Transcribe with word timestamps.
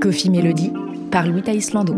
Coffee 0.00 0.30
Melody 0.30 0.72
par 1.10 1.26
Louis 1.26 1.42
Islando. 1.46 1.94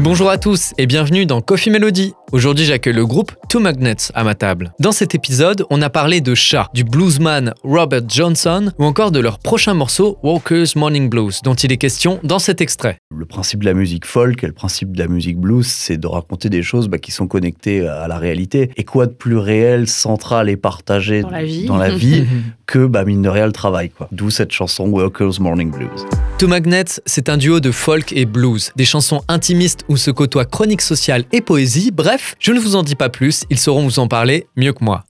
Bonjour 0.00 0.30
à 0.30 0.38
tous 0.38 0.72
et 0.78 0.86
bienvenue 0.86 1.26
dans 1.26 1.40
Coffee 1.40 1.70
Melody. 1.70 2.14
Aujourd'hui, 2.32 2.64
j'accueille 2.64 2.94
le 2.94 3.04
groupe 3.04 3.32
Two 3.50 3.60
Magnets 3.60 4.10
à 4.14 4.24
ma 4.24 4.34
table. 4.34 4.72
Dans 4.80 4.92
cet 4.92 5.14
épisode, 5.14 5.66
on 5.68 5.82
a 5.82 5.90
parlé 5.90 6.22
de 6.22 6.34
chats, 6.34 6.70
du 6.72 6.82
bluesman 6.82 7.52
Robert 7.62 8.08
Johnson 8.08 8.72
ou 8.78 8.84
encore 8.84 9.10
de 9.10 9.20
leur 9.20 9.38
prochain 9.38 9.74
morceau 9.74 10.16
Walker's 10.22 10.74
Morning 10.74 11.10
Blues, 11.10 11.40
dont 11.44 11.52
il 11.52 11.70
est 11.72 11.76
question 11.76 12.20
dans 12.22 12.38
cet 12.38 12.62
extrait. 12.62 12.96
Le 13.14 13.26
principe 13.26 13.60
de 13.60 13.66
la 13.66 13.74
musique 13.74 14.06
folk 14.06 14.42
et 14.44 14.46
le 14.46 14.54
principe 14.54 14.96
de 14.96 14.98
la 15.00 15.08
musique 15.08 15.36
blues, 15.38 15.66
c'est 15.66 15.98
de 15.98 16.06
raconter 16.06 16.48
des 16.48 16.62
choses 16.62 16.88
bah, 16.88 16.96
qui 16.96 17.12
sont 17.12 17.26
connectées 17.26 17.86
à 17.86 18.08
la 18.08 18.16
réalité. 18.16 18.70
Et 18.78 18.84
quoi 18.84 19.06
de 19.06 19.12
plus 19.12 19.36
réel, 19.36 19.86
central 19.86 20.48
et 20.48 20.56
partagé 20.56 21.20
Dans 21.20 21.28
la 21.28 21.44
vie. 21.44 21.66
dans 21.66 21.76
la 21.76 21.94
vie 21.94 22.24
que, 22.66 22.86
bah, 22.86 23.04
mine 23.04 23.20
de 23.20 23.28
rien, 23.28 23.44
le 23.44 23.52
travail. 23.52 23.90
quoi. 23.90 24.08
D'où 24.10 24.30
cette 24.30 24.52
chanson 24.52 24.88
Walker's 24.88 25.38
Morning 25.38 25.70
Blues. 25.70 26.06
Two 26.38 26.48
Magnets, 26.48 27.02
c'est 27.04 27.28
un 27.28 27.36
duo 27.36 27.60
de 27.60 27.70
folk 27.70 28.14
et 28.14 28.24
blues, 28.24 28.72
des 28.74 28.86
chansons 28.86 29.20
intimistes 29.28 29.84
où 29.88 29.98
se 29.98 30.10
côtoient 30.10 30.46
chronique 30.46 30.80
sociale 30.80 31.24
et 31.30 31.42
poésie. 31.42 31.90
Bref, 31.92 32.21
je 32.38 32.52
ne 32.52 32.60
vous 32.60 32.76
en 32.76 32.82
dis 32.82 32.94
pas 32.96 33.08
plus, 33.08 33.44
ils 33.50 33.58
sauront 33.58 33.82
vous 33.84 33.98
en 33.98 34.08
parler 34.08 34.46
mieux 34.56 34.72
que 34.72 34.84
moi. 34.84 35.04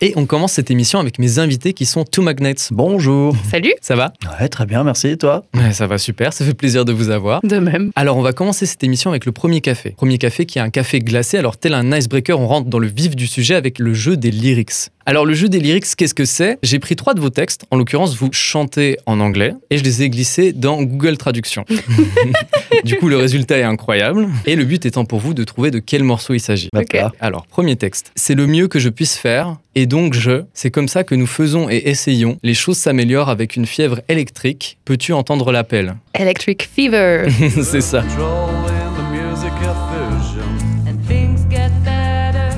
Et 0.00 0.12
on 0.16 0.26
commence 0.26 0.52
cette 0.52 0.72
émission 0.72 0.98
avec 0.98 1.20
mes 1.20 1.38
invités 1.38 1.72
qui 1.72 1.86
sont 1.86 2.04
Two 2.04 2.20
Magnets. 2.22 2.56
Bonjour. 2.72 3.34
Salut 3.48 3.72
Ça 3.80 3.94
va? 3.94 4.12
Ouais, 4.40 4.48
très 4.48 4.66
bien, 4.66 4.82
merci. 4.82 5.06
Et 5.08 5.16
toi? 5.16 5.44
Ouais, 5.54 5.72
Ça 5.72 5.86
va 5.86 5.98
super, 5.98 6.32
ça 6.32 6.44
fait 6.44 6.52
plaisir 6.52 6.84
de 6.84 6.92
vous 6.92 7.10
avoir. 7.10 7.40
De 7.42 7.58
même. 7.58 7.92
Alors, 7.94 8.16
on 8.16 8.22
va 8.22 8.32
commencer 8.32 8.66
cette 8.66 8.82
émission 8.82 9.10
avec 9.10 9.24
le 9.24 9.30
premier 9.30 9.60
café. 9.60 9.90
Premier 9.90 10.18
café 10.18 10.46
qui 10.46 10.58
est 10.58 10.62
un 10.62 10.70
café 10.70 10.98
glacé. 10.98 11.38
Alors, 11.38 11.56
tel 11.56 11.74
un 11.74 11.96
icebreaker, 11.96 12.38
on 12.38 12.48
rentre 12.48 12.68
dans 12.68 12.80
le 12.80 12.88
vif 12.88 13.14
du 13.14 13.28
sujet 13.28 13.54
avec 13.54 13.78
le 13.78 13.94
jeu 13.94 14.16
des 14.16 14.32
lyrics. 14.32 14.90
Alors, 15.06 15.24
le 15.24 15.32
jeu 15.34 15.48
des 15.48 15.60
lyrics, 15.60 15.86
qu'est-ce 15.96 16.14
que 16.14 16.24
c'est? 16.24 16.58
J'ai 16.62 16.80
pris 16.80 16.96
trois 16.96 17.14
de 17.14 17.20
vos 17.20 17.30
textes. 17.30 17.64
En 17.70 17.76
l'occurrence, 17.76 18.16
vous 18.16 18.30
chantez 18.32 18.98
en 19.06 19.20
anglais 19.20 19.54
et 19.70 19.78
je 19.78 19.84
les 19.84 20.02
ai 20.02 20.10
glissés 20.10 20.52
dans 20.52 20.82
Google 20.82 21.16
Traduction. 21.18 21.64
du 22.84 22.96
coup, 22.96 23.08
le 23.08 23.16
résultat 23.16 23.58
est 23.58 23.62
incroyable. 23.62 24.28
Et 24.46 24.56
le 24.56 24.64
but 24.64 24.84
étant 24.86 25.04
pour 25.04 25.20
vous 25.20 25.34
de 25.34 25.44
trouver 25.44 25.70
de 25.70 25.78
quel 25.78 26.04
morceau 26.04 26.34
il 26.34 26.40
s'agit. 26.40 26.68
Ok. 26.76 26.92
là. 26.92 27.12
Alors, 27.20 27.46
premier 27.46 27.76
texte. 27.76 28.12
C'est 28.14 28.34
le 28.34 28.46
mieux 28.46 28.68
que 28.68 28.78
je 28.78 28.88
puisse 28.88 29.16
faire. 29.16 29.56
Et 29.74 29.86
donc, 29.86 30.14
je. 30.14 30.42
C'est 30.54 30.70
comme 30.70 30.88
ça 30.88 31.04
que 31.04 31.14
nous 31.14 31.26
faisons 31.26 31.68
et 31.70 31.82
essayons. 31.88 32.38
Les 32.42 32.54
choses 32.54 32.76
s'améliorent 32.78 33.28
avec 33.28 33.56
une 33.56 33.66
fièvre 33.66 34.00
électrique. 34.08 34.78
Peux-tu 34.84 35.12
entendre 35.12 35.50
l'appel? 35.52 35.94
Electric 36.18 36.68
Fever. 36.74 37.26
C'est 37.62 37.80
ça. 37.80 38.02
Controlling 38.02 38.94
the 38.96 39.10
music 39.10 39.52
of 39.68 39.76
fusion 39.90 40.88
and 40.88 40.96
things 41.08 41.44
get 41.50 41.70
better 41.84 42.54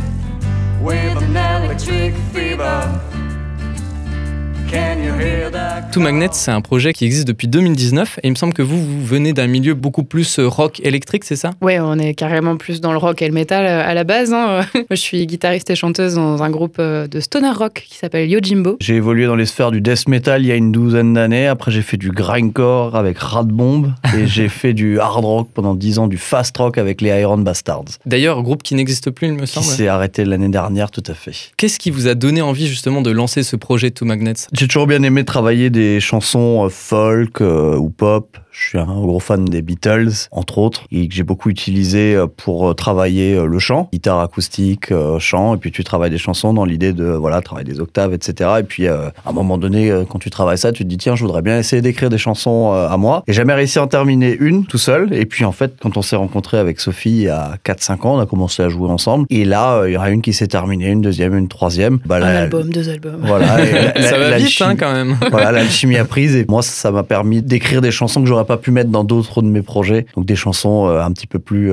with 0.83 1.17
an 1.23 1.37
electric 1.65 2.15
fever. 2.35 2.83
Two 5.92 6.03
Magnets, 6.03 6.28
c'est 6.33 6.50
un 6.50 6.61
projet 6.61 6.92
qui 6.92 7.05
existe 7.05 7.27
depuis 7.27 7.48
2019 7.48 8.19
et 8.22 8.27
il 8.27 8.31
me 8.31 8.36
semble 8.36 8.53
que 8.53 8.62
vous, 8.62 8.84
vous 8.84 9.05
venez 9.06 9.33
d'un 9.33 9.47
milieu 9.47 9.75
beaucoup 9.75 10.03
plus 10.03 10.39
euh, 10.39 10.47
rock 10.48 10.81
électrique, 10.84 11.25
c'est 11.25 11.36
ça? 11.36 11.53
Ouais, 11.62 11.78
on 11.81 11.98
est 11.98 12.12
carrément 12.14 12.56
plus 12.56 12.81
dans 12.81 12.92
le 12.92 12.98
rock 12.98 13.23
et 13.23 13.27
le 13.27 13.33
metal 13.33 13.64
euh, 13.64 13.89
à 13.89 13.95
la 13.95 14.05
base. 14.05 14.33
hein. 14.34 14.67
Moi, 14.75 14.84
je 14.91 14.97
suis 14.97 15.27
guitariste 15.27 15.70
et 15.70 15.77
chanteuse 15.77 16.17
dans 16.17 16.42
un 16.42 16.50
groupe 16.50 16.77
euh, 16.81 17.06
de 17.06 17.20
stoner 17.20 17.50
rock 17.50 17.84
qui 17.89 17.97
s'appelle 17.97 18.28
Yojimbo. 18.28 18.77
J'ai 18.81 18.97
évolué 18.97 19.27
dans 19.27 19.36
les 19.36 19.47
sphères 19.47 19.70
du 19.70 19.81
death 19.81 20.08
metal 20.08 20.42
il 20.42 20.48
y 20.48 20.53
a 20.53 20.56
une 20.56 20.73
douzaine 20.73 21.14
d'années. 21.14 21.47
Après, 21.47 21.70
j'ai 21.70 21.83
fait 21.83 21.97
du 21.97 22.11
grindcore 22.11 22.95
avec 22.97 23.17
Radbomb. 23.19 23.95
et 24.19 24.27
j'ai 24.27 24.48
fait 24.48 24.75
du 24.75 24.98
hard 25.01 25.25
rock 25.25 25.48
pendant 25.55 25.75
dix 25.75 25.98
ans, 25.98 26.08
du 26.08 26.19
fast 26.19 26.56
rock 26.58 26.77
avec 26.77 27.01
les 27.01 27.08
Iron 27.20 27.39
Bastards. 27.39 27.84
D'ailleurs, 28.05 28.42
groupe 28.42 28.62
qui 28.62 28.75
n'existe 28.75 29.11
plus, 29.11 29.28
il 29.28 29.34
me 29.34 29.41
Qui 29.47 29.53
semble. 29.53 29.67
s'est 29.67 29.89
arrêté 29.89 30.25
l'année 30.27 30.48
dernière, 30.51 30.91
tout 30.91 31.05
à 31.06 31.14
fait. 31.14 31.33
Qu'est-ce 31.57 31.79
qui 31.79 31.91
vous 31.91 32.07
a 32.08 32.14
donné 32.14 32.42
envie 32.42 32.67
justement 32.67 33.01
de 33.01 33.11
lancer 33.11 33.42
ce 33.45 33.57
projet 33.57 33.91
Two 33.91 34.05
Magnets? 34.05 34.35
J'ai 34.58 34.68
toujours 34.68 34.86
bien 34.86 35.02
aimé 35.02 35.22
travailler 35.22 35.68
des 35.68 36.00
chansons 36.00 36.64
euh, 36.64 36.70
folk 36.70 37.42
euh, 37.42 37.77
ou 37.77 37.90
pop. 37.90 38.39
Je 38.58 38.68
suis 38.70 38.78
un 38.78 38.84
gros 38.86 39.20
fan 39.20 39.44
des 39.44 39.61
Beatles, 39.61 40.28
entre 40.30 40.56
autres, 40.58 40.84
et 40.90 41.06
que 41.08 41.14
j'ai 41.14 41.22
beaucoup 41.24 41.50
utilisé 41.50 42.14
euh, 42.14 42.27
pour 42.27 42.70
euh, 42.70 42.74
travailler 42.74 43.34
euh, 43.34 43.44
le 43.44 43.58
chant, 43.58 43.90
guitare 43.92 44.20
acoustique, 44.20 44.92
chant, 45.18 45.55
et 45.55 45.58
puis 45.58 45.70
tu 45.70 45.84
travailles 45.84 46.11
des 46.11 46.17
chansons 46.18 46.55
dans 46.55 46.64
l'idée 46.64 46.94
de 46.94 47.05
voilà 47.05 47.42
travailler 47.42 47.70
des 47.70 47.80
octaves, 47.80 48.14
etc. 48.14 48.50
Et 48.61 48.62
puis 48.62 48.86
euh, 48.86 49.08
à 49.27 49.30
un 49.30 49.33
moment 49.33 49.58
donné, 49.58 49.92
quand 50.08 50.18
tu 50.18 50.30
travailles 50.30 50.56
ça, 50.56 50.72
tu 50.72 50.84
te 50.84 50.89
dis 50.89 50.96
tiens, 50.96 51.14
je 51.17 51.22
voudrais 51.22 51.42
bien 51.42 51.58
essayer 51.58 51.83
d'écrire 51.83 52.08
des 52.08 52.17
chansons 52.18 52.72
à 52.72 52.96
moi. 52.96 53.22
Et 53.27 53.34
jamais 53.34 53.52
réussi 53.52 53.78
à 53.78 53.83
en 53.83 53.89
terminer 53.89 54.34
une 54.40 54.64
tout 54.64 54.78
seul. 54.78 55.12
Et 55.12 55.27
puis 55.27 55.44
en 55.44 55.52
fait, 55.52 55.74
quand 55.83 55.96
on 55.98 56.02
s'est 56.02 56.17
rencontré 56.17 56.56
avec 56.58 56.80
Sophie 56.80 57.28
a 57.28 57.56
4-5 57.64 58.06
ans, 58.06 58.17
on 58.17 58.20
a 58.20 58.27
commencé 58.27 58.62
à 58.62 58.70
jouer 58.70 58.88
ensemble. 58.88 59.27
Et 59.28 59.44
là, 59.44 59.84
il 59.86 59.92
y 59.92 59.96
en 59.98 60.02
a 60.02 60.08
une 60.11 60.23
qui 60.23 60.33
s'est 60.33 60.46
terminée, 60.48 60.88
une 60.90 61.02
deuxième, 61.02 61.36
une 61.36 61.48
troisième. 61.48 61.98
Bah, 62.06 62.17
Un 62.17 62.20
la- 62.20 62.40
album, 62.42 62.70
deux 62.70 62.88
albums. 62.88 63.20
Voilà. 63.20 63.58
la- 63.58 64.02
Ça 64.02 64.17
la- 64.17 64.30
va 64.30 64.36
vite 64.38 64.58
l'alchimie- 64.58 64.70
hein, 64.70 64.77
quand 64.78 64.92
même. 64.92 65.17
voilà, 65.30 65.52
l'alchimie 65.52 65.96
a 65.98 66.05
prise 66.06 66.34
et 66.36 66.46
moi, 66.48 66.62
ça 66.62 66.90
m'a 66.90 67.02
permis 67.02 67.42
d'écrire 67.42 67.83
des 67.83 67.90
chansons 67.90 68.23
que 68.23 68.27
j'aurais 68.28 68.45
pas 68.46 68.57
pu 68.57 68.70
mettre 68.70 68.90
dans 68.90 69.05
d'autres 69.05 69.42
de 69.42 69.48
mes 69.48 69.62
projets. 69.62 70.07
Donc 70.17 70.24
des 70.24 70.36
chansons 70.36 70.89
euh, 70.89 71.02
un 71.02 71.12
petit 71.12 71.27
peu 71.27 71.39
plus 71.39 71.73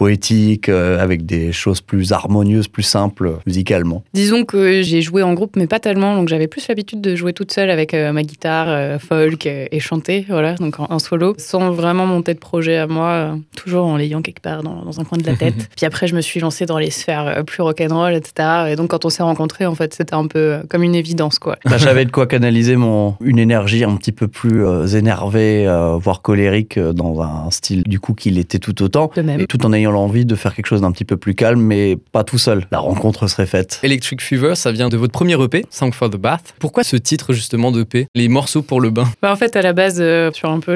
poétiques, 0.00 0.70
euh, 0.70 0.98
avec 0.98 1.26
des 1.26 1.52
choses 1.52 1.82
plus 1.82 2.12
harmonieuses, 2.12 2.68
plus 2.68 2.82
simples 2.82 3.26
euh, 3.26 3.32
musicalement. 3.46 4.02
Disons 4.14 4.46
que 4.46 4.80
j'ai 4.80 5.02
joué 5.02 5.22
en 5.22 5.34
groupe, 5.34 5.56
mais 5.56 5.66
pas 5.66 5.78
tellement. 5.78 6.16
Donc 6.16 6.30
j'avais 6.30 6.46
plus 6.46 6.66
l'habitude 6.68 7.02
de 7.02 7.14
jouer 7.14 7.34
toute 7.34 7.52
seule 7.52 7.68
avec 7.68 7.92
euh, 7.92 8.10
ma 8.10 8.22
guitare, 8.22 8.98
folk 8.98 9.44
et 9.44 9.78
chanter, 9.78 10.24
voilà, 10.30 10.54
donc 10.54 10.80
en, 10.80 10.86
en 10.88 10.98
solo, 10.98 11.34
sans 11.36 11.70
vraiment 11.72 12.06
monter 12.06 12.32
de 12.32 12.38
projet 12.38 12.78
à 12.78 12.86
moi, 12.86 13.36
toujours 13.54 13.84
en 13.84 13.98
l'ayant 13.98 14.22
quelque 14.22 14.40
part 14.40 14.62
dans, 14.62 14.86
dans 14.86 15.00
un 15.00 15.04
coin 15.04 15.18
de 15.18 15.26
la 15.26 15.36
tête. 15.36 15.68
Puis 15.76 15.84
après, 15.84 16.06
je 16.06 16.14
me 16.14 16.22
suis 16.22 16.40
lancée 16.40 16.64
dans 16.64 16.78
les 16.78 16.90
sphères 16.90 17.44
plus 17.44 17.62
rock'n'roll, 17.62 18.14
etc. 18.14 18.70
Et 18.70 18.76
donc 18.76 18.88
quand 18.88 19.04
on 19.04 19.10
s'est 19.10 19.22
rencontrés, 19.22 19.66
en 19.66 19.74
fait, 19.74 19.92
c'était 19.92 20.14
un 20.14 20.28
peu 20.28 20.60
comme 20.70 20.82
une 20.82 20.94
évidence, 20.94 21.38
quoi. 21.38 21.58
Là, 21.66 21.76
j'avais 21.76 22.06
de 22.06 22.10
quoi 22.10 22.26
canaliser 22.26 22.76
mon 22.76 23.16
une 23.20 23.38
énergie 23.38 23.84
un 23.84 23.96
petit 23.96 24.12
peu 24.12 24.28
plus 24.28 24.64
énervée, 24.94 25.66
voire 26.00 26.22
colérique, 26.22 26.78
dans 26.78 27.20
un 27.20 27.50
style 27.50 27.82
du 27.82 28.00
coup 28.00 28.14
qu'il 28.14 28.38
était 28.38 28.58
tout 28.58 28.82
autant. 28.82 29.10
De 29.14 29.20
même. 29.20 29.40
Et 29.40 29.46
tout 29.46 29.66
en 29.66 29.74
ayant 29.74 29.89
l'envie 29.90 30.24
de 30.24 30.34
faire 30.34 30.54
quelque 30.54 30.66
chose 30.66 30.80
d'un 30.80 30.92
petit 30.92 31.04
peu 31.04 31.16
plus 31.16 31.34
calme, 31.34 31.60
mais 31.60 31.96
pas 32.12 32.24
tout 32.24 32.38
seul. 32.38 32.66
La 32.70 32.78
rencontre 32.78 33.26
serait 33.28 33.46
faite. 33.46 33.80
Electric 33.82 34.20
Fever, 34.20 34.54
ça 34.54 34.72
vient 34.72 34.88
de 34.88 34.96
votre 34.96 35.12
premier 35.12 35.40
EP, 35.42 35.64
Song 35.70 35.92
for 35.92 36.10
the 36.10 36.16
Bath. 36.16 36.54
Pourquoi 36.58 36.84
ce 36.84 36.96
titre 36.96 37.32
justement 37.32 37.70
d'EP 37.72 38.06
Les 38.14 38.28
morceaux 38.28 38.62
pour 38.62 38.80
le 38.80 38.90
bain 38.90 39.04
Bah, 39.22 39.32
en 39.32 39.36
fait, 39.36 39.56
à 39.56 39.62
la 39.62 39.72
base, 39.72 39.98
euh, 40.00 40.30
sur 40.32 40.50
un 40.50 40.60
peu 40.60 40.74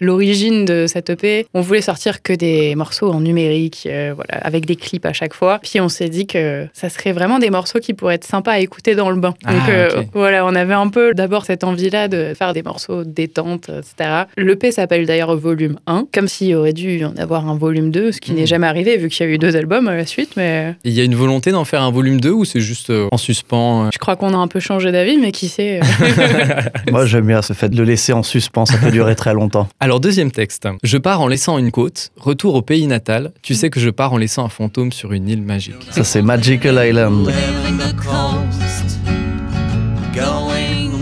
l'origine 0.00 0.64
de 0.64 0.86
cette 0.86 1.10
EP, 1.10 1.46
on 1.54 1.60
voulait 1.60 1.80
sortir 1.80 2.22
que 2.22 2.32
des 2.32 2.74
morceaux 2.74 3.10
en 3.10 3.20
numérique, 3.20 3.86
euh, 3.90 4.12
voilà, 4.14 4.38
avec 4.44 4.66
des 4.66 4.76
clips 4.76 5.06
à 5.06 5.12
chaque 5.12 5.34
fois. 5.34 5.58
Puis 5.62 5.80
on 5.80 5.88
s'est 5.88 6.08
dit 6.08 6.26
que 6.26 6.66
ça 6.72 6.88
serait 6.88 7.12
vraiment 7.12 7.38
des 7.38 7.50
morceaux 7.50 7.78
qui 7.78 7.94
pourraient 7.94 8.14
être 8.16 8.24
sympas 8.26 8.52
à 8.52 8.58
écouter 8.58 8.94
dans 8.94 9.10
le 9.10 9.16
bain. 9.16 9.34
Ah, 9.44 9.52
Donc 9.52 9.68
euh, 9.68 10.02
voilà, 10.12 10.44
on 10.46 10.54
avait 10.54 10.74
un 10.74 10.88
peu 10.88 11.14
d'abord 11.14 11.44
cette 11.44 11.64
envie-là 11.64 12.08
de 12.08 12.34
faire 12.36 12.52
des 12.52 12.62
morceaux 12.62 13.04
détente, 13.04 13.68
etc. 13.70 14.24
L'EP 14.36 14.70
s'appelle 14.72 15.06
d'ailleurs 15.06 15.36
Volume 15.36 15.78
1, 15.86 16.06
comme 16.12 16.28
s'il 16.28 16.54
aurait 16.54 16.72
dû 16.72 16.98
y 16.98 17.04
en 17.04 17.14
avoir 17.16 17.48
un 17.48 17.56
volume 17.56 17.90
2, 17.90 18.12
ce 18.12 18.20
qui 18.20 18.32
Mhm. 18.32 18.38
n'est 18.38 18.43
jamais 18.46 18.66
arrivé 18.66 18.96
vu 18.96 19.08
qu'il 19.08 19.26
y 19.26 19.28
a 19.28 19.32
eu 19.32 19.38
deux 19.38 19.56
albums 19.56 19.88
à 19.88 19.94
la 19.96 20.06
suite, 20.06 20.30
mais 20.36 20.74
Il 20.84 20.92
y 20.92 21.00
a 21.00 21.04
une 21.04 21.14
volonté 21.14 21.50
d'en 21.50 21.64
faire 21.64 21.82
un 21.82 21.90
volume 21.90 22.20
2 22.20 22.30
ou 22.30 22.44
c'est 22.44 22.60
juste 22.60 22.90
euh, 22.90 23.08
en 23.12 23.16
suspens 23.16 23.86
euh? 23.86 23.90
Je 23.92 23.98
crois 23.98 24.16
qu'on 24.16 24.32
a 24.34 24.36
un 24.36 24.48
peu 24.48 24.60
changé 24.60 24.92
d'avis, 24.92 25.16
mais 25.18 25.32
qui 25.32 25.48
sait. 25.48 25.80
euh. 25.80 26.62
Moi, 26.90 27.06
j'aime 27.06 27.26
bien 27.26 27.42
ce 27.42 27.52
fait 27.52 27.68
de 27.68 27.76
le 27.76 27.84
laisser 27.84 28.12
en 28.12 28.22
suspens, 28.22 28.66
ça 28.66 28.78
peut 28.78 28.90
durer 28.90 29.14
très 29.14 29.34
longtemps. 29.34 29.68
Alors 29.80 30.00
deuxième 30.00 30.30
texte. 30.30 30.68
Je 30.82 30.98
pars 30.98 31.20
en 31.20 31.28
laissant 31.28 31.58
une 31.58 31.70
côte, 31.70 32.10
retour 32.16 32.54
au 32.54 32.62
pays 32.62 32.86
natal. 32.86 33.32
Tu 33.42 33.54
sais 33.54 33.70
que 33.70 33.80
je 33.80 33.90
pars 33.90 34.12
en 34.12 34.16
laissant 34.18 34.44
un 34.44 34.48
fantôme 34.48 34.92
sur 34.92 35.12
une 35.12 35.28
île 35.28 35.42
magique. 35.42 35.74
Ça, 35.90 36.04
c'est 36.04 36.22
Magical 36.22 36.80
Island. 36.86 37.30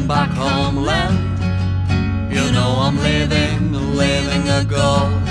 Back 0.08 0.30
homeland. 0.36 1.16
You 2.30 2.50
know 2.52 2.76
I'm 2.80 2.96
living, 3.02 3.72
living 3.96 4.48
a 4.50 4.64
ghost 4.64 5.21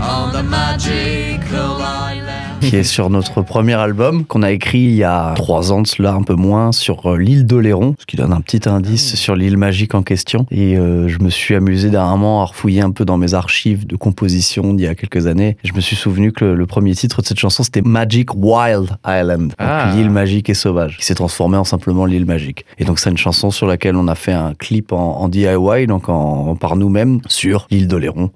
on 0.00 0.32
the 0.32 0.42
magical 0.42 1.82
island. 1.82 2.17
Qui 2.60 2.76
est 2.76 2.82
sur 2.82 3.08
notre 3.10 3.40
premier 3.42 3.74
album 3.74 4.24
qu'on 4.24 4.42
a 4.42 4.50
écrit 4.50 4.80
il 4.80 4.94
y 4.94 5.04
a 5.04 5.32
trois 5.36 5.72
ans 5.72 5.80
de 5.82 5.86
cela, 5.86 6.12
un 6.12 6.22
peu 6.22 6.34
moins, 6.34 6.72
sur 6.72 7.06
euh, 7.12 7.16
l'île 7.18 7.46
d'Oléron, 7.46 7.94
ce 7.98 8.04
qui 8.06 8.16
donne 8.16 8.32
un 8.32 8.40
petit 8.40 8.68
indice 8.68 9.14
sur 9.14 9.36
l'île 9.36 9.56
magique 9.56 9.94
en 9.94 10.02
question. 10.02 10.46
Et 10.50 10.76
euh, 10.76 11.08
je 11.08 11.18
me 11.20 11.30
suis 11.30 11.54
amusé 11.54 11.90
dernièrement 11.90 12.42
à 12.42 12.46
refouiller 12.46 12.82
un 12.82 12.90
peu 12.90 13.04
dans 13.04 13.16
mes 13.16 13.34
archives 13.34 13.86
de 13.86 13.96
composition 13.96 14.74
d'il 14.74 14.84
y 14.84 14.88
a 14.88 14.94
quelques 14.94 15.26
années. 15.26 15.56
Je 15.64 15.72
me 15.72 15.80
suis 15.80 15.96
souvenu 15.96 16.32
que 16.32 16.44
le, 16.44 16.54
le 16.56 16.66
premier 16.66 16.94
titre 16.94 17.22
de 17.22 17.26
cette 17.26 17.38
chanson 17.38 17.62
c'était 17.62 17.82
Magic 17.82 18.34
Wild 18.34 18.90
Island, 19.06 19.52
Ah. 19.58 19.92
l'île 19.94 20.10
magique 20.10 20.50
et 20.50 20.54
sauvage, 20.54 20.98
qui 20.98 21.04
s'est 21.06 21.14
transformée 21.14 21.56
en 21.56 21.64
simplement 21.64 22.04
l'île 22.06 22.26
magique. 22.26 22.64
Et 22.78 22.84
donc 22.84 22.98
c'est 22.98 23.10
une 23.10 23.16
chanson 23.18 23.50
sur 23.50 23.66
laquelle 23.66 23.96
on 23.96 24.08
a 24.08 24.14
fait 24.14 24.32
un 24.32 24.54
clip 24.54 24.92
en, 24.92 25.20
en 25.20 25.28
DIY, 25.28 25.86
donc 25.86 26.08
en, 26.08 26.56
par 26.56 26.76
nous-mêmes, 26.76 27.20
sur 27.28 27.66
l'île 27.70 27.88
d'Oléron, 27.88 28.30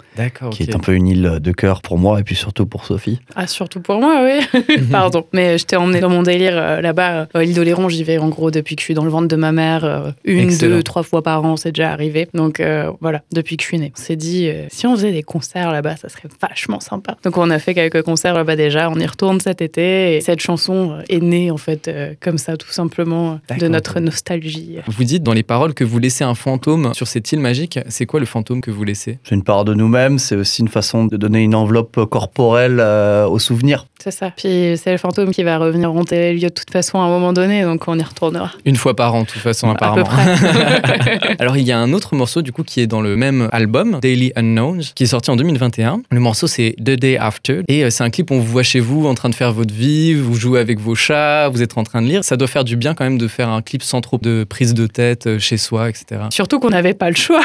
qui 0.53 0.63
est 0.63 0.75
un 0.75 0.79
peu 0.79 0.95
une 0.95 1.07
île 1.09 1.39
de 1.41 1.53
cœur 1.53 1.83
pour 1.83 1.99
moi 1.99 2.21
et 2.21 2.23
puis 2.23 2.35
surtout 2.37 2.67
pour 2.67 2.85
Sophie. 2.87 3.21
Ah, 3.37 3.47
surtout 3.47 3.81
pour 3.81 3.99
moi, 4.01 4.12
moi, 4.13 4.25
oui. 4.25 4.79
Pardon. 4.91 5.25
Mais 5.33 5.59
je 5.59 5.65
t'ai 5.65 5.77
emmené 5.77 6.01
dans 6.01 6.09
mon 6.11 6.23
délire 6.23 6.55
euh, 6.57 6.81
là-bas. 6.81 7.29
Euh, 7.35 7.43
L'île 7.43 7.55
d'Oléron, 7.55 7.89
j'y 7.89 8.05
vais 8.05 8.19
en 8.19 8.29
gros 8.29 8.51
depuis 8.51 8.77
que 8.77 8.81
je 8.83 8.85
suis 8.85 8.95
dans 8.95 9.05
le 9.05 9.11
ventre 9.11 9.29
de 9.29 9.37
ma 9.37 9.53
mère. 9.53 9.85
euh, 9.85 10.11
une, 10.25 10.49
Excellent. 10.51 10.77
deux, 10.77 10.83
trois 10.83 11.03
fois 11.03 11.23
par 11.23 11.45
an, 11.45 11.57
c'est 11.57 11.73
déjà 11.73 11.91
arrivé. 11.93 12.29
Donc 12.35 12.61
euh, 12.61 12.91
voilà, 13.01 13.23
depuis 13.33 13.57
que 13.57 13.63
je 13.63 13.69
suis 13.69 13.79
née. 13.79 13.93
On 13.97 14.01
s'est 14.01 14.17
dit, 14.17 14.49
euh, 14.49 14.67
si 14.71 14.87
on 14.87 14.95
faisait 14.97 15.13
des 15.13 15.23
concerts 15.23 15.73
là-bas, 15.73 15.97
ça 15.97 16.09
serait 16.09 16.29
vachement 16.41 16.81
sympa. 16.81 17.17
Donc 17.25 17.37
on 17.39 17.51
a 17.51 17.59
fait 17.59 17.75
quelques 17.75 18.03
concerts 18.03 18.35
là-bas 18.35 18.57
déjà. 18.57 18.91
On 18.91 18.97
y 18.99 19.07
retourne 19.07 19.41
cet 19.41 19.63
été. 19.63 20.17
Et 20.17 20.21
cette 20.21 20.41
chanson 20.41 20.93
euh, 20.93 21.03
est 21.09 21.21
née, 21.21 21.51
en 21.51 21.57
fait, 21.57 21.89
euh, 21.89 22.15
comme 22.21 22.39
ça, 22.39 22.57
tout 22.57 22.71
simplement, 22.71 23.39
euh, 23.51 23.55
de 23.57 23.69
notre 23.69 24.01
nostalgie. 24.01 24.79
Vous 24.87 25.05
dites 25.05 25.23
dans 25.23 25.33
les 25.33 25.43
paroles 25.43 25.75
que 25.75 25.85
vous 25.85 25.99
laissez 25.99 26.25
un 26.25 26.35
fantôme 26.35 26.93
sur 26.95 27.07
cette 27.09 27.31
île 27.33 27.41
magique. 27.41 27.79
C'est 27.89 28.07
quoi 28.07 28.21
le 28.21 28.27
fantôme 28.27 28.61
que 28.61 28.71
vous 28.71 28.85
laissez? 28.85 29.19
C'est 29.25 29.35
une 29.35 29.45
part 29.45 29.65
de 29.65 29.75
nous-mêmes, 29.75 30.19
c'est 30.19 30.37
aussi 30.37 30.63
une 30.63 30.69
façon 30.69 31.05
de 31.07 31.17
donner 31.17 31.41
une 31.43 31.55
enveloppe 31.55 32.05
corporelle 32.09 32.79
euh, 32.81 33.27
aux 33.27 33.39
souvenirs. 33.39 33.87
C'est 34.03 34.11
ça. 34.11 34.31
Puis 34.37 34.75
c'est 34.77 34.91
le 34.91 34.99
fantôme 34.99 35.31
qui 35.31 35.43
va 35.45 35.59
revenir 35.59 35.93
hanter 35.93 36.17
les 36.19 36.33
lieux 36.35 36.49
de 36.49 36.55
toute 36.55 36.71
façon 36.71 36.99
à 36.99 37.05
un 37.05 37.09
moment 37.09 37.33
donné. 37.33 37.63
Donc 37.63 37.87
on 37.87 37.99
y 37.99 38.03
retournera. 38.03 38.51
Une 38.65 38.77
fois 38.77 38.97
par 38.97 39.15
an, 39.15 39.23
de 39.23 39.27
toute 39.27 39.41
façon, 39.43 39.71
À 39.71 39.75
peu 39.75 39.85
apparemment. 39.85 40.05
près. 40.07 41.37
Alors, 41.39 41.57
il 41.57 41.63
y 41.65 41.73
a 41.73 41.79
un 41.79 41.93
autre 41.93 42.15
morceau, 42.17 42.43
du 42.43 42.53
coup, 42.53 42.63
qui 42.65 42.81
est 42.81 42.87
dans 42.87 43.01
le 43.01 43.17
même 43.17 43.49
album, 43.53 43.99
Daily 44.03 44.33
Unknowns, 44.37 44.83
qui 44.95 45.05
est 45.05 45.07
sorti 45.07 45.31
en 45.31 45.37
2021. 45.37 46.03
Le 46.11 46.21
morceau, 46.21 46.47
c'est 46.47 46.75
The 46.79 46.91
Day 46.99 47.17
After. 47.17 47.63
Et 47.69 47.85
euh, 47.85 47.91
c'est 47.91 48.03
un 48.05 48.11
clip 48.11 48.31
où 48.31 48.35
on 48.35 48.39
vous 48.41 48.51
voit 48.51 48.63
chez 48.63 48.81
vous 48.81 49.07
en 49.07 49.15
train 49.15 49.29
de 49.29 49.35
faire 49.35 49.53
votre 49.53 49.73
vie, 49.73 50.15
vous 50.15 50.35
jouez 50.35 50.59
avec 50.61 50.81
vos 50.81 50.95
chats, 50.95 51.49
vous 51.49 51.63
êtes 51.63 51.79
en 51.79 51.85
train 51.85 52.03
de 52.03 52.07
lire. 52.09 52.25
Ça 52.25 52.37
doit 52.37 52.49
faire 52.49 52.65
du 52.65 52.77
bien 52.77 52.95
quand 52.95 53.05
même 53.05 53.19
de 53.19 53.29
faire 53.29 53.49
un 53.49 53.63
clip 53.63 53.83
sans 53.83 54.01
trop 54.01 54.19
de 54.19 54.45
prise 54.45 54.75
de 54.75 54.87
tête 54.87 55.27
euh, 55.27 55.39
chez 55.39 55.57
soi, 55.57 55.89
etc. 55.89 56.23
Surtout 56.31 56.59
qu'on 56.59 56.71
n'avait 56.71 56.95
pas 56.95 57.09
le 57.11 57.17
choix. 57.17 57.43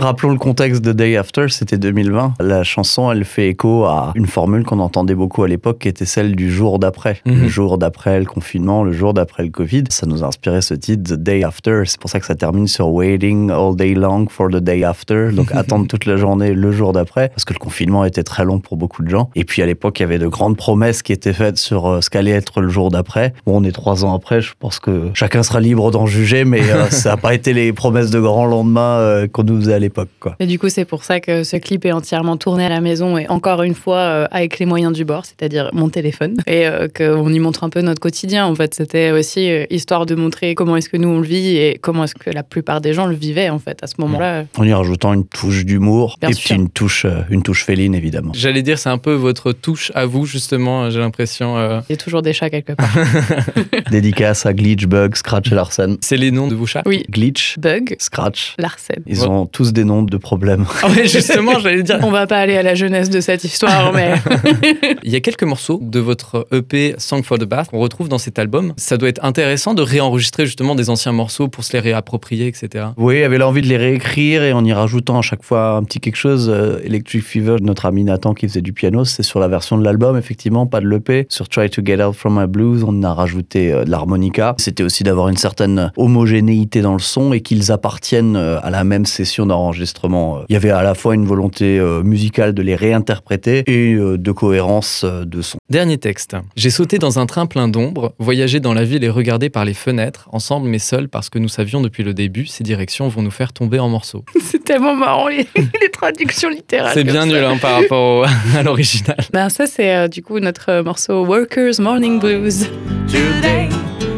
Rappelons 0.00 0.30
le 0.32 0.38
contexte 0.38 0.82
de 0.82 0.92
Day 0.92 1.16
After, 1.16 1.46
c'était 1.48 1.78
2020. 1.78 2.34
La 2.40 2.62
chanson, 2.64 3.10
elle 3.12 3.24
fait 3.24 3.48
écho 3.48 3.84
à 3.84 4.12
une 4.14 4.26
formule 4.26 4.64
qu'on 4.64 4.78
entendait 4.78 5.14
beaucoup 5.14 5.42
à 5.42 5.48
l'époque, 5.48 5.81
qui 5.82 5.88
était 5.88 6.06
celle 6.06 6.34
du 6.36 6.50
jour 6.50 6.78
d'après. 6.78 7.20
Mhm. 7.26 7.42
Le 7.42 7.48
jour 7.48 7.76
d'après 7.76 8.18
le 8.20 8.24
confinement, 8.24 8.84
le 8.84 8.92
jour 8.92 9.12
d'après 9.12 9.42
le 9.42 9.50
Covid. 9.50 9.84
Ça 9.90 10.06
nous 10.06 10.22
a 10.24 10.28
inspiré 10.28 10.62
ce 10.62 10.74
titre, 10.74 11.14
The 11.14 11.18
Day 11.18 11.44
After. 11.44 11.82
C'est 11.86 12.00
pour 12.00 12.08
ça 12.08 12.20
que 12.20 12.26
ça 12.26 12.34
termine 12.34 12.68
sur 12.68 12.88
Waiting 12.88 13.50
all 13.50 13.76
day 13.76 13.94
long 13.94 14.28
for 14.28 14.48
the 14.48 14.56
day 14.56 14.84
after. 14.84 15.32
Donc 15.32 15.50
attendre 15.54 15.86
toute 15.86 16.06
la 16.06 16.16
journée 16.16 16.54
le 16.54 16.72
jour 16.72 16.92
d'après, 16.92 17.28
parce 17.30 17.44
que 17.44 17.52
le 17.52 17.58
confinement 17.58 18.04
était 18.04 18.22
très 18.22 18.44
long 18.44 18.60
pour 18.60 18.76
beaucoup 18.76 19.02
de 19.02 19.10
gens. 19.10 19.28
Et 19.34 19.44
puis 19.44 19.60
à 19.60 19.66
l'époque, 19.66 19.98
il 19.98 20.04
y 20.04 20.06
avait 20.06 20.18
de 20.18 20.28
grandes 20.28 20.56
promesses 20.56 21.02
qui 21.02 21.12
étaient 21.12 21.32
faites 21.32 21.58
sur 21.58 21.86
euh, 21.86 22.00
ce 22.00 22.08
qu'allait 22.08 22.30
être 22.30 22.60
le 22.60 22.68
jour 22.68 22.90
d'après. 22.90 23.34
Bon, 23.44 23.60
on 23.60 23.64
est 23.64 23.72
trois 23.72 24.04
ans 24.04 24.14
après, 24.14 24.40
je 24.40 24.52
pense 24.58 24.78
que 24.78 25.10
chacun 25.14 25.42
sera 25.42 25.60
libre 25.60 25.90
d'en 25.90 26.06
juger, 26.06 26.44
mais 26.44 26.60
euh, 26.70 26.86
ça 26.90 27.10
n'a 27.10 27.16
pas 27.16 27.34
été 27.34 27.52
les 27.52 27.72
promesses 27.72 28.10
de 28.10 28.20
grand 28.20 28.46
lendemain 28.46 28.98
euh, 28.98 29.26
qu'on 29.26 29.42
nous 29.42 29.60
faisait 29.60 29.74
à 29.74 29.78
l'époque. 29.78 30.10
quoi. 30.20 30.36
Et 30.38 30.46
du 30.46 30.58
coup, 30.58 30.68
c'est 30.68 30.84
pour 30.84 31.02
ça 31.02 31.20
que 31.20 31.42
ce 31.42 31.56
clip 31.56 31.84
est 31.84 31.92
entièrement 31.92 32.36
tourné 32.36 32.64
à 32.66 32.68
la 32.68 32.80
maison 32.80 33.18
et 33.18 33.28
encore 33.28 33.62
une 33.62 33.74
fois 33.74 33.96
euh, 33.96 34.26
avec 34.30 34.58
les 34.58 34.66
moyens 34.66 34.92
du 34.92 35.04
bord, 35.04 35.24
c'est-à-dire 35.24 35.70
mon 35.72 35.88
téléphone. 35.88 36.36
Et 36.46 36.66
euh, 36.66 36.88
qu'on 36.88 37.32
y 37.32 37.38
montre 37.38 37.64
un 37.64 37.68
peu 37.70 37.80
notre 37.80 38.00
quotidien. 38.00 38.46
En 38.46 38.54
fait, 38.54 38.74
c'était 38.74 39.10
aussi 39.10 39.50
euh, 39.50 39.64
histoire 39.70 40.06
de 40.06 40.14
montrer 40.14 40.54
comment 40.54 40.76
est-ce 40.76 40.88
que 40.88 40.96
nous 40.96 41.08
on 41.08 41.18
le 41.20 41.26
vit 41.26 41.56
et 41.56 41.78
comment 41.80 42.04
est-ce 42.04 42.14
que 42.14 42.30
la 42.30 42.42
plupart 42.42 42.80
des 42.80 42.92
gens 42.94 43.06
le 43.06 43.14
vivaient 43.14 43.50
en 43.50 43.58
fait 43.58 43.78
à 43.82 43.86
ce 43.86 43.94
moment-là. 43.98 44.44
En 44.56 44.64
y 44.64 44.72
rajoutant 44.72 45.12
une 45.12 45.24
touche 45.26 45.64
d'humour 45.64 46.18
et 46.22 46.32
sûr. 46.32 46.44
puis 46.44 46.54
une 46.54 46.68
touche, 46.68 47.04
euh, 47.04 47.22
une 47.30 47.42
touche 47.42 47.64
féline, 47.64 47.94
évidemment. 47.94 48.32
J'allais 48.34 48.62
dire, 48.62 48.78
c'est 48.78 48.88
un 48.90 48.98
peu 48.98 49.12
votre 49.14 49.52
touche 49.52 49.90
à 49.94 50.06
vous, 50.06 50.26
justement, 50.26 50.90
j'ai 50.90 50.98
l'impression. 51.00 51.56
euh, 51.56 51.80
Il 51.88 51.92
y 51.92 51.94
a 51.94 51.96
toujours 51.96 52.22
des 52.22 52.32
chats 52.32 52.50
quelque 52.50 52.72
part. 52.72 52.88
Dédicace 53.90 54.46
à 54.46 54.52
Glitch, 54.52 54.86
Bug, 54.86 55.14
Scratch 55.16 55.50
et 55.52 55.54
Larsen. 55.54 55.96
C'est 56.00 56.16
les 56.16 56.30
noms 56.30 56.48
de 56.48 56.54
vos 56.54 56.66
chats? 56.66 56.82
Oui, 56.86 57.04
Glitch, 57.10 57.58
Bug, 57.58 57.96
Scratch, 57.98 58.54
Larsen. 58.58 59.02
ils 59.06 59.20
Ouais. 59.20 59.26
ont 59.28 59.46
tous 59.46 59.72
des 59.72 59.84
noms 59.84 60.02
de 60.02 60.16
problèmes. 60.16 60.64
Ah 60.82 60.88
ouais, 60.88 61.06
justement, 61.06 61.58
j'allais 61.58 61.82
dire. 61.82 61.98
On 62.02 62.10
va 62.10 62.26
pas 62.26 62.38
aller 62.38 62.56
à 62.56 62.62
la 62.62 62.74
jeunesse 62.74 63.10
de 63.10 63.20
cette 63.20 63.44
histoire, 63.44 63.92
mais 63.92 64.14
Il 65.02 65.12
y 65.12 65.16
a 65.16 65.20
quelques 65.20 65.42
morceaux 65.44 65.61
de 65.70 66.00
votre 66.00 66.46
EP 66.52 66.94
Song 66.98 67.22
for 67.22 67.38
the 67.38 67.44
Bath 67.44 67.70
qu'on 67.70 67.78
retrouve 67.78 68.08
dans 68.08 68.18
cet 68.18 68.38
album. 68.38 68.72
Ça 68.76 68.96
doit 68.96 69.08
être 69.08 69.24
intéressant 69.24 69.74
de 69.74 69.82
réenregistrer 69.82 70.46
justement 70.46 70.74
des 70.74 70.90
anciens 70.90 71.12
morceaux 71.12 71.48
pour 71.48 71.64
se 71.64 71.72
les 71.72 71.80
réapproprier, 71.80 72.46
etc. 72.46 72.86
Oui, 72.96 73.22
avait 73.22 73.38
l'envie 73.38 73.62
de 73.62 73.66
les 73.66 73.76
réécrire 73.76 74.42
et 74.42 74.52
en 74.52 74.64
y 74.64 74.72
rajoutant 74.72 75.18
à 75.18 75.22
chaque 75.22 75.42
fois 75.42 75.76
un 75.76 75.84
petit 75.84 76.00
quelque 76.00 76.16
chose. 76.16 76.48
Euh, 76.48 76.80
Electric 76.84 77.22
Fever, 77.22 77.56
notre 77.60 77.86
ami 77.86 78.04
Nathan 78.04 78.34
qui 78.34 78.48
faisait 78.48 78.62
du 78.62 78.72
piano, 78.72 79.04
c'est 79.04 79.22
sur 79.22 79.40
la 79.40 79.48
version 79.48 79.78
de 79.78 79.84
l'album, 79.84 80.16
effectivement, 80.16 80.66
pas 80.66 80.80
de 80.80 80.88
l'EP. 80.88 81.26
Sur 81.28 81.48
Try 81.48 81.70
to 81.70 81.82
Get 81.84 82.02
Out 82.02 82.14
from 82.14 82.40
My 82.40 82.46
Blues, 82.46 82.84
on 82.86 83.02
a 83.02 83.12
rajouté 83.12 83.72
euh, 83.72 83.84
de 83.84 83.90
l'harmonica. 83.90 84.54
C'était 84.58 84.82
aussi 84.82 85.04
d'avoir 85.04 85.28
une 85.28 85.36
certaine 85.36 85.92
homogénéité 85.96 86.80
dans 86.82 86.94
le 86.94 86.98
son 86.98 87.32
et 87.32 87.40
qu'ils 87.40 87.70
appartiennent 87.70 88.36
euh, 88.36 88.58
à 88.62 88.70
la 88.70 88.84
même 88.84 89.06
session 89.06 89.46
d'enregistrement. 89.46 90.40
Il 90.48 90.54
y 90.54 90.56
avait 90.56 90.70
à 90.70 90.82
la 90.82 90.94
fois 90.94 91.14
une 91.14 91.26
volonté 91.26 91.80
musicale 92.04 92.54
de 92.54 92.62
les 92.62 92.74
réinterpréter 92.74 93.62
et 93.66 93.94
de 93.94 94.32
cohérence 94.32 95.04
de 95.04 95.42
Dernier 95.70 95.98
texte. 95.98 96.36
J'ai 96.56 96.70
sauté 96.70 96.98
dans 96.98 97.18
un 97.18 97.26
train 97.26 97.46
plein 97.46 97.68
d'ombre, 97.68 98.14
voyagé 98.18 98.60
dans 98.60 98.74
la 98.74 98.84
ville 98.84 99.04
et 99.04 99.08
regardé 99.08 99.50
par 99.50 99.64
les 99.64 99.74
fenêtres, 99.74 100.28
ensemble 100.32 100.68
mais 100.68 100.78
seul 100.78 101.08
parce 101.08 101.28
que 101.30 101.38
nous 101.38 101.48
savions 101.48 101.80
depuis 101.80 102.02
le 102.02 102.14
début, 102.14 102.46
ces 102.46 102.64
directions 102.64 103.08
vont 103.08 103.22
nous 103.22 103.30
faire 103.30 103.52
tomber 103.52 103.78
en 103.78 103.88
morceaux. 103.88 104.24
c'est 104.42 104.64
tellement 104.64 104.94
marrant 104.94 105.28
les, 105.28 105.46
les 105.56 105.90
traductions 105.92 106.48
littérales. 106.48 106.92
C'est 106.94 107.04
bien 107.04 107.22
ça. 107.22 107.26
nul 107.26 107.44
hein, 107.44 107.56
par 107.60 107.80
rapport 107.80 108.20
au- 108.20 108.24
à 108.56 108.62
l'original. 108.62 109.16
Ben, 109.32 109.48
ça, 109.48 109.66
c'est 109.66 109.94
euh, 109.94 110.08
du 110.08 110.22
coup 110.22 110.38
notre 110.40 110.70
euh, 110.70 110.82
morceau 110.82 111.24
Workers 111.24 111.80
Morning 111.80 112.18
Blues. 112.20 112.68
Today 113.08 113.68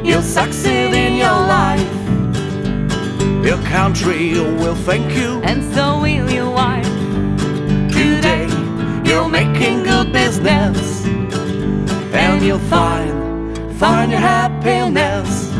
you'll 0.04 0.22
succeed 0.22 0.92
in 0.94 1.16
your 1.16 1.46
life. 1.46 1.84
Your 3.44 3.58
country 3.70 4.32
will 4.58 4.74
thank 4.86 5.14
you. 5.16 5.40
And 5.44 5.62
so 5.74 6.00
will 6.00 6.30
your 6.32 6.50
wife. 6.50 6.88
Today 7.90 8.46
you're 9.04 9.28
making 9.28 9.82
good 9.84 10.12
business. 10.12 11.03
You'll 12.44 12.58
find, 12.58 13.56
find 13.78 14.10
your 14.10 14.20
happiness. 14.20 15.50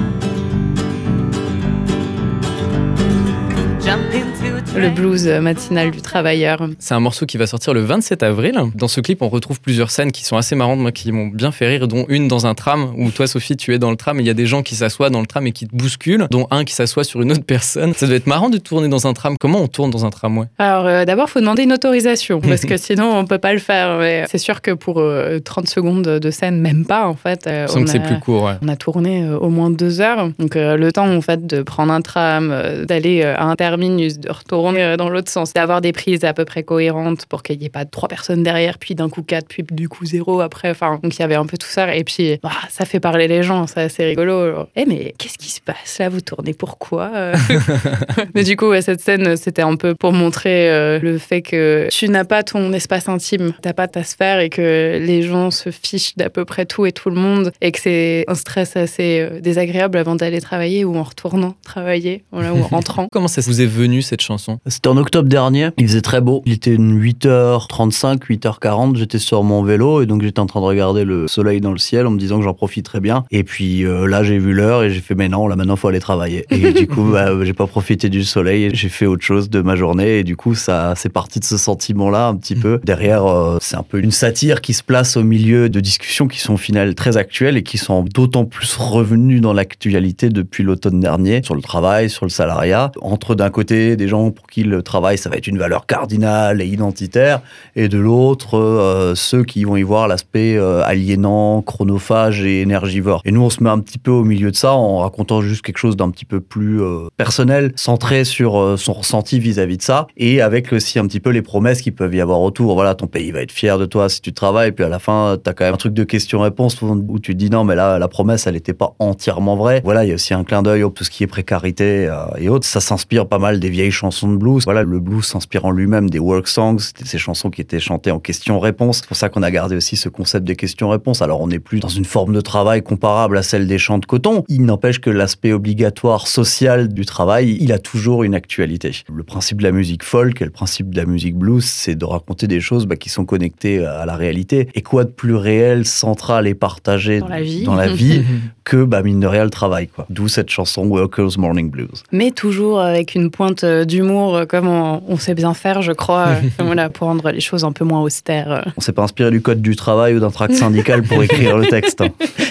Jump 3.82 4.12
train. 4.12 4.33
Le 4.76 4.90
blues 4.90 5.28
euh, 5.28 5.40
matinal 5.40 5.90
du 5.92 6.02
travailleur. 6.02 6.66
C'est 6.80 6.94
un 6.94 7.00
morceau 7.00 7.26
qui 7.26 7.36
va 7.36 7.46
sortir 7.46 7.72
le 7.74 7.80
27 7.80 8.22
avril. 8.24 8.60
Dans 8.74 8.88
ce 8.88 9.00
clip, 9.00 9.22
on 9.22 9.28
retrouve 9.28 9.60
plusieurs 9.60 9.90
scènes 9.90 10.10
qui 10.10 10.24
sont 10.24 10.36
assez 10.36 10.56
marrantes, 10.56 10.80
moi, 10.80 10.90
qui 10.90 11.12
m'ont 11.12 11.28
bien 11.28 11.52
fait 11.52 11.68
rire, 11.68 11.86
dont 11.86 12.04
une 12.08 12.26
dans 12.26 12.46
un 12.46 12.54
tram, 12.54 12.92
où 12.98 13.10
toi, 13.10 13.26
Sophie, 13.28 13.56
tu 13.56 13.72
es 13.72 13.78
dans 13.78 13.90
le 13.90 13.96
tram 13.96 14.18
et 14.18 14.22
il 14.22 14.26
y 14.26 14.30
a 14.30 14.34
des 14.34 14.46
gens 14.46 14.62
qui 14.62 14.74
s'assoient 14.74 15.10
dans 15.10 15.20
le 15.20 15.26
tram 15.26 15.46
et 15.46 15.52
qui 15.52 15.68
te 15.68 15.74
bousculent, 15.76 16.26
dont 16.30 16.48
un 16.50 16.64
qui 16.64 16.74
s'assoit 16.74 17.04
sur 17.04 17.22
une 17.22 17.30
autre 17.30 17.44
personne. 17.44 17.94
Ça 17.94 18.06
doit 18.06 18.16
être 18.16 18.26
marrant 18.26 18.50
de 18.50 18.58
tourner 18.58 18.88
dans 18.88 19.06
un 19.06 19.12
tram. 19.12 19.36
Comment 19.38 19.60
on 19.60 19.68
tourne 19.68 19.90
dans 19.90 20.04
un 20.04 20.10
tramway 20.10 20.46
Alors 20.58 20.86
euh, 20.86 21.04
d'abord, 21.04 21.30
faut 21.30 21.40
demander 21.40 21.62
une 21.62 21.72
autorisation 21.72 22.40
parce 22.46 22.62
que 22.64 22.76
sinon 22.76 23.16
on 23.16 23.24
peut 23.26 23.38
pas 23.38 23.52
le 23.52 23.60
faire. 23.60 24.26
C'est 24.28 24.38
sûr 24.38 24.60
que 24.60 24.72
pour 24.72 24.98
euh, 24.98 25.38
30 25.38 25.68
secondes 25.68 26.02
de 26.02 26.30
scène, 26.32 26.60
même 26.60 26.84
pas 26.84 27.06
en 27.06 27.14
fait. 27.14 27.46
euh, 27.46 27.66
on 27.74 27.84
que 27.84 27.88
c'est 27.90 27.98
a- 28.02 28.06
plus 28.06 28.18
court, 28.18 28.42
ouais. 28.44 28.54
On 28.60 28.68
a 28.68 28.76
tourné 28.76 29.22
euh, 29.24 29.38
au 29.38 29.50
moins 29.50 29.70
deux 29.70 30.00
heures, 30.00 30.30
donc 30.40 30.56
euh, 30.56 30.76
le 30.76 30.90
temps 30.92 31.08
en 31.14 31.20
fait 31.20 31.46
de 31.46 31.62
prendre 31.62 31.92
un 31.92 32.00
tram, 32.00 32.50
euh, 32.50 32.84
d'aller 32.84 33.22
euh, 33.22 33.36
à 33.36 33.44
un 33.44 33.54
terminus, 33.54 34.18
de 34.18 34.30
retourner 34.34 34.82
euh, 34.82 34.96
dans 34.96 35.08
l'autre 35.08 35.30
sens, 35.30 35.52
d'avoir 35.52 35.80
des 35.80 35.92
prises 35.92 36.24
à 36.24 36.32
peu 36.32 36.44
près 36.44 36.62
cohérentes 36.62 37.26
pour 37.26 37.42
qu'il 37.42 37.58
n'y 37.58 37.66
ait 37.66 37.70
pas 37.70 37.84
trois 37.84 38.08
personnes 38.08 38.42
derrière, 38.42 38.78
puis 38.78 38.94
d'un 38.94 39.08
coup 39.08 39.22
quatre, 39.22 39.46
puis 39.48 39.64
du 39.70 39.88
coup 39.88 40.04
zéro 40.04 40.40
après. 40.40 40.70
Enfin, 40.70 40.98
donc 41.02 41.16
il 41.16 41.20
y 41.20 41.22
avait 41.22 41.34
un 41.34 41.46
peu 41.46 41.56
tout 41.56 41.68
ça. 41.68 41.94
Et 41.94 42.04
puis 42.04 42.38
bah, 42.42 42.50
ça 42.70 42.84
fait 42.84 43.00
parler 43.00 43.28
les 43.28 43.42
gens, 43.42 43.66
c'est 43.66 43.80
assez 43.80 44.04
rigolo. 44.04 44.66
Eh 44.76 44.84
mais 44.86 45.14
qu'est-ce 45.18 45.38
qui 45.38 45.50
se 45.50 45.60
passe 45.60 45.98
là? 45.98 46.08
Vous 46.08 46.20
tournez 46.20 46.54
pourquoi 46.54 47.10
Euh, 47.14 47.36
Mais 48.34 48.44
du 48.44 48.56
coup, 48.56 48.68
ouais, 48.68 48.82
cette 48.82 49.00
scène, 49.00 49.36
c'était 49.36 49.62
un 49.62 49.76
peu 49.76 49.94
pour 49.94 50.12
montrer 50.12 50.70
euh, 50.70 50.98
le 51.00 51.18
fait 51.18 51.42
que 51.42 51.88
tu 51.90 52.08
n'as 52.08 52.24
pas 52.24 52.42
ton 52.42 52.72
espace 52.72 53.08
intime, 53.08 53.54
t'as 53.62 53.72
pas 53.72 53.88
ta 53.88 54.04
sphère 54.04 54.40
et 54.40 54.50
que 54.50 54.98
les 55.00 55.22
gens 55.22 55.50
se 55.50 55.70
fichent 55.70 56.16
d'à 56.16 56.30
peu 56.30 56.44
près 56.44 56.66
tout 56.66 56.86
et 56.86 56.92
tout 56.92 57.10
le 57.10 57.16
monde 57.16 57.52
et 57.60 57.72
que 57.72 57.80
c'est 57.80 58.24
un 58.28 58.34
stress 58.34 58.76
assez 58.76 59.28
désagréable 59.40 59.98
avant 59.98 60.14
d'aller 60.14 60.40
travailler 60.40 60.84
ou 60.84 60.96
en 60.96 61.02
retournant 61.02 61.54
travailler, 61.64 62.24
voilà, 62.32 62.52
ou 62.52 62.62
en 62.62 62.66
rentrant. 62.68 63.08
Comment 63.12 63.28
ça 63.28 63.40
vous 63.42 63.60
est 63.60 63.66
venu 63.66 64.02
cette 64.02 64.22
chanson 64.24 64.58
C'était 64.66 64.88
en 64.88 64.96
octobre 64.96 65.28
dernier, 65.28 65.70
il 65.78 65.86
faisait 65.86 66.00
très 66.00 66.20
beau. 66.20 66.42
Il 66.46 66.52
était 66.52 66.76
8h35, 66.76 68.18
8h40, 68.18 68.96
j'étais 68.96 69.18
sur 69.18 69.42
mon 69.42 69.62
vélo 69.62 70.02
et 70.02 70.06
donc 70.06 70.22
j'étais 70.22 70.40
en 70.40 70.46
train 70.46 70.60
de 70.60 70.66
regarder 70.66 71.04
le 71.04 71.28
soleil 71.28 71.60
dans 71.60 71.72
le 71.72 71.78
ciel 71.78 72.06
en 72.06 72.10
me 72.10 72.18
disant 72.18 72.38
que 72.38 72.44
j'en 72.44 72.54
profiterais 72.54 73.00
bien. 73.00 73.24
Et 73.30 73.44
puis 73.44 73.84
euh, 73.84 74.06
là, 74.06 74.22
j'ai 74.22 74.38
vu 74.38 74.52
l'heure 74.52 74.82
et 74.82 74.90
j'ai 74.90 75.00
fait, 75.00 75.14
mais 75.14 75.28
non, 75.28 75.46
là 75.46 75.56
maintenant, 75.56 75.76
faut 75.76 75.88
aller 75.88 76.00
travailler. 76.00 76.44
Et 76.50 76.72
du 76.74 76.86
coup, 76.86 77.04
bah, 77.04 77.30
j'ai 77.44 77.52
pas 77.52 77.66
profité 77.66 78.08
du 78.08 78.24
soleil 78.24 78.64
j'ai 78.72 78.88
fait 78.88 79.06
autre 79.06 79.22
chose 79.22 79.50
de 79.50 79.60
ma 79.60 79.76
journée. 79.76 80.18
Et 80.18 80.24
du 80.24 80.36
coup, 80.36 80.54
ça, 80.54 80.94
c'est 80.96 81.08
parti 81.08 81.40
de 81.40 81.44
ce 81.44 81.56
sentiment-là 81.56 82.28
un 82.28 82.36
petit 82.36 82.54
peu. 82.54 82.80
Derrière, 82.84 83.26
euh, 83.26 83.58
c'est 83.60 83.76
un 83.76 83.82
peu 83.82 84.00
une 84.00 84.10
satire 84.10 84.60
qui 84.60 84.72
se 84.72 84.82
place 84.82 85.16
au 85.16 85.22
milieu 85.22 85.68
de 85.68 85.80
discussions 85.80 86.28
qui 86.28 86.38
sont 86.38 86.54
au 86.54 86.58
final 86.58 86.94
très 86.94 87.16
actuelles 87.16 87.56
et 87.56 87.62
qui 87.62 87.78
sont 87.78 88.02
d'autant 88.02 88.44
plus 88.44 88.76
revenues 88.76 89.40
dans 89.40 89.52
l'actualité 89.52 90.28
depuis 90.28 90.62
l'automne 90.62 91.00
dernier 91.00 91.42
sur 91.42 91.54
le 91.54 91.62
travail, 91.62 92.10
sur 92.10 92.24
le 92.24 92.30
salariat. 92.30 92.92
Entre 93.00 93.34
d'un 93.34 93.50
côté 93.50 93.96
des 93.96 94.08
gens 94.08 94.13
pour 94.14 94.46
qui 94.46 94.62
le 94.62 94.82
travail, 94.82 95.18
ça 95.18 95.28
va 95.28 95.36
être 95.36 95.46
une 95.46 95.58
valeur 95.58 95.86
cardinale 95.86 96.62
et 96.62 96.66
identitaire, 96.66 97.40
et 97.76 97.88
de 97.88 97.98
l'autre, 97.98 98.56
euh, 98.56 99.14
ceux 99.14 99.44
qui 99.44 99.64
vont 99.64 99.76
y 99.76 99.82
voir 99.82 100.08
l'aspect 100.08 100.56
euh, 100.56 100.82
aliénant, 100.84 101.62
chronophage 101.62 102.44
et 102.44 102.60
énergivore. 102.60 103.20
Et 103.24 103.32
nous, 103.32 103.42
on 103.42 103.50
se 103.50 103.62
met 103.62 103.70
un 103.70 103.80
petit 103.80 103.98
peu 103.98 104.10
au 104.10 104.24
milieu 104.24 104.50
de 104.50 104.56
ça 104.56 104.72
en 104.74 104.98
racontant 104.98 105.40
juste 105.40 105.62
quelque 105.62 105.78
chose 105.78 105.96
d'un 105.96 106.10
petit 106.10 106.24
peu 106.24 106.40
plus 106.40 106.80
euh, 106.82 107.08
personnel, 107.16 107.72
centré 107.76 108.24
sur 108.24 108.78
son 108.78 108.92
ressenti 108.92 109.38
vis-à-vis 109.38 109.76
de 109.76 109.82
ça, 109.82 110.06
et 110.16 110.40
avec 110.40 110.72
aussi 110.72 110.98
un 110.98 111.06
petit 111.06 111.20
peu 111.20 111.30
les 111.30 111.42
promesses 111.42 111.82
qui 111.82 111.90
peuvent 111.90 112.14
y 112.14 112.20
avoir 112.20 112.40
autour. 112.40 112.74
Voilà, 112.74 112.94
ton 112.94 113.06
pays 113.06 113.30
va 113.32 113.40
être 113.40 113.52
fier 113.52 113.78
de 113.78 113.86
toi 113.86 114.08
si 114.08 114.20
tu 114.20 114.32
travailles, 114.32 114.72
puis 114.72 114.84
à 114.84 114.88
la 114.88 114.98
fin, 114.98 115.36
tu 115.42 115.50
as 115.50 115.54
quand 115.54 115.64
même 115.64 115.74
un 115.74 115.78
truc 115.78 115.94
de 115.94 116.04
question-réponse 116.04 116.80
où 116.82 117.18
tu 117.18 117.32
te 117.32 117.38
dis 117.38 117.50
non, 117.50 117.64
mais 117.64 117.74
là, 117.74 117.98
la 117.98 118.08
promesse, 118.08 118.46
elle 118.46 118.54
n'était 118.54 118.74
pas 118.74 118.94
entièrement 118.98 119.56
vraie. 119.56 119.80
Voilà, 119.84 120.04
il 120.04 120.08
y 120.08 120.12
a 120.12 120.14
aussi 120.14 120.34
un 120.34 120.44
clin 120.44 120.62
d'œil 120.62 120.82
au 120.82 120.90
tout 120.90 121.04
ce 121.04 121.10
qui 121.10 121.24
est 121.24 121.26
précarité 121.26 122.10
et 122.38 122.48
autres. 122.48 122.66
Ça 122.66 122.80
s'inspire 122.80 123.26
pas 123.26 123.38
mal 123.38 123.58
des 123.60 123.70
vieilles 123.70 123.90
chansons 123.90 124.03
de 124.08 124.36
blues. 124.36 124.64
Voilà, 124.64 124.82
le 124.82 125.00
blues 125.00 125.24
s'inspire 125.24 125.64
en 125.64 125.70
lui-même 125.70 126.10
des 126.10 126.18
work 126.18 126.48
songs, 126.48 126.78
ces 127.04 127.18
chansons 127.18 127.50
qui 127.50 127.60
étaient 127.60 127.80
chantées 127.80 128.10
en 128.10 128.20
question-réponse. 128.20 128.98
C'est 128.98 129.06
pour 129.06 129.16
ça 129.16 129.28
qu'on 129.28 129.42
a 129.42 129.50
gardé 129.50 129.76
aussi 129.76 129.96
ce 129.96 130.08
concept 130.08 130.46
de 130.46 130.52
question-réponse. 130.54 131.22
Alors, 131.22 131.40
on 131.40 131.48
n'est 131.48 131.58
plus 131.58 131.80
dans 131.80 131.88
une 131.88 132.04
forme 132.04 132.34
de 132.34 132.40
travail 132.40 132.82
comparable 132.82 133.38
à 133.38 133.42
celle 133.42 133.66
des 133.66 133.78
chants 133.78 133.98
de 133.98 134.06
coton. 134.06 134.44
Il 134.48 134.64
n'empêche 134.64 135.00
que 135.00 135.10
l'aspect 135.10 135.52
obligatoire 135.52 136.26
social 136.26 136.88
du 136.88 137.04
travail, 137.04 137.56
il 137.60 137.72
a 137.72 137.78
toujours 137.78 138.24
une 138.24 138.34
actualité. 138.34 138.92
Le 139.12 139.22
principe 139.22 139.58
de 139.58 139.64
la 139.64 139.72
musique 139.72 140.04
folk 140.04 140.40
et 140.40 140.44
le 140.44 140.50
principe 140.50 140.90
de 140.90 140.96
la 140.96 141.06
musique 141.06 141.36
blues, 141.36 141.64
c'est 141.64 141.94
de 141.94 142.04
raconter 142.04 142.46
des 142.46 142.60
choses 142.60 142.86
bah, 142.86 142.96
qui 142.96 143.08
sont 143.08 143.24
connectées 143.24 143.84
à 143.84 144.06
la 144.06 144.16
réalité. 144.16 144.68
Et 144.74 144.82
quoi 144.82 145.04
de 145.04 145.10
plus 145.10 145.34
réel, 145.34 145.86
central 145.86 146.46
et 146.46 146.54
partagé 146.54 147.20
Dans 147.20 147.28
la 147.28 147.42
vie. 147.42 147.64
dans 147.64 147.74
la 147.74 147.88
vie 147.88 148.22
que, 148.64 148.84
bah, 148.84 149.02
mine 149.02 149.20
de 149.20 149.26
rien, 149.26 149.44
le 149.44 149.50
travail. 149.50 149.88
quoi. 149.88 150.06
D'où 150.10 150.28
cette 150.28 150.50
chanson 150.50 150.84
Workers 150.86 151.38
Morning 151.38 151.70
Blues. 151.70 152.02
Mais 152.12 152.30
toujours 152.30 152.80
avec 152.80 153.14
une 153.14 153.30
pointe 153.30 153.64
euh, 153.64 153.84
d'humour, 153.84 154.36
euh, 154.36 154.44
comme 154.46 154.66
on, 154.68 155.02
on 155.06 155.16
sait 155.16 155.34
bien 155.34 155.52
faire, 155.54 155.82
je 155.82 155.92
crois, 155.92 156.28
euh, 156.28 156.34
voilà, 156.64 156.88
pour 156.88 157.08
rendre 157.08 157.30
les 157.30 157.40
choses 157.40 157.64
un 157.64 157.72
peu 157.72 157.84
moins 157.84 158.00
austères. 158.00 158.70
On 158.76 158.80
s'est 158.80 158.92
pas 158.92 159.02
inspiré 159.02 159.30
du 159.30 159.40
code 159.42 159.60
du 159.60 159.76
travail 159.76 160.14
ou 160.14 160.20
d'un 160.20 160.30
tract 160.30 160.54
syndical 160.54 161.02
pour 161.02 161.22
écrire 161.22 161.56
le 161.58 161.66
texte. 161.66 162.00
hein. 162.00 162.08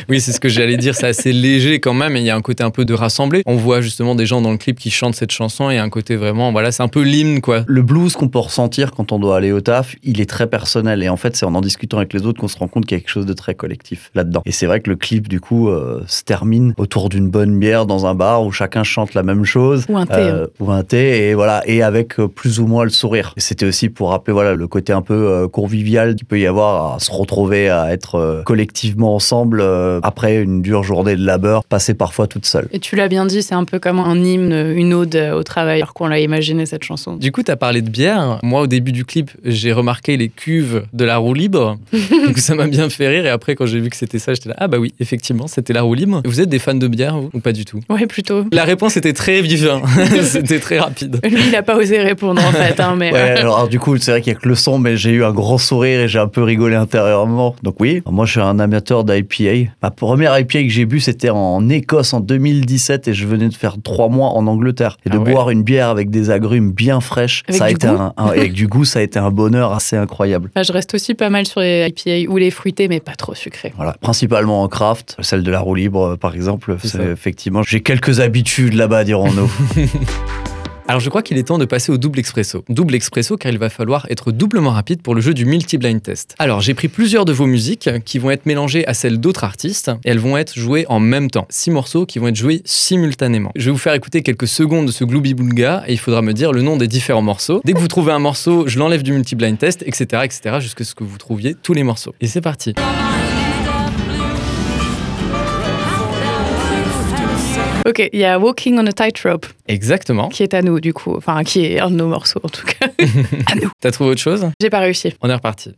Oui, 0.09 0.19
c'est 0.21 0.31
ce 0.33 0.39
que 0.39 0.49
j'allais 0.49 0.77
dire, 0.77 0.93
c'est 0.95 1.07
assez 1.07 1.33
léger 1.33 1.79
quand 1.79 1.93
même, 1.93 2.15
et 2.15 2.19
il 2.19 2.25
y 2.25 2.29
a 2.29 2.35
un 2.35 2.41
côté 2.41 2.63
un 2.63 2.71
peu 2.71 2.85
de 2.85 2.93
rassemblé. 2.93 3.41
On 3.45 3.55
voit 3.55 3.81
justement 3.81 4.15
des 4.15 4.25
gens 4.25 4.41
dans 4.41 4.51
le 4.51 4.57
clip 4.57 4.77
qui 4.77 4.91
chantent 4.91 5.15
cette 5.15 5.31
chanson, 5.31 5.69
et 5.69 5.77
un 5.77 5.89
côté 5.89 6.15
vraiment, 6.15 6.51
voilà, 6.51 6.71
c'est 6.71 6.83
un 6.83 6.87
peu 6.87 7.01
l'hymne, 7.01 7.41
quoi. 7.41 7.63
Le 7.67 7.81
blues 7.81 8.13
qu'on 8.15 8.27
peut 8.27 8.39
ressentir 8.39 8.91
quand 8.91 9.11
on 9.11 9.19
doit 9.19 9.37
aller 9.37 9.51
au 9.51 9.61
taf, 9.61 9.95
il 10.03 10.21
est 10.21 10.29
très 10.29 10.47
personnel. 10.47 11.01
Et 11.03 11.09
en 11.09 11.17
fait, 11.17 11.35
c'est 11.35 11.45
en 11.45 11.53
en 11.55 11.61
discutant 11.61 11.97
avec 11.97 12.13
les 12.13 12.25
autres 12.25 12.39
qu'on 12.41 12.47
se 12.47 12.57
rend 12.57 12.67
compte 12.67 12.85
qu'il 12.85 12.97
y 12.97 12.99
a 12.99 13.01
quelque 13.01 13.11
chose 13.11 13.25
de 13.27 13.33
très 13.33 13.53
collectif 13.55 14.09
là-dedans. 14.15 14.41
Et 14.45 14.51
c'est 14.51 14.65
vrai 14.65 14.79
que 14.79 14.89
le 14.89 14.95
clip, 14.95 15.27
du 15.27 15.39
coup, 15.39 15.69
euh, 15.69 16.02
se 16.07 16.23
termine 16.23 16.73
autour 16.77 17.09
d'une 17.09 17.29
bonne 17.29 17.59
bière 17.59 17.85
dans 17.85 18.05
un 18.05 18.15
bar 18.15 18.43
où 18.43 18.51
chacun 18.51 18.83
chante 18.83 19.13
la 19.13 19.23
même 19.23 19.45
chose. 19.45 19.85
Ou 19.89 19.97
un 19.97 20.05
thé. 20.05 20.13
Euh, 20.17 20.47
ou 20.59 20.71
un 20.71 20.83
thé, 20.83 21.29
et 21.29 21.33
voilà, 21.33 21.63
et 21.65 21.83
avec 21.83 22.19
euh, 22.19 22.27
plus 22.27 22.59
ou 22.59 22.67
moins 22.67 22.83
le 22.83 22.89
sourire. 22.89 23.33
Et 23.37 23.41
C'était 23.41 23.65
aussi 23.65 23.89
pour 23.89 24.09
rappeler 24.09 24.33
voilà 24.33 24.55
le 24.55 24.67
côté 24.67 24.93
un 24.93 25.01
peu 25.01 25.13
euh, 25.13 25.47
convivial 25.47 26.15
qu'il 26.15 26.25
peut 26.25 26.39
y 26.39 26.47
avoir 26.47 26.95
à 26.95 26.99
se 26.99 27.11
retrouver, 27.11 27.69
à 27.69 27.91
être 27.93 28.15
euh, 28.15 28.41
collectivement 28.43 29.15
ensemble 29.15 29.61
euh, 29.61 29.99
après 30.03 30.41
une 30.41 30.61
dure 30.61 30.83
journée 30.83 31.15
de 31.15 31.25
labeur, 31.25 31.63
passée 31.63 31.93
parfois 31.93 32.27
toute 32.27 32.45
seule. 32.45 32.67
Et 32.71 32.79
tu 32.79 32.95
l'as 32.95 33.07
bien 33.07 33.25
dit, 33.25 33.41
c'est 33.41 33.55
un 33.55 33.65
peu 33.65 33.79
comme 33.79 33.99
un 33.99 34.15
hymne, 34.15 34.73
une 34.75 34.93
ode 34.93 35.15
au 35.15 35.43
travail, 35.43 35.77
alors 35.81 35.93
qu'on 35.93 36.07
l'a 36.07 36.19
imaginé 36.19 36.65
cette 36.65 36.83
chanson. 36.83 37.15
Du 37.15 37.31
coup, 37.31 37.43
tu 37.43 37.51
as 37.51 37.55
parlé 37.55 37.81
de 37.81 37.89
bière. 37.89 38.39
Moi, 38.43 38.61
au 38.61 38.67
début 38.67 38.91
du 38.91 39.05
clip, 39.05 39.31
j'ai 39.43 39.71
remarqué 39.71 40.17
les 40.17 40.29
cuves 40.29 40.83
de 40.93 41.05
la 41.05 41.17
roue 41.17 41.33
libre. 41.33 41.77
Donc 41.93 42.37
ça 42.37 42.55
m'a 42.55 42.67
bien 42.67 42.89
fait 42.89 43.07
rire. 43.07 43.25
Et 43.25 43.29
après, 43.29 43.55
quand 43.55 43.65
j'ai 43.65 43.79
vu 43.79 43.89
que 43.89 43.95
c'était 43.95 44.19
ça, 44.19 44.33
j'étais 44.33 44.49
là, 44.49 44.55
ah 44.57 44.67
bah 44.67 44.77
oui, 44.79 44.93
effectivement, 44.99 45.47
c'était 45.47 45.73
la 45.73 45.81
roue 45.81 45.92
libre. 45.93 46.21
Vous 46.25 46.41
êtes 46.41 46.49
des 46.49 46.59
fans 46.59 46.73
de 46.73 46.87
bière, 46.87 47.17
vous 47.17 47.29
Ou 47.33 47.39
pas 47.39 47.51
du 47.51 47.65
tout? 47.65 47.79
Ouais, 47.89 48.05
plutôt. 48.07 48.45
La 48.51 48.63
réponse 48.63 48.97
était 48.97 49.13
très 49.13 49.41
vive, 49.41 49.69
hein. 49.71 49.81
c'était 50.23 50.59
très 50.59 50.79
rapide. 50.79 51.19
Lui, 51.23 51.41
il 51.45 51.51
n'a 51.51 51.63
pas 51.63 51.75
osé 51.77 51.99
répondre 51.99 52.41
en 52.45 52.51
fait, 52.51 52.79
hein, 52.79 52.95
mais 52.97 53.11
Ouais, 53.11 53.19
euh, 53.19 53.37
alors, 53.39 53.55
alors, 53.57 53.67
du 53.69 53.79
coup, 53.79 53.95
c'est 53.97 54.11
vrai 54.11 54.21
qu'il 54.21 54.33
y 54.33 54.35
a 54.35 54.39
que 54.39 54.47
le 54.47 54.55
son, 54.55 54.79
mais 54.79 54.97
j'ai 54.97 55.11
eu 55.11 55.23
un 55.23 55.31
grand 55.31 55.57
sourire 55.57 56.01
et 56.01 56.07
j'ai 56.07 56.19
un 56.19 56.27
peu 56.27 56.43
rigolé 56.43 56.75
intérieurement. 56.75 57.55
Donc 57.63 57.75
oui, 57.79 58.01
moi 58.09 58.25
je 58.25 58.31
suis 58.31 58.39
un 58.41 58.59
amateur 58.59 59.03
d'IPA. 59.03 59.71
Ma 59.81 59.91
première 59.91 60.37
IPA 60.39 60.63
que 60.63 60.69
j'ai 60.69 60.85
bu, 60.85 60.99
c'était 60.99 61.29
en 61.29 61.67
Écosse 61.69 62.13
en 62.13 62.19
2017 62.19 63.07
et 63.07 63.13
je 63.13 63.25
venais 63.27 63.49
de 63.49 63.53
faire 63.53 63.75
trois 63.83 64.09
mois 64.09 64.29
en 64.29 64.47
Angleterre. 64.47 64.97
Et 65.05 65.09
de 65.09 65.15
Ah 65.17 65.19
ouais. 65.21 65.31
boire 65.31 65.49
une 65.49 65.63
bière 65.63 65.89
avec 65.89 66.09
des 66.09 66.29
agrumes 66.29 66.71
bien 66.71 66.99
fraîches, 67.01 67.43
Avec 67.47 67.57
ça 67.59 67.65
a 67.65 67.69
du 67.69 67.75
été 67.75 67.87
goût 67.87 67.93
un, 67.95 68.13
un- 68.17 68.25
avec 68.27 68.53
du 68.53 68.67
goût, 68.67 68.85
ça 68.85 68.99
a 68.99 69.01
été 69.01 69.19
un 69.19 69.31
bonheur 69.31 69.71
assez 69.73 69.95
incroyable. 69.95 70.49
bah, 70.55 70.63
je 70.63 70.71
reste 70.71 70.93
aussi 70.93 71.13
pas 71.13 71.29
mal 71.29 71.45
sur 71.45 71.59
les 71.61 71.87
IPA 71.87 72.31
ou 72.31 72.37
les 72.37 72.51
fruités, 72.51 72.87
mais 72.87 72.99
pas 72.99 73.15
trop 73.15 73.33
sucrés. 73.35 73.73
Voilà, 73.75 73.95
principalement 74.01 74.63
en 74.63 74.67
craft, 74.67 75.17
celle 75.21 75.43
de 75.43 75.51
la 75.51 75.59
roue 75.59 75.75
libre 75.83 76.13
euh, 76.13 76.15
par 76.15 76.35
exemple. 76.35 76.77
C'est. 76.83 77.11
Effectivement, 77.11 77.63
j'ai 77.63 77.81
quelques 77.81 78.19
habitudes 78.19 78.73
là-bas, 78.73 79.03
dirons-nous. 79.03 79.51
Alors 80.85 80.99
je 80.99 81.09
crois 81.09 81.21
qu'il 81.21 81.37
est 81.37 81.43
temps 81.43 81.57
de 81.57 81.65
passer 81.65 81.93
au 81.93 81.97
double 81.97 82.19
expresso. 82.19 82.65
Double 82.67 82.93
expresso 82.95 83.37
car 83.37 83.51
il 83.51 83.57
va 83.57 83.69
falloir 83.69 84.05
être 84.09 84.33
doublement 84.33 84.71
rapide 84.71 85.01
pour 85.01 85.15
le 85.15 85.21
jeu 85.21 85.33
du 85.33 85.45
multi-blind 85.45 86.03
test. 86.03 86.35
Alors 86.39 86.59
j'ai 86.59 86.73
pris 86.73 86.89
plusieurs 86.89 87.23
de 87.23 87.31
vos 87.31 87.45
musiques 87.45 87.89
qui 88.03 88.19
vont 88.19 88.31
être 88.31 88.45
mélangées 88.45 88.85
à 88.85 88.93
celles 88.93 89.19
d'autres 89.19 89.45
artistes 89.45 89.91
et 90.03 90.09
elles 90.09 90.19
vont 90.19 90.35
être 90.35 90.59
jouées 90.59 90.85
en 90.89 90.99
même 90.99 91.31
temps. 91.31 91.47
Six 91.49 91.71
morceaux 91.71 92.05
qui 92.05 92.19
vont 92.19 92.27
être 92.27 92.35
joués 92.35 92.61
simultanément. 92.65 93.51
Je 93.55 93.65
vais 93.65 93.71
vous 93.71 93.77
faire 93.77 93.93
écouter 93.93 94.23
quelques 94.23 94.47
secondes 94.47 94.85
de 94.85 94.91
ce 94.91 95.05
Glooby 95.05 95.33
Boonga 95.33 95.83
et 95.87 95.93
il 95.93 95.99
faudra 95.99 96.21
me 96.21 96.33
dire 96.33 96.51
le 96.51 96.61
nom 96.61 96.75
des 96.75 96.87
différents 96.87 97.21
morceaux. 97.21 97.61
Dès 97.63 97.71
que 97.71 97.79
vous 97.79 97.87
trouvez 97.87 98.11
un 98.11 98.19
morceau, 98.19 98.67
je 98.67 98.77
l'enlève 98.77 99.03
du 99.03 99.13
multi-blind 99.13 99.57
test, 99.57 99.83
etc. 99.87 100.23
etc. 100.25 100.57
jusqu'à 100.59 100.83
ce 100.83 100.95
que 100.95 101.05
vous 101.05 101.17
trouviez 101.17 101.55
tous 101.55 101.73
les 101.73 101.83
morceaux. 101.83 102.13
Et 102.19 102.27
c'est 102.27 102.41
parti. 102.41 102.73
Ok, 107.89 108.09
il 108.13 108.19
y 108.19 108.23
a 108.23 108.39
Walking 108.39 108.77
on 108.79 108.87
a 108.87 108.93
Tightrope, 108.93 109.45
Exactement. 109.67 110.29
qui 110.29 110.43
est 110.43 110.53
à 110.53 110.61
nous 110.61 110.79
du 110.79 110.93
coup, 110.93 111.15
enfin 111.17 111.43
qui 111.43 111.65
est 111.65 111.79
un 111.81 111.89
de 111.89 111.95
nos 111.95 112.07
morceaux 112.07 112.39
en 112.43 112.49
tout 112.49 112.65
cas. 112.65 112.87
à 113.51 113.55
nous. 113.55 113.69
T'as 113.81 113.91
trouvé 113.91 114.11
autre 114.11 114.21
chose? 114.21 114.49
J'ai 114.61 114.69
pas 114.69 114.79
réussi. 114.79 115.13
On 115.21 115.29
est 115.29 115.33
reparti. 115.33 115.75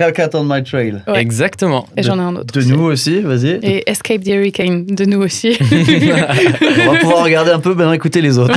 Hellcat 0.00 0.30
on 0.34 0.42
my 0.44 0.64
trail. 0.64 1.02
Ouais. 1.06 1.20
Exactement. 1.20 1.86
Et 1.96 2.02
j'en 2.02 2.18
ai 2.18 2.22
un 2.22 2.34
autre. 2.34 2.52
De 2.52 2.58
aussi. 2.58 2.72
nous 2.72 2.82
aussi, 2.82 3.20
vas-y. 3.20 3.60
Et 3.62 3.88
Escape 3.88 4.24
the 4.24 4.28
Hurricane, 4.30 4.86
de 4.86 5.04
nous 5.04 5.22
aussi. 5.22 5.56
On 5.60 6.92
va 6.92 6.98
pouvoir 6.98 7.22
regarder 7.22 7.52
un 7.52 7.60
peu, 7.60 7.74
maintenant 7.74 7.92
écouter 7.92 8.20
les 8.20 8.36
autres. 8.36 8.54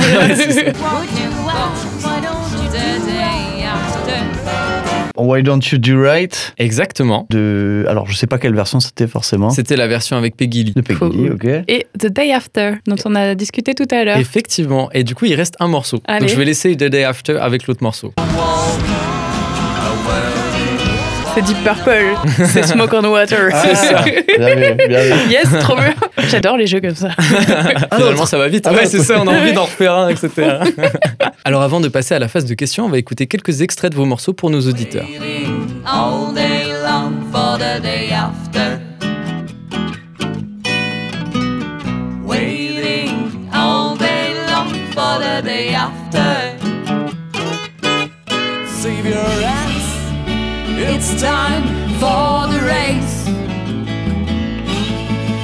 Why 5.18 5.42
Don't 5.42 5.60
You 5.72 5.78
Do 5.78 6.02
Right 6.02 6.54
Exactement. 6.58 7.26
de... 7.30 7.84
Alors, 7.88 8.06
je 8.06 8.16
sais 8.16 8.26
pas 8.26 8.38
quelle 8.38 8.54
version 8.54 8.80
c'était 8.80 9.06
forcément. 9.06 9.50
C'était 9.50 9.76
la 9.76 9.86
version 9.86 10.16
avec 10.16 10.36
Peggy 10.36 10.64
Lee. 10.64 10.72
De 10.74 10.80
Peggy 10.80 10.98
Cool. 10.98 11.12
Lee, 11.16 11.30
ok. 11.30 11.64
Et 11.68 11.86
The 11.98 12.06
Day 12.06 12.32
After, 12.32 12.74
dont 12.86 12.96
on 13.04 13.14
a 13.14 13.34
discuté 13.34 13.74
tout 13.74 13.88
à 13.90 14.04
l'heure. 14.04 14.18
Effectivement. 14.18 14.90
Et 14.92 15.04
du 15.04 15.14
coup, 15.14 15.26
il 15.26 15.34
reste 15.34 15.56
un 15.60 15.68
morceau. 15.68 16.00
Allez. 16.06 16.20
Donc, 16.20 16.28
je 16.30 16.36
vais 16.36 16.44
laisser 16.44 16.76
The 16.76 16.84
Day 16.84 17.04
After 17.04 17.36
avec 17.36 17.66
l'autre 17.66 17.82
morceau. 17.82 18.12
C'est 21.34 21.42
Deep 21.42 21.62
Purple, 21.62 22.16
c'est 22.46 22.64
Smoke 22.64 22.94
on 22.94 23.04
Water. 23.04 23.50
Ah, 23.52 23.62
bien 24.38 24.54
vu, 24.54 24.88
bien 24.88 25.02
vu. 25.02 25.30
yes, 25.30 25.48
trop 25.60 25.76
bien. 25.76 25.94
J'adore 26.28 26.56
les 26.56 26.66
jeux 26.66 26.80
comme 26.80 26.94
ça. 26.94 27.10
Finalement, 27.94 28.26
ça 28.26 28.38
va 28.38 28.48
vite. 28.48 28.66
Ah 28.66 28.72
ouais, 28.72 28.80
ouais. 28.80 28.86
c'est 28.86 29.00
ça, 29.00 29.20
on 29.20 29.26
a 29.26 29.38
envie 29.38 29.52
d'en 29.52 29.64
refaire 29.64 29.94
un, 29.94 30.08
etc. 30.08 30.58
Alors, 31.44 31.62
avant 31.62 31.80
de 31.80 31.88
passer 31.88 32.14
à 32.14 32.18
la 32.18 32.28
phase 32.28 32.44
de 32.44 32.54
questions, 32.54 32.86
on 32.86 32.88
va 32.88 32.98
écouter 32.98 33.26
quelques 33.26 33.60
extraits 33.62 33.92
de 33.92 33.96
vos 33.96 34.04
morceaux 34.04 34.32
pour 34.32 34.50
nos 34.50 34.60
auditeurs. 34.60 35.06
All 35.86 36.34
day 36.34 36.66
long 36.82 37.12
for 37.30 37.58
the 37.58 37.80
day 37.82 38.10
after. 38.12 38.77
It's 51.10 51.22
time 51.22 51.62
for 51.94 52.52
the 52.52 52.60
race. 52.66 53.24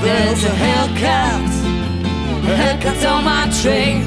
There's 0.03 0.45
a 0.45 0.55
Hellcat, 0.63 1.49
a 2.45 2.55
Hellcat 2.63 3.11
on 3.11 3.25
my 3.25 3.49
trail. 3.63 4.07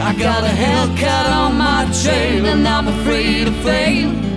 I 0.00 0.14
got 0.16 0.44
a 0.44 0.54
Hellcat 0.64 1.28
on 1.42 1.58
my 1.58 1.90
trail 2.02 2.46
and 2.46 2.68
I'm 2.68 2.86
afraid 2.86 3.48
of 3.48 3.56
fame. 3.64 4.35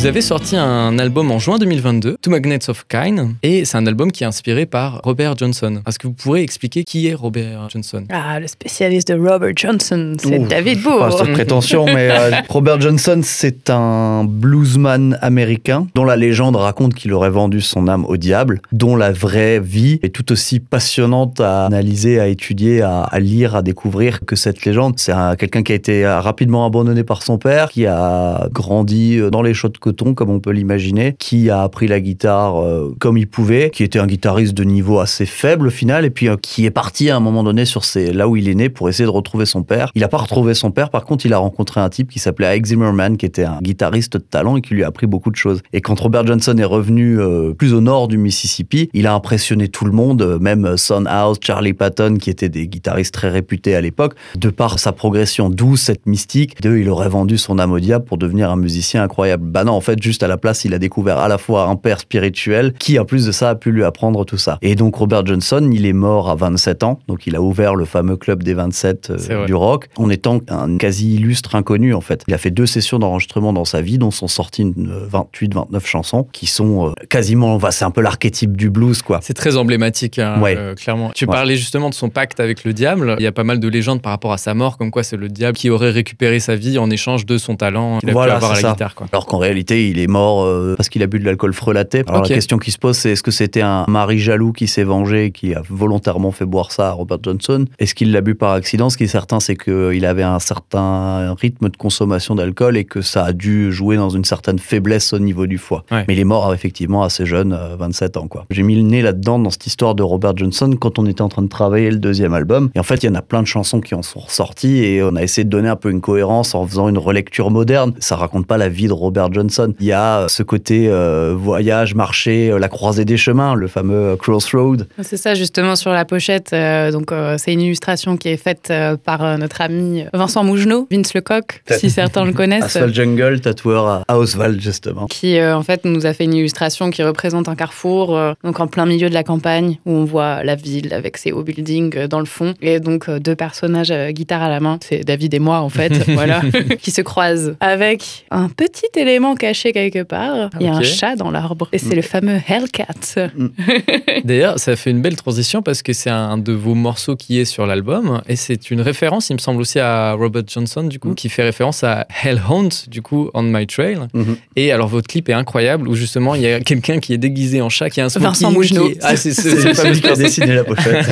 Vous 0.00 0.06
avez 0.06 0.22
sorti 0.22 0.56
un 0.56 0.98
album 0.98 1.30
en 1.30 1.38
juin 1.38 1.58
2022, 1.58 2.16
Two 2.22 2.30
Magnets 2.30 2.70
of 2.70 2.86
Kind, 2.88 3.34
et 3.42 3.66
c'est 3.66 3.76
un 3.76 3.86
album 3.86 4.10
qui 4.10 4.24
est 4.24 4.26
inspiré 4.26 4.64
par 4.64 5.02
Robert 5.04 5.36
Johnson. 5.36 5.82
Est-ce 5.86 5.98
que 5.98 6.06
vous 6.06 6.14
pourrez 6.14 6.40
expliquer 6.42 6.84
qui 6.84 7.06
est 7.08 7.14
Robert 7.14 7.68
Johnson? 7.68 8.04
Ah, 8.08 8.40
le 8.40 8.46
spécialiste 8.46 9.12
de 9.12 9.18
Robert 9.28 9.52
Johnson, 9.54 10.14
c'est 10.18 10.38
David 10.48 10.82
Pas 10.82 11.10
Bowie. 11.10 11.18
cette 11.18 11.32
prétention, 11.32 11.84
mais 11.84 12.08
euh, 12.10 12.30
Robert 12.48 12.80
Johnson, 12.80 13.20
c'est 13.22 13.68
un 13.68 14.24
bluesman 14.24 15.18
américain 15.20 15.86
dont 15.94 16.04
la 16.06 16.16
légende 16.16 16.56
raconte 16.56 16.94
qu'il 16.94 17.12
aurait 17.12 17.28
vendu 17.28 17.60
son 17.60 17.86
âme 17.86 18.06
au 18.06 18.16
diable, 18.16 18.62
dont 18.72 18.96
la 18.96 19.12
vraie 19.12 19.60
vie 19.60 20.00
est 20.02 20.14
tout 20.14 20.32
aussi 20.32 20.60
passionnante 20.60 21.40
à 21.40 21.66
analyser, 21.66 22.18
à 22.18 22.26
étudier, 22.28 22.80
à, 22.80 23.02
à 23.02 23.20
lire, 23.20 23.54
à 23.54 23.60
découvrir 23.60 24.20
que 24.24 24.34
cette 24.34 24.64
légende. 24.64 24.94
C'est 24.98 25.12
un- 25.12 25.36
quelqu'un 25.36 25.62
qui 25.62 25.72
a 25.72 25.74
été 25.74 26.06
rapidement 26.06 26.64
abandonné 26.64 27.04
par 27.04 27.22
son 27.22 27.36
père, 27.36 27.70
qui 27.70 27.84
a 27.86 28.48
grandi 28.50 29.18
euh, 29.18 29.28
dans 29.28 29.42
les 29.42 29.52
chaudes 29.52 29.76
comme 30.14 30.30
on 30.30 30.40
peut 30.40 30.50
l'imaginer, 30.50 31.14
qui 31.18 31.50
a 31.50 31.62
appris 31.62 31.86
la 31.86 32.00
guitare 32.00 32.62
euh, 32.62 32.94
comme 32.98 33.16
il 33.16 33.26
pouvait, 33.26 33.70
qui 33.70 33.82
était 33.82 33.98
un 33.98 34.06
guitariste 34.06 34.54
de 34.54 34.64
niveau 34.64 34.98
assez 34.98 35.26
faible 35.26 35.68
au 35.68 35.70
final, 35.70 36.04
et 36.04 36.10
puis 36.10 36.28
euh, 36.28 36.36
qui 36.36 36.66
est 36.66 36.70
parti 36.70 37.10
à 37.10 37.16
un 37.16 37.20
moment 37.20 37.42
donné 37.42 37.64
sur 37.64 37.84
ses, 37.84 38.12
là 38.12 38.28
où 38.28 38.36
il 38.36 38.48
est 38.48 38.54
né 38.54 38.68
pour 38.68 38.88
essayer 38.88 39.04
de 39.04 39.10
retrouver 39.10 39.46
son 39.46 39.62
père. 39.62 39.90
Il 39.94 40.00
n'a 40.00 40.08
pas 40.08 40.18
retrouvé 40.18 40.54
son 40.54 40.70
père, 40.70 40.90
par 40.90 41.04
contre, 41.04 41.26
il 41.26 41.32
a 41.32 41.38
rencontré 41.38 41.80
un 41.80 41.88
type 41.88 42.10
qui 42.10 42.18
s'appelait 42.18 42.46
Ike 42.46 42.66
Zimmerman, 42.66 43.16
qui 43.16 43.26
était 43.26 43.44
un 43.44 43.58
guitariste 43.60 44.14
de 44.14 44.18
talent 44.18 44.56
et 44.56 44.60
qui 44.60 44.74
lui 44.74 44.84
a 44.84 44.88
appris 44.88 45.06
beaucoup 45.06 45.30
de 45.30 45.36
choses. 45.36 45.62
Et 45.72 45.80
quand 45.80 45.98
Robert 45.98 46.26
Johnson 46.26 46.56
est 46.58 46.64
revenu 46.64 47.18
euh, 47.18 47.54
plus 47.54 47.72
au 47.72 47.80
nord 47.80 48.08
du 48.08 48.18
Mississippi, 48.18 48.90
il 48.92 49.06
a 49.06 49.14
impressionné 49.14 49.68
tout 49.68 49.84
le 49.84 49.92
monde, 49.92 50.38
même 50.40 50.76
Son 50.76 51.06
House, 51.06 51.38
Charlie 51.40 51.72
Patton, 51.72 52.16
qui 52.20 52.30
étaient 52.30 52.48
des 52.48 52.68
guitaristes 52.68 53.14
très 53.14 53.30
réputés 53.30 53.74
à 53.74 53.80
l'époque, 53.80 54.14
de 54.36 54.50
par 54.50 54.78
sa 54.78 54.92
progression 54.92 55.50
douce, 55.50 55.82
cette 55.82 56.06
mystique, 56.06 56.60
de 56.62 56.76
il 56.76 56.88
aurait 56.88 57.08
vendu 57.08 57.38
son 57.38 57.58
âme 57.58 57.70
pour 58.06 58.18
devenir 58.18 58.50
un 58.50 58.56
musicien 58.56 59.02
incroyable. 59.02 59.44
Bah 59.44 59.64
non, 59.64 59.79
en 59.80 59.82
fait, 59.82 60.02
juste 60.02 60.22
à 60.22 60.28
la 60.28 60.36
place, 60.36 60.66
il 60.66 60.74
a 60.74 60.78
découvert 60.78 61.16
à 61.18 61.26
la 61.26 61.38
fois 61.38 61.64
un 61.64 61.76
père 61.76 62.00
spirituel 62.00 62.74
qui, 62.78 62.98
en 62.98 63.06
plus 63.06 63.24
de 63.24 63.32
ça, 63.32 63.48
a 63.48 63.54
pu 63.54 63.70
lui 63.72 63.82
apprendre 63.82 64.26
tout 64.26 64.36
ça. 64.36 64.58
Et 64.60 64.74
donc, 64.74 64.94
Robert 64.96 65.24
Johnson, 65.24 65.70
il 65.72 65.86
est 65.86 65.94
mort 65.94 66.28
à 66.28 66.34
27 66.34 66.82
ans, 66.82 67.00
donc 67.08 67.26
il 67.26 67.34
a 67.34 67.40
ouvert 67.40 67.74
le 67.74 67.86
fameux 67.86 68.16
club 68.18 68.42
des 68.42 68.52
27 68.52 69.10
euh, 69.30 69.46
du 69.46 69.54
rock, 69.54 69.88
en 69.96 70.10
étant 70.10 70.40
un 70.48 70.76
quasi 70.76 71.14
illustre 71.14 71.54
inconnu, 71.54 71.94
en 71.94 72.02
fait. 72.02 72.24
Il 72.28 72.34
a 72.34 72.38
fait 72.38 72.50
deux 72.50 72.66
sessions 72.66 72.98
d'enregistrement 72.98 73.54
dans 73.54 73.64
sa 73.64 73.80
vie, 73.80 73.96
dont 73.96 74.10
sont 74.10 74.28
sorties 74.28 74.62
une 74.62 74.92
28-29 75.10 75.86
chansons, 75.86 76.26
qui 76.32 76.46
sont 76.46 76.88
euh, 76.88 76.92
quasiment, 77.08 77.56
bah, 77.56 77.70
c'est 77.70 77.84
un 77.86 77.90
peu 77.90 78.02
l'archétype 78.02 78.56
du 78.56 78.68
blues, 78.68 79.00
quoi. 79.02 79.20
C'est 79.22 79.34
très 79.34 79.56
emblématique, 79.56 80.18
hein, 80.18 80.40
Ouais. 80.40 80.56
euh, 80.56 80.74
clairement. 80.74 81.10
Tu 81.14 81.24
Ouais. 81.24 81.32
parlais 81.32 81.56
justement 81.56 81.88
de 81.90 81.94
son 81.94 82.08
pacte 82.10 82.40
avec 82.40 82.64
le 82.64 82.72
diable. 82.72 83.16
Il 83.18 83.22
y 83.22 83.26
a 83.26 83.32
pas 83.32 83.44
mal 83.44 83.60
de 83.60 83.68
légendes 83.68 84.02
par 84.02 84.12
rapport 84.12 84.32
à 84.32 84.38
sa 84.38 84.52
mort, 84.54 84.76
comme 84.76 84.90
quoi 84.90 85.02
c'est 85.02 85.16
le 85.16 85.28
diable 85.28 85.56
qui 85.56 85.70
aurait 85.70 85.90
récupéré 85.90 86.40
sa 86.40 86.56
vie 86.56 86.78
en 86.78 86.90
échange 86.90 87.24
de 87.26 87.38
son 87.38 87.56
talent 87.56 87.98
qu'il 88.00 88.10
a 88.10 88.12
Voilà, 88.12 88.32
pu 88.32 88.36
avoir 88.36 88.52
à 88.52 88.54
c'est 88.56 88.62
la 88.62 88.68
ça. 88.70 88.74
guitare. 88.74 88.94
Quoi. 88.94 89.06
Alors 89.12 89.26
qu'en 89.26 89.38
réalité, 89.38 89.69
il 89.70 89.98
est 89.98 90.06
mort 90.06 90.44
euh, 90.44 90.74
parce 90.76 90.88
qu'il 90.88 91.02
a 91.02 91.06
bu 91.06 91.18
de 91.18 91.24
l'alcool 91.24 91.52
frelaté. 91.52 92.02
Alors 92.06 92.22
la 92.22 92.28
question 92.28 92.58
qui 92.58 92.70
se 92.70 92.78
pose, 92.78 92.96
c'est 92.96 93.10
est-ce 93.10 93.22
que 93.22 93.30
c'était 93.30 93.62
un 93.62 93.84
mari 93.88 94.18
jaloux 94.18 94.52
qui 94.52 94.66
s'est 94.66 94.84
vengé, 94.84 95.26
et 95.26 95.30
qui 95.30 95.54
a 95.54 95.62
volontairement 95.68 96.30
fait 96.30 96.44
boire 96.44 96.72
ça 96.72 96.88
à 96.88 96.92
Robert 96.92 97.18
Johnson? 97.22 97.66
Est-ce 97.78 97.94
qu'il 97.94 98.12
l'a 98.12 98.20
bu 98.20 98.34
par 98.34 98.52
accident? 98.52 98.90
Ce 98.90 98.96
qui 98.96 99.04
est 99.04 99.08
certain, 99.08 99.40
c'est 99.40 99.56
qu'il 99.56 100.04
avait 100.04 100.22
un 100.22 100.38
certain 100.38 101.34
rythme 101.34 101.68
de 101.68 101.76
consommation 101.76 102.34
d'alcool 102.34 102.76
et 102.76 102.84
que 102.84 103.00
ça 103.00 103.24
a 103.24 103.32
dû 103.32 103.72
jouer 103.72 103.96
dans 103.96 104.10
une 104.10 104.24
certaine 104.24 104.58
faiblesse 104.58 105.12
au 105.12 105.18
niveau 105.18 105.46
du 105.46 105.58
foie. 105.58 105.84
Ouais. 105.90 106.04
Mais 106.08 106.14
il 106.14 106.20
est 106.20 106.24
mort 106.24 106.52
effectivement 106.54 107.02
assez 107.02 107.26
jeune, 107.26 107.52
euh, 107.52 107.76
27 107.78 108.16
ans. 108.16 108.28
quoi. 108.28 108.46
J'ai 108.50 108.62
mis 108.62 108.76
le 108.76 108.82
nez 108.82 109.02
là-dedans 109.02 109.38
dans 109.38 109.50
cette 109.50 109.66
histoire 109.66 109.94
de 109.94 110.02
Robert 110.02 110.36
Johnson 110.36 110.74
quand 110.78 110.98
on 110.98 111.06
était 111.06 111.22
en 111.22 111.28
train 111.28 111.42
de 111.42 111.48
travailler 111.48 111.90
le 111.90 111.98
deuxième 111.98 112.34
album. 112.34 112.70
Et 112.74 112.80
en 112.80 112.82
fait, 112.82 113.02
il 113.02 113.06
y 113.06 113.08
en 113.08 113.14
a 113.14 113.22
plein 113.22 113.42
de 113.42 113.46
chansons 113.46 113.80
qui 113.80 113.94
en 113.94 114.02
sont 114.02 114.20
ressorties 114.20 114.78
et 114.84 115.02
on 115.02 115.16
a 115.16 115.22
essayé 115.22 115.44
de 115.44 115.50
donner 115.50 115.68
un 115.68 115.76
peu 115.76 115.90
une 115.90 116.00
cohérence 116.00 116.54
en 116.54 116.66
faisant 116.66 116.88
une 116.88 116.98
relecture 116.98 117.50
moderne. 117.50 117.92
Ça 117.98 118.16
raconte 118.16 118.46
pas 118.46 118.58
la 118.58 118.68
vie 118.68 118.88
de 118.88 118.92
Robert 118.92 119.32
Johnson. 119.32 119.59
Il 119.80 119.86
y 119.86 119.92
a 119.92 120.26
ce 120.28 120.42
côté 120.42 120.86
euh, 120.88 121.34
voyage, 121.36 121.94
marché, 121.94 122.50
euh, 122.50 122.58
la 122.58 122.68
croisée 122.68 123.04
des 123.04 123.16
chemins, 123.16 123.54
le 123.54 123.66
fameux 123.68 124.12
euh, 124.12 124.16
Crossroad. 124.16 124.86
C'est 125.02 125.16
ça 125.16 125.34
justement 125.34 125.76
sur 125.76 125.90
la 125.92 126.04
pochette. 126.04 126.50
euh, 126.52 126.90
donc 126.90 127.12
euh, 127.12 127.36
c'est 127.38 127.52
une 127.52 127.60
illustration 127.60 128.16
qui 128.16 128.28
est 128.28 128.36
faite 128.36 128.68
euh, 128.70 128.96
par 128.96 129.24
euh, 129.24 129.36
notre 129.36 129.60
ami 129.60 130.04
Vincent 130.12 130.44
Mougenot, 130.44 130.86
Vince 130.90 131.14
Lecoq, 131.14 131.62
si 131.70 131.90
certains 131.90 132.24
le 132.24 132.32
connaissent. 132.32 132.64
Asphalt 132.64 132.94
Jungle, 132.94 133.40
tatoueur 133.40 134.02
à 134.06 134.18
Oswald 134.18 134.60
justement. 134.60 135.06
qui 135.06 135.38
euh, 135.38 135.56
en 135.56 135.62
fait 135.62 135.84
nous 135.84 136.06
a 136.06 136.12
fait 136.12 136.24
une 136.24 136.34
illustration 136.34 136.90
qui 136.90 137.02
représente 137.02 137.48
un 137.48 137.54
carrefour, 137.54 138.16
euh, 138.16 138.32
donc 138.44 138.60
en 138.60 138.66
plein 138.66 138.86
milieu 138.86 139.08
de 139.08 139.14
la 139.14 139.22
campagne, 139.24 139.78
où 139.86 139.92
on 139.92 140.04
voit 140.04 140.42
la 140.44 140.54
ville 140.54 140.92
avec 140.94 141.16
ses 141.16 141.32
hauts 141.32 141.42
buildings 141.42 141.96
euh, 141.96 142.08
dans 142.08 142.20
le 142.20 142.26
fond, 142.26 142.54
et 142.62 142.80
donc 142.80 143.08
euh, 143.08 143.18
deux 143.18 143.36
personnages 143.36 143.90
euh, 143.90 144.10
guitare 144.10 144.42
à 144.42 144.48
la 144.48 144.60
main, 144.60 144.78
c'est 144.86 145.00
David 145.04 145.34
et 145.34 145.38
moi 145.38 145.58
en 145.60 145.68
fait, 145.68 145.92
voilà, 146.14 146.40
qui 146.80 146.90
se 146.90 147.00
croisent 147.02 147.54
avec 147.60 148.26
un 148.30 148.48
petit 148.48 148.88
élément 148.96 149.34
caché 149.50 149.72
quelque 149.72 150.02
part. 150.04 150.50
Il 150.60 150.66
y 150.66 150.68
a 150.68 150.74
un 150.74 150.82
chat 150.82 151.16
dans 151.16 151.30
l'arbre, 151.32 151.68
et 151.72 151.78
c'est 151.78 151.94
le 151.96 152.02
fameux 152.02 152.38
Hellcat. 152.46 152.86
D'ailleurs, 154.24 154.58
ça 154.58 154.76
fait 154.76 154.90
une 154.90 155.02
belle 155.02 155.16
transition 155.16 155.62
parce 155.62 155.82
que 155.82 155.92
c'est 155.92 156.10
un 156.10 156.38
de 156.38 156.52
vos 156.52 156.74
morceaux 156.74 157.16
qui 157.16 157.38
est 157.40 157.44
sur 157.44 157.66
l'album 157.66 158.20
et 158.28 158.36
c'est 158.36 158.70
une 158.70 158.80
référence, 158.80 159.30
il 159.30 159.34
me 159.34 159.38
semble 159.38 159.60
aussi 159.60 159.78
à 159.80 160.12
Robert 160.12 160.42
Johnson 160.46 160.84
du 160.84 160.98
coup, 160.98 161.10
Mm. 161.10 161.14
qui 161.14 161.28
fait 161.28 161.42
référence 161.42 161.82
à 161.82 162.06
Hellhound 162.22 162.72
du 162.88 163.02
coup 163.02 163.30
On 163.34 163.42
My 163.42 163.66
Trail. 163.66 163.98
Mhm. 164.14 164.36
Et 164.56 164.70
alors 164.72 164.86
votre 164.88 165.08
clip 165.08 165.28
est 165.28 165.32
incroyable 165.32 165.88
où 165.88 165.94
justement 165.94 166.34
il 166.34 166.42
y 166.42 166.46
a 166.46 166.60
quelqu'un 166.70 167.00
qui 167.00 167.12
est 167.12 167.18
déguisé 167.18 167.60
en 167.60 167.68
chat, 167.68 167.90
qui 167.90 168.00
a 168.00 168.04
un 168.04 168.08
smoking, 168.08 168.28
Vincent 168.28 168.52
Mougenot. 168.52 168.90
est- 168.90 168.98
Ah, 169.02 169.16
c'est 169.16 169.32
C'est 169.40 169.50
c'est- 169.56 169.82
pas 169.82 169.90
lui 169.90 170.00
qui 170.00 170.08
a 170.08 170.14
dessiné 170.14 170.54
la 170.54 170.64
pochette. 170.64 171.06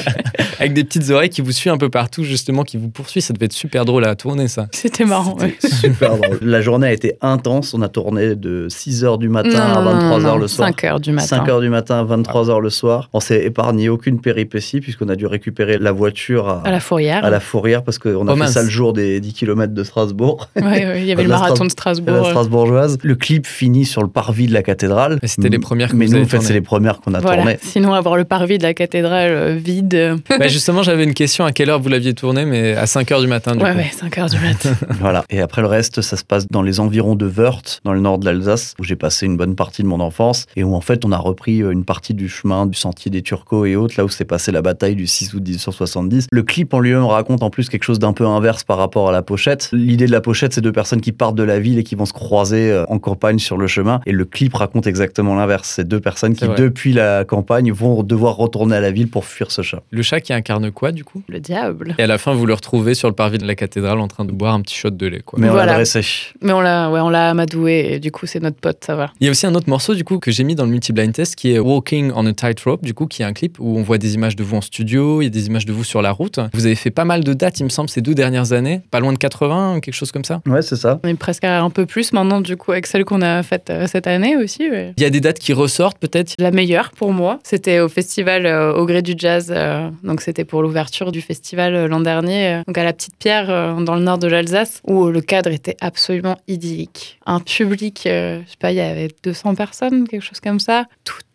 avec 0.61 0.73
des 0.75 0.85
petites 0.85 1.11
oreilles 1.11 1.31
qui 1.31 1.41
vous 1.41 1.53
suit 1.53 1.71
un 1.71 1.79
peu 1.79 1.89
partout 1.89 2.23
justement, 2.25 2.63
qui 2.63 2.77
vous 2.77 2.89
poursuit. 2.89 3.21
Ça 3.23 3.33
devait 3.33 3.47
être 3.47 3.53
super 3.53 3.85
drôle 3.85 4.05
à 4.05 4.15
tourner 4.15 4.47
ça. 4.49 4.69
C'était 4.73 5.05
marrant. 5.05 5.37
ouais. 5.39 5.57
Super 5.81 6.17
drôle. 6.19 6.39
La 6.43 6.61
journée 6.61 6.87
a 6.89 6.93
été 6.93 7.15
intense. 7.23 7.75
On 7.75 7.83
a 7.83 7.89
tourné 7.89 8.28
de 8.35 8.69
6h 8.69 9.19
du 9.19 9.29
matin 9.29 9.59
à 9.61 9.83
23h 9.83 10.39
le 10.39 10.49
soir. 10.49 10.69
5 10.69 10.85
heures 10.85 11.01
du 11.01 11.13
matin. 11.13 11.45
5h 11.45 11.61
du 11.61 11.69
matin 11.69 11.99
à 12.01 12.05
23h 12.17 12.61
le 12.61 12.71
soir. 12.71 13.09
On 13.13 13.21
s'est 13.21 13.45
épargné 13.45 13.89
aucune 13.89 14.21
péripétie 14.21 14.81
puisqu'on 14.81 15.09
a 15.09 15.17
dû 15.17 15.27
récupérer 15.27 15.79
la 15.79 15.93
voiture 15.93 16.49
à, 16.49 16.63
À 16.65 16.71
la 16.71 16.81
fourrière. 16.81 17.25
à 17.25 17.31
la 17.31 17.41
fourrière 17.41 17.83
parce 17.83 17.99
qu'on 17.99 18.27
a 18.29 18.33
Oh 18.33 18.35
fait 18.35 18.41
mince. 18.41 18.53
ça 18.53 18.63
le 18.63 18.69
jour 18.69 18.93
des 18.93 19.21
10 19.21 19.33
km 19.35 19.73
de 19.73 19.85
Strasbourg. 19.85 20.49
Ouais, 20.57 21.01
il 21.01 21.05
y 21.07 21.13
avait 21.13 21.23
le 21.23 21.29
La 21.29 21.39
marathon 21.39 21.65
de 21.65 21.69
la 21.69 21.71
Strasbourg. 21.71 22.27
Strasbourgeoise. 22.27 22.99
Le 23.03 23.15
clip 23.15 23.47
finit 23.47 23.85
sur 23.85 24.03
le 24.03 24.09
parvis 24.09 24.47
de 24.47 24.53
la 24.55 24.63
cathédrale. 24.63 25.19
C'était 25.25 25.49
les 25.49 25.59
premières 25.59 25.91
que 25.91 25.97
Mais 25.97 26.07
vous 26.07 26.17
nous, 26.17 26.23
en 26.23 26.27
fait, 26.27 26.41
c'est 26.41 26.53
les 26.53 26.61
premières 26.61 27.01
qu'on 27.01 27.15
a 27.15 27.21
Voilà. 27.21 27.43
tournées. 27.43 27.59
Sinon, 27.63 27.93
avoir 27.95 28.17
le 28.17 28.25
parvis 28.25 28.59
de 28.59 28.63
la 28.63 28.75
cathédrale 28.75 29.31
euh, 29.33 29.55
vide. 29.57 30.17
Bah, 30.39 30.47
justement, 30.49 30.83
j'avais 30.83 31.05
une 31.05 31.15
question 31.15 31.45
à 31.45 31.53
quelle 31.53 31.69
heure 31.71 31.81
vous 31.81 31.89
l'aviez 31.89 32.15
tourné, 32.15 32.45
mais 32.45 32.75
à 32.75 32.85
5h 32.85 33.21
du 33.21 33.27
matin 33.27 33.57
du 33.57 33.63
Ouais, 33.65 33.73
coup? 33.73 33.79
ouais, 33.79 33.91
5 33.93 34.19
heures 34.19 34.29
du 34.29 34.39
matin. 34.39 34.71
Voilà. 35.01 35.25
Et 35.31 35.41
après 35.41 35.61
le 35.63 35.69
reste, 35.69 36.01
ça 36.01 36.17
se 36.17 36.25
passe 36.25 36.47
dans 36.49 36.63
les 36.63 36.81
environs 36.81 37.15
de 37.17 37.27
Wörth, 37.27 37.81
dans 37.85 37.93
le 37.93 38.01
nord 38.01 38.08
de 38.17 38.25
l'Alsace, 38.25 38.75
où 38.79 38.85
j'ai 38.85 38.97
passé 38.97 39.27
une 39.27 39.37
bonne 39.37 39.55
partie 39.55 39.83
de 39.83 39.89
mon 39.89 40.01
enfance 40.01 40.47
et 40.57 40.65
où 40.65 40.75
en 40.75 40.81
fait 40.81 41.05
on 41.05 41.13
a 41.13 41.19
repris 41.19 41.63
euh, 41.63 41.71
une 41.73 41.85
partie 41.85 42.15
du 42.15 42.29
chemin 42.31 42.65
du 42.65 42.79
sentier 42.79 43.11
des 43.11 43.21
Turcos 43.21 43.67
et 43.67 43.77
autres, 43.77 43.95
là 43.99 44.05
où 44.05 44.09
s'est 44.09 44.25
passée 44.25 44.53
la 44.53 44.63
bataille 44.63 44.95
du 44.97 45.07
6 45.07 45.35
août 45.35 45.43
1870. 45.47 46.29
Le 46.31 46.43
clip 46.43 46.73
en 46.73 46.81
lui-même 46.81 47.05
raconte 47.05 47.43
en 47.43 47.51
plus 47.51 47.69
quelque 47.69 47.83
chose 47.85 47.99
d'un 47.99 48.13
peu 48.15 48.25
inverse 48.27 48.65
par 48.65 48.79
rapport 48.79 49.09
à 49.11 49.13
la 49.13 49.21
pochette. 49.23 49.69
L'idée 49.73 50.07
de 50.07 50.13
la 50.13 50.21
pochette, 50.21 50.55
c'est 50.55 50.61
deux 50.61 50.73
personnes 50.73 51.01
qui 51.01 51.13
partent 51.13 51.35
de 51.37 51.43
la 51.43 51.59
ville 51.59 51.79
et 51.79 51.85
qui 51.85 51.95
vont 51.95 52.07
se 52.07 52.13
croiser 52.13 52.71
euh, 52.71 52.85
en 52.89 52.99
campagne 52.99 53.39
sur 53.39 53.57
le 53.59 53.67
chemin. 53.67 54.01
Et 54.07 54.13
le 54.13 54.25
clip 54.25 54.55
raconte 54.55 54.87
exactement 54.87 55.35
l'inverse. 55.35 55.69
C'est 55.77 55.87
deux 55.87 56.01
personnes 56.01 56.35
qui, 56.35 56.47
depuis 56.57 56.93
la 56.93 57.25
campagne, 57.25 57.73
vont 57.73 58.03
devoir 58.05 58.37
retourner 58.37 58.77
à 58.77 58.81
la 58.81 58.91
ville 58.93 59.11
pour 59.11 59.25
fuir 59.25 59.51
ce 59.51 59.63
chat. 59.63 59.83
Le 59.91 60.03
chat 60.03 60.21
qui 60.21 60.33
incarne 60.33 60.71
quoi 60.71 60.93
du 60.93 61.05
coup? 61.05 61.23
Le 61.29 61.41
diable. 61.41 61.95
Et 61.99 62.03
à 62.05 62.07
la 62.07 62.19
fin, 62.19 62.33
vous 62.35 62.47
le 62.47 62.55
retrouvez 62.55 62.95
sur 62.95 63.09
le 63.09 63.15
parvis 63.15 63.39
de 63.39 63.47
la 63.47 63.55
cathédrale 63.55 63.99
en 64.01 64.09
train 64.09 64.25
de 64.25 64.33
boire 64.33 64.55
un 64.55 64.61
petit 64.61 64.77
shot 64.77 64.91
de 64.91 65.07
lait. 65.07 65.21
Quoi. 65.25 65.39
Mais 65.41 65.49
on 65.49 65.53
Voilà. 65.53 65.67
l'a 65.73 65.75
dressé. 65.75 66.01
Mais 66.41 66.53
on 66.53 66.61
l'a 66.61 66.91
ouais, 66.91 67.01
on 67.01 67.09
l'a 67.09 67.31
amadoué 67.31 67.98
et 67.99 68.01
du 68.01 68.13
coup, 68.13 68.27
c'est 68.27 68.39
notre 68.41 68.59
pote, 68.61 68.79
ça 68.87 68.95
va. 68.95 69.11
Il 69.21 69.25
y 69.25 69.29
a 69.29 69.31
aussi 69.33 69.45
un 69.47 69.55
autre 69.57 69.69
morceau 69.69 69.95
du 69.97 70.05
coup 70.05 70.19
que 70.21 70.31
j'ai 70.31 70.45
mis 70.45 70.55
dans 70.55 70.65
le 70.65 70.71
multi-blind 70.71 71.13
test 71.13 71.35
qui 71.35 71.53
est 71.53 71.59
Walking 71.59 72.13
on 72.15 72.25
a 72.27 72.33
Tightrope, 72.33 72.85
du 72.85 72.95
coup 72.95 73.07
qui 73.07 73.23
est 73.23 73.25
un 73.25 73.33
clip 73.33 73.59
où 73.59 73.77
on 73.77 73.83
voit 73.83 73.99
des 73.99 74.15
images 74.15 74.37
de 74.37 74.45
vous 74.45 74.57
en 74.57 74.61
studio, 74.61 75.21
il 75.21 75.25
y 75.25 75.27
a 75.27 75.31
des 75.31 75.47
images 75.49 75.67
de 75.67 75.73
vous 75.73 75.83
sur 75.85 76.01
la 76.01 76.13
route. 76.13 76.39
Vous 76.55 76.67
avez 76.67 76.77
fait 76.77 76.91
pas 76.93 77.05
mal 77.05 77.25
de 77.25 77.33
dates, 77.35 77.59
il 77.61 77.65
me 77.65 77.69
semble, 77.69 77.89
ces 77.91 78.01
deux 78.01 78.15
dernières 78.15 78.53
années, 78.53 78.81
pas 78.93 79.01
loin 79.01 79.13
de 79.13 79.19
80, 79.19 79.81
quelque 79.81 79.95
chose 79.95 80.13
comme 80.13 80.25
ça. 80.25 80.41
Ouais, 80.47 80.63
c'est 80.63 80.77
ça. 80.77 81.01
On 81.05 81.09
est 81.09 81.15
presque 81.15 81.43
à 81.45 81.61
un 81.61 81.71
peu 81.71 81.87
plus 81.87 82.13
maintenant, 82.13 82.41
du 82.41 82.57
coup, 82.57 82.71
avec 82.73 82.87
celle 82.87 83.05
qu'on 83.05 83.23
a 83.23 83.43
faite 83.43 83.71
euh, 83.71 83.87
cette 83.89 84.07
année 84.07 84.37
aussi. 84.37 84.69
ouais. 84.71 84.93
Il 84.97 85.03
y 85.03 85.07
a 85.07 85.11
des 85.11 85.21
dates 85.21 85.39
qui 85.41 85.53
ressortent 85.53 85.99
peut-être? 85.99 86.35
La 86.39 86.51
meilleure 86.53 86.93
pour 86.93 87.13
moi, 87.13 87.41
c'était 87.43 87.81
au 87.81 87.89
festival 87.89 88.47
euh, 88.47 88.73
au 88.75 88.87
gré 88.87 89.03
du 89.03 89.15
jazz. 89.17 89.53
euh, 89.55 89.91
donc 90.05 90.21
c'était 90.21 90.45
pour 90.45 90.63
l'ouverture 90.63 91.11
du 91.13 91.21
festival 91.21 91.75
euh, 91.75 91.89
l'an 91.89 92.01
dernier, 92.01 92.55
euh, 92.55 92.63
donc 92.67 92.79
à 92.79 92.85
la 92.85 92.93
Petite 92.93 93.17
Pierre 93.19 93.51
euh, 93.51 93.81
dans 93.81 93.95
le 93.97 94.03
nord 94.03 94.19
de 94.19 94.29
l'Alsace, 94.29 94.81
où 94.87 95.07
le 95.09 95.21
cadre 95.21 95.51
était 95.51 95.77
absolument 95.81 96.37
idyllique. 96.47 97.19
Un 97.27 97.41
public, 97.41 97.88
euh, 98.07 98.43
je 98.45 98.51
sais 98.51 98.57
pas, 98.59 98.73
il 98.73 98.77
y 98.77 98.81
avait 98.81 99.09
200 99.23 99.55
personnes, 99.55 100.07
quelque 100.09 100.23
chose 100.23 100.41
comme 100.41 100.61
ça, 100.61 100.87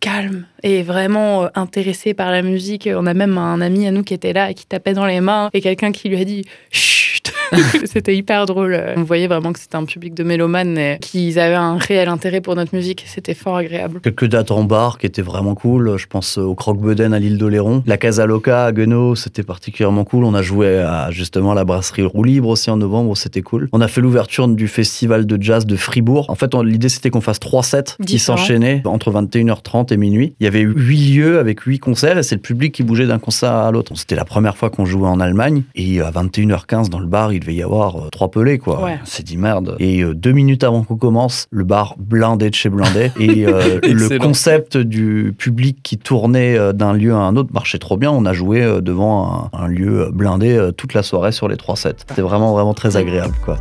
calme 0.04 0.46
et 0.64 0.84
vraiment 0.84 1.46
euh, 1.46 1.48
intéressé 1.56 2.14
par 2.14 2.30
la 2.30 2.42
musique. 2.42 2.90
On 2.94 3.06
a 3.06 3.14
même 3.14 3.38
un 3.38 3.62
ami 3.62 3.88
à 3.88 3.92
nous 3.92 4.04
qui 4.04 4.14
était 4.14 4.34
là 4.34 4.52
et 4.52 4.54
qui 4.54 4.66
tapait 4.66 4.94
dans 4.94 5.06
les 5.06 5.22
mains 5.22 5.50
et 5.54 5.62
quelqu'un 5.62 5.94
qui 5.94 6.10
lui 6.10 6.20
a 6.20 6.26
dit 6.26 6.44
chut. 6.72 7.32
c'était 7.86 8.16
hyper 8.16 8.46
drôle. 8.46 8.80
On 8.96 9.04
voyait 9.04 9.28
vraiment 9.28 9.54
que 9.54 9.60
c'était 9.60 9.76
un 9.76 9.86
public 9.86 10.14
de 10.14 10.24
mélomanes 10.24 10.78
et 10.78 10.98
qu'ils 11.00 11.40
avaient 11.40 11.56
un 11.56 11.78
réel 11.78 12.10
intérêt 12.10 12.42
pour 12.42 12.56
notre 12.56 12.76
musique. 12.76 13.04
C'était 13.08 13.34
fort 13.34 13.58
agréable. 13.58 14.00
Quelques 14.02 14.26
dates 14.26 14.52
en 14.52 14.64
bar 14.64 14.98
qui 14.98 15.06
étaient 15.06 15.22
vraiment 15.22 15.56
cool. 15.56 15.98
Je 15.98 16.08
pense 16.08 16.38
au 16.38 16.56
Croque-Bedaine 16.56 17.14
à 17.14 17.20
l'île 17.20 17.38
d'Oléron. 17.38 17.84
La 17.86 17.98
Casa 17.98 18.26
Loca 18.26 18.66
à 18.66 18.72
Guenot, 18.72 19.16
c'était 19.16 19.44
particulièrement 19.44 20.04
cool. 20.04 20.24
On 20.24 20.34
a 20.34 20.42
joué 20.42 20.80
à 20.80 21.12
justement 21.12 21.54
la 21.54 21.64
brasserie 21.64 22.04
Roue 22.04 22.24
Libre 22.24 22.50
aussi 22.50 22.70
en 22.70 22.78
novembre, 22.78 23.16
c'était 23.16 23.42
cool. 23.42 23.70
On 23.72 23.82
a 23.82 23.88
fait 23.88 24.02
l'ouverture 24.02 24.48
du 24.48 24.68
festival 24.68 25.26
de 25.26 25.42
jazz 25.42 25.66
de 25.66 25.76
Fribourg. 25.76 26.30
En 26.30 26.36
fait, 26.36 26.54
l'idée 26.56 26.90
c'était 26.90 27.10
qu'on 27.10 27.22
fasse 27.22 27.40
trois 27.40 27.64
sets 27.64 27.96
qui 28.06 28.20
s'enchaînaient 28.20 28.82
entre 28.86 29.12
21h30 29.12 29.93
et 29.93 29.93
minuit. 29.98 30.36
Il 30.40 30.44
y 30.44 30.48
avait 30.48 30.62
huit 30.62 31.16
lieux 31.16 31.40
avec 31.40 31.62
huit 31.62 31.80
concerts 31.80 32.18
et 32.18 32.24
c'est 32.24 32.36
le 32.36 32.42
public 32.42 32.74
qui 32.74 32.84
bougeait 32.84 33.08
d'un 33.08 33.20
concert 33.20 33.52
à 33.52 33.72
l'autre. 33.72 33.94
C'était 33.96 34.16
la 34.16 34.26
première 34.26 34.58
fois 34.58 34.70
qu'on 34.70 34.86
jouait 34.86 35.08
en 35.08 35.20
Allemagne 35.20 35.64
et 35.76 36.02
à 36.02 36.12
21h15 36.12 36.90
dans 36.90 37.00
le 37.00 37.08
bar, 37.08 37.34
il 37.34 37.40
devait 37.40 37.56
y 37.56 37.64
avoir 37.64 37.96
euh, 37.98 38.10
trois 38.12 38.30
pelés 38.32 38.58
quoi. 38.58 38.84
Ouais. 38.84 39.00
S'est 39.04 39.24
dit 39.24 39.38
merde. 39.38 39.76
Et 39.80 40.04
euh, 40.04 40.14
deux 40.14 40.32
minutes 40.32 40.64
avant 40.64 40.84
qu'on 40.84 40.98
commence, 40.98 41.48
le 41.52 41.64
bar 41.64 41.96
blindé 41.98 42.50
de 42.50 42.56
chez 42.56 42.70
blindé 42.70 43.12
et 43.20 43.46
euh, 43.46 43.80
le 43.84 44.18
concept 44.20 44.78
du 44.78 45.34
public 45.38 45.80
qui 45.84 45.98
tournait 45.98 46.58
euh, 46.58 46.74
d'un 46.74 46.94
lieu 46.94 47.14
à 47.14 47.18
un 47.18 47.36
autre 47.36 47.50
marchait 47.54 47.80
trop 47.80 47.98
bien. 47.98 48.12
On 48.12 48.26
a 48.26 48.34
joué 48.34 48.62
euh, 48.62 48.82
devant 48.82 49.50
un, 49.54 49.64
un 49.64 49.68
lieu 49.68 50.10
blindé 50.12 50.56
euh, 50.56 50.72
toute 50.72 50.94
la 50.94 51.04
soirée 51.04 51.32
sur 51.32 51.48
les 51.48 51.58
trois 51.58 51.76
sets. 51.76 51.96
C'était 52.08 52.22
vraiment 52.22 52.54
vraiment 52.54 52.74
très 52.74 52.98
agréable 52.98 53.36
quoi. 53.44 53.58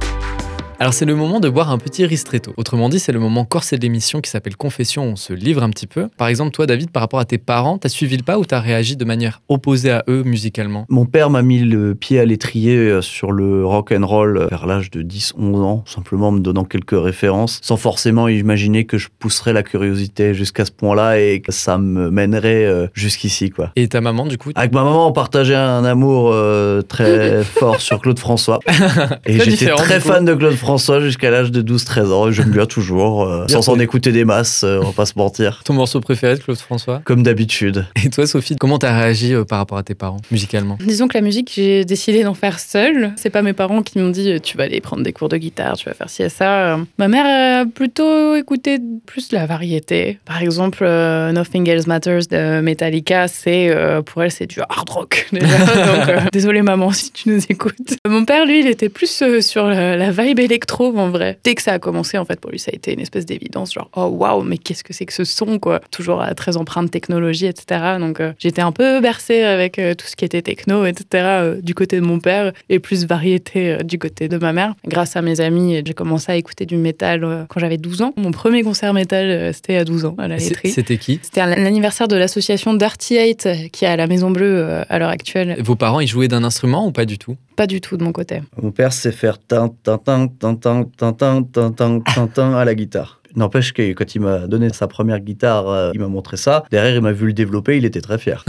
Alors 0.83 0.95
c'est 0.95 1.05
le 1.05 1.15
moment 1.15 1.39
de 1.39 1.49
boire 1.49 1.71
un 1.71 1.79
petit 1.79 2.05
ristretto. 2.07 2.55
Autrement 2.57 2.89
dit, 2.89 2.99
c'est 2.99 3.13
le 3.13 3.21
moment 3.21 3.45
corsé 3.45 3.77
de 3.77 3.83
l'émission 3.83 4.21
qui 4.21 4.29
s'appelle 4.29 4.57
Confession, 4.57 5.05
on 5.05 5.15
se 5.15 5.33
livre 5.33 5.63
un 5.63 5.71
petit 5.71 5.87
peu. 5.87 6.09
Par 6.19 6.27
exemple, 6.27 6.51
toi 6.51 6.67
David, 6.67 6.91
par 6.91 7.03
rapport 7.03 7.21
à 7.21 7.25
tes 7.25 7.39
parents, 7.39 7.79
t'as 7.79 7.89
suivi 7.89 8.17
le 8.17 8.25
pas 8.25 8.37
ou 8.37 8.45
t'as 8.45 8.59
réagi 8.59 8.97
de 8.97 9.05
manière 9.05 9.43
opposée 9.49 9.93
à 9.93 10.03
eux 10.09 10.25
musicalement? 10.25 10.85
Mon 10.89 11.05
père 11.05 11.31
m'a 11.31 11.43
mis 11.43 11.61
le 11.61 11.95
pied 11.95 12.19
à 12.19 12.25
l'étrier 12.25 12.75
euh, 12.75 13.01
sur 13.01 13.31
le 13.31 13.65
rock 13.65 13.93
and 13.97 14.05
roll 14.05 14.37
euh, 14.37 14.47
vers 14.49 14.67
l'âge 14.67 14.91
de 14.91 15.05
10-11 15.05 15.57
ans, 15.59 15.85
simplement 15.87 16.33
me 16.33 16.41
donnant 16.41 16.65
quelques 16.65 17.01
références, 17.01 17.61
sans 17.63 17.77
forcément 17.77 18.27
imaginer 18.27 18.85
que 18.85 18.99
je 18.99 19.07
pousserais 19.21 19.53
la 19.53 19.63
curiosité 19.63 20.35
jusqu'à 20.35 20.65
ce 20.65 20.73
point-là 20.73 21.21
et 21.21 21.43
que 21.43 21.53
ça 21.53 21.79
me 21.79 22.11
mènerait 22.11 22.65
euh, 22.65 22.89
jusqu'ici, 22.93 23.51
quoi. 23.51 23.71
Et 23.77 23.87
ta 23.87 24.01
maman 24.01 24.27
du 24.27 24.37
coup 24.37 24.51
Avec 24.57 24.73
ma 24.73 24.83
maman, 24.83 25.07
on 25.07 25.13
partageait 25.13 25.55
un 25.55 25.85
amour 25.85 26.33
euh, 26.33 26.83
très 26.83 27.45
fort 27.45 27.81
sur 27.81 28.01
Claude 28.01 28.19
François. 28.19 28.59
Et 29.27 29.39
j'étais 29.39 29.73
très 29.77 30.01
fan 30.01 30.25
de 30.25 30.35
Claude 30.35 30.55
François 30.55 30.72
jusqu'à 31.01 31.31
l'âge 31.31 31.51
de 31.51 31.63
12-13 31.63 32.13
ans. 32.13 32.29
Et 32.29 32.33
j'aime 32.33 32.51
bien 32.51 32.67
toujours, 32.67 33.25
euh, 33.25 33.47
sans 33.49 33.63
s'en 33.63 33.79
écouter 33.79 34.13
des 34.13 34.25
masses, 34.25 34.65
euh, 34.65 34.81
on 34.83 34.87
va 34.87 34.93
pas 34.93 35.07
se 35.07 35.15
mentir. 35.17 35.63
Ton 35.65 35.75
morceau 35.75 36.01
préféré 36.01 36.37
de 36.37 36.41
Claude 36.41 36.59
François? 36.59 37.01
Comme 37.05 37.23
d'habitude. 37.23 37.87
Et 38.05 38.11
toi 38.11 38.27
Sophie, 38.27 38.57
comment 38.57 38.79
t'as 38.79 38.97
réagi 38.97 39.35
euh, 39.35 39.45
par 39.45 39.59
rapport 39.59 39.79
à 39.79 39.83
tes 39.83 39.95
parents 39.95 40.21
musicalement? 40.31 40.79
Disons 40.85 41.09
que 41.09 41.15
la 41.15 41.21
musique, 41.21 41.53
j'ai 41.55 41.85
décidé 41.85 42.23
d'en 42.25 42.35
faire 42.35 42.59
seule. 42.59 43.13
C'est 43.17 43.31
pas 43.31 43.43
mes 43.43 43.53
parents 43.53 43.83
qui 43.83 43.99
m'ont 43.99 44.11
dit 44.11 44.41
tu 44.41 44.57
vas 44.57 44.65
aller 44.65 44.81
prendre 44.81 45.03
des 45.03 45.13
cours 45.13 45.29
de 45.29 45.37
guitare, 45.37 45.77
tu 45.77 45.89
vas 45.89 45.95
faire 45.95 46.11
ci 46.11 46.23
et 46.23 46.29
ça. 46.29 46.79
Ma 46.99 47.09
mère 47.09 47.27
a 47.27 47.67
plutôt 47.67 48.35
écouté 48.35 48.79
plus 49.07 49.29
de 49.29 49.37
la 49.37 49.47
variété. 49.47 50.19
Par 50.25 50.43
exemple, 50.43 50.83
euh, 50.83 51.33
Nothing 51.33 51.69
Else 51.69 51.87
Matters 51.87 52.27
de 52.31 52.61
Metallica, 52.61 53.29
c'est 53.29 53.71
euh, 53.71 54.03
pour 54.03 54.23
elle 54.23 54.31
c'est 54.31 54.47
du 54.47 54.61
hard 54.61 54.89
rock. 54.91 55.29
déjà. 55.33 55.59
Donc, 55.59 56.09
euh, 56.09 56.21
désolée 56.33 56.63
maman 56.63 56.93
si 56.93 57.11
tu 57.13 57.29
nous 57.29 57.41
écoutes. 57.49 57.97
Mon 58.07 58.25
père, 58.25 58.47
lui, 58.47 58.61
il 58.61 58.67
était 58.67 58.89
plus 58.89 59.23
euh, 59.23 59.41
sur 59.41 59.67
la, 59.67 59.97
la 59.97 60.11
vibe 60.11 60.41
électro 60.53 60.97
en 60.97 61.11
vrai. 61.11 61.39
Dès 61.45 61.55
que 61.55 61.63
ça 61.63 61.73
a 61.73 61.79
commencé, 61.79 62.19
en 62.19 62.25
fait, 62.25 62.39
pour 62.39 62.51
lui, 62.51 62.59
ça 62.59 62.71
a 62.73 62.77
été 62.77 62.93
une 62.93 63.01
espèce 63.01 63.25
d'évidence, 63.27 63.73
genre 63.73 63.91
oh 63.97 64.07
waouh, 64.07 64.43
mais 64.43 64.59
qu'est-ce 64.59 64.85
que 64.85 64.93
c'est 64.93 65.07
que 65.07 65.13
ce 65.13 65.25
son 65.25 65.59
quoi. 65.59 65.81
Toujours 65.91 66.21
à 66.21 66.35
très 66.35 66.57
empreinte 66.57 66.91
technologie, 66.91 67.47
etc. 67.47 67.97
Donc 67.99 68.21
euh, 68.21 68.33
j'étais 68.39 68.63
un 68.63 68.73
peu 68.73 69.01
bercée 69.01 69.43
avec 69.43 69.79
euh, 69.79 69.95
tout 69.95 70.07
ce 70.07 70.15
qui 70.15 70.25
était 70.25 70.43
techno, 70.43 70.85
etc. 70.85 71.05
euh, 71.13 71.61
du 71.61 71.75
côté 71.75 71.97
de 71.97 72.05
mon 72.05 72.21
père 72.21 72.53
et 72.69 72.79
plus 72.79 73.07
variété 73.07 73.79
du 73.85 73.99
côté 73.99 74.29
de 74.29 74.37
ma 74.37 74.53
mère. 74.53 74.75
Grâce 74.87 75.17
à 75.17 75.23
mes 75.23 75.41
amis, 75.41 75.81
j'ai 75.85 75.95
commencé 75.95 76.31
à 76.31 76.37
écouter 76.37 76.67
du 76.67 76.77
métal 76.77 77.47
quand 77.49 77.61
j'avais 77.61 77.79
12 77.79 78.03
ans. 78.03 78.13
Mon 78.17 78.31
premier 78.31 78.63
concert 78.63 78.93
métal, 78.93 79.53
c'était 79.55 79.77
à 79.77 79.85
12 79.85 80.05
ans 80.05 80.15
à 80.19 80.29
la 80.29 80.37
laiterie. 80.37 80.71
C'était 80.71 80.99
qui? 80.99 81.19
C'était 81.23 81.41
l'anniversaire 81.47 82.09
de 82.09 82.17
l'association 82.17 82.75
Dirty 82.75 83.19
euh, 83.19 83.69
qui 83.73 83.85
est 83.85 83.89
à 83.89 83.97
la 83.97 84.07
Maison 84.07 84.31
Bleue 84.31 84.83
à 84.89 84.99
l'heure 84.99 85.11
actuelle. 85.11 85.57
Vos 85.61 85.77
parents, 85.77 86.01
ils 86.01 86.07
jouaient 86.07 86.29
d'un 86.29 86.45
instrument 86.45 86.87
ou 86.87 86.93
pas 86.93 87.05
du 87.05 87.19
tout? 87.19 87.37
Pas 87.57 87.67
du 87.67 87.81
tout 87.81 87.97
de 87.97 88.05
mon 88.05 88.13
côté. 88.13 88.43
Mon 88.61 88.71
père 88.71 88.93
sait 88.93 89.13
faire 89.13 89.39
tintin, 89.39 89.99
tintin, 89.99 90.29
tintin, 90.29 90.85
tintin, 90.85 91.43
tintin, 91.43 92.01
tintin 92.01 92.55
à 92.55 92.65
la 92.65 92.75
guitare. 92.75 93.22
N'empêche 93.37 93.73
que 93.73 93.93
quand 93.93 94.15
il 94.15 94.21
m'a 94.21 94.39
donné 94.41 94.69
sa 94.73 94.87
première 94.87 95.21
guitare, 95.21 95.69
euh, 95.69 95.91
il 95.95 96.01
m'a 96.01 96.09
montré 96.09 96.37
ça. 96.37 96.65
Derrière, 96.71 96.95
il 96.95 97.01
m'a 97.01 97.13
vu 97.13 97.27
le 97.27 97.33
développer, 97.33 97.77
il 97.77 97.85
était 97.85 98.01
très 98.01 98.19
fier. 98.19 98.45